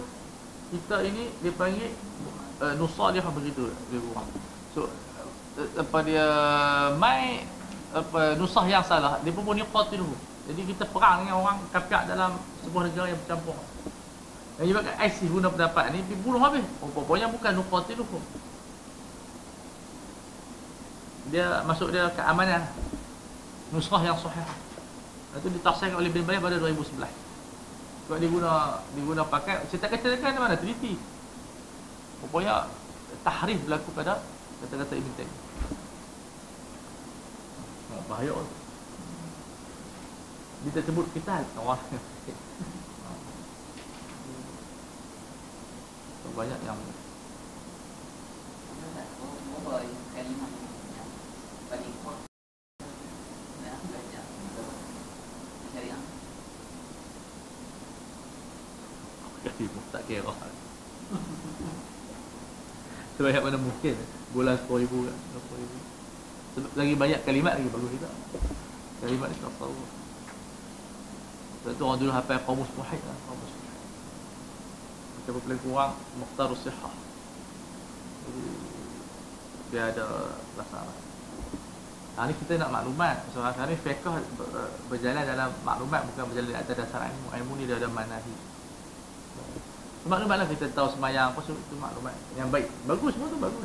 [0.68, 1.88] kita ini dipanggil
[2.60, 4.28] uh, nusalihah begitu dia buat
[4.76, 4.90] so
[5.78, 6.26] apa dia
[7.00, 7.46] mai
[7.94, 12.82] apa nusah yang salah dia pun nuqatiluhum jadi kita perang dengan orang kafir dalam sebuah
[12.92, 13.56] negara yang bercampur.
[14.60, 16.64] Yang menyebabkan ISIS guna pendapat ni pergi bunuh habis.
[16.80, 18.22] Pokoknya bukan nuqatiluhum
[21.32, 22.68] dia masuk dia keamanan
[23.72, 24.44] nusrah yang sahih.
[25.34, 27.24] Itu ditafsirkan oleh Ibn Bayyah pada 2011
[28.04, 31.00] sebab dia guna dia guna pakai cerita-cerita mana teliti.
[32.20, 32.68] Rupanya
[33.24, 34.20] tahrif berlaku pada
[34.60, 35.42] kata-kata Ibn Taymiyah.
[37.96, 38.32] Oh, bahaya
[40.64, 41.76] dia tersebut kita orang
[46.34, 46.74] banyak yang
[59.94, 60.26] tak kira.
[63.14, 63.94] Sebanyak mana mungkin.
[64.34, 65.78] Bulan 10 ribu kan 10 ribu.
[66.74, 68.10] Lagi banyak kalimat lagi bagus juga.
[68.98, 70.03] Kalimat ni tak tahu
[71.64, 73.82] Sebab tu orang dulu hafal Qamus Muhaid lah Qamus Muhaid
[75.16, 76.94] Macam paling kurang Muqtarus Sihah
[79.72, 80.06] Dia ada
[80.60, 80.94] Laksana
[82.14, 84.22] Ha, ni kita nak maklumat So sekarang ni fiqah
[84.86, 88.54] berjalan dalam maklumat Bukan berjalan di atas dasar ilmu Ilmu ni dia ada manahi
[90.04, 92.68] Maklumatlah kita tahu semayang apa semua itu maklumat yang baik.
[92.84, 93.64] Bagus semua tu bagus.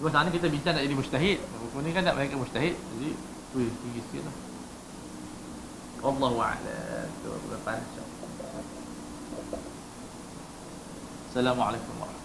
[0.00, 1.38] Sekarang ni kita bincang nak jadi mustahid.
[1.44, 2.72] Hukum ni kan nak mereka mustahid.
[2.72, 3.10] Jadi,
[3.52, 4.34] wih, tinggi sikit lah.
[6.04, 6.58] والله أعلم.
[11.28, 12.23] السلام عليكم ورحمة الله.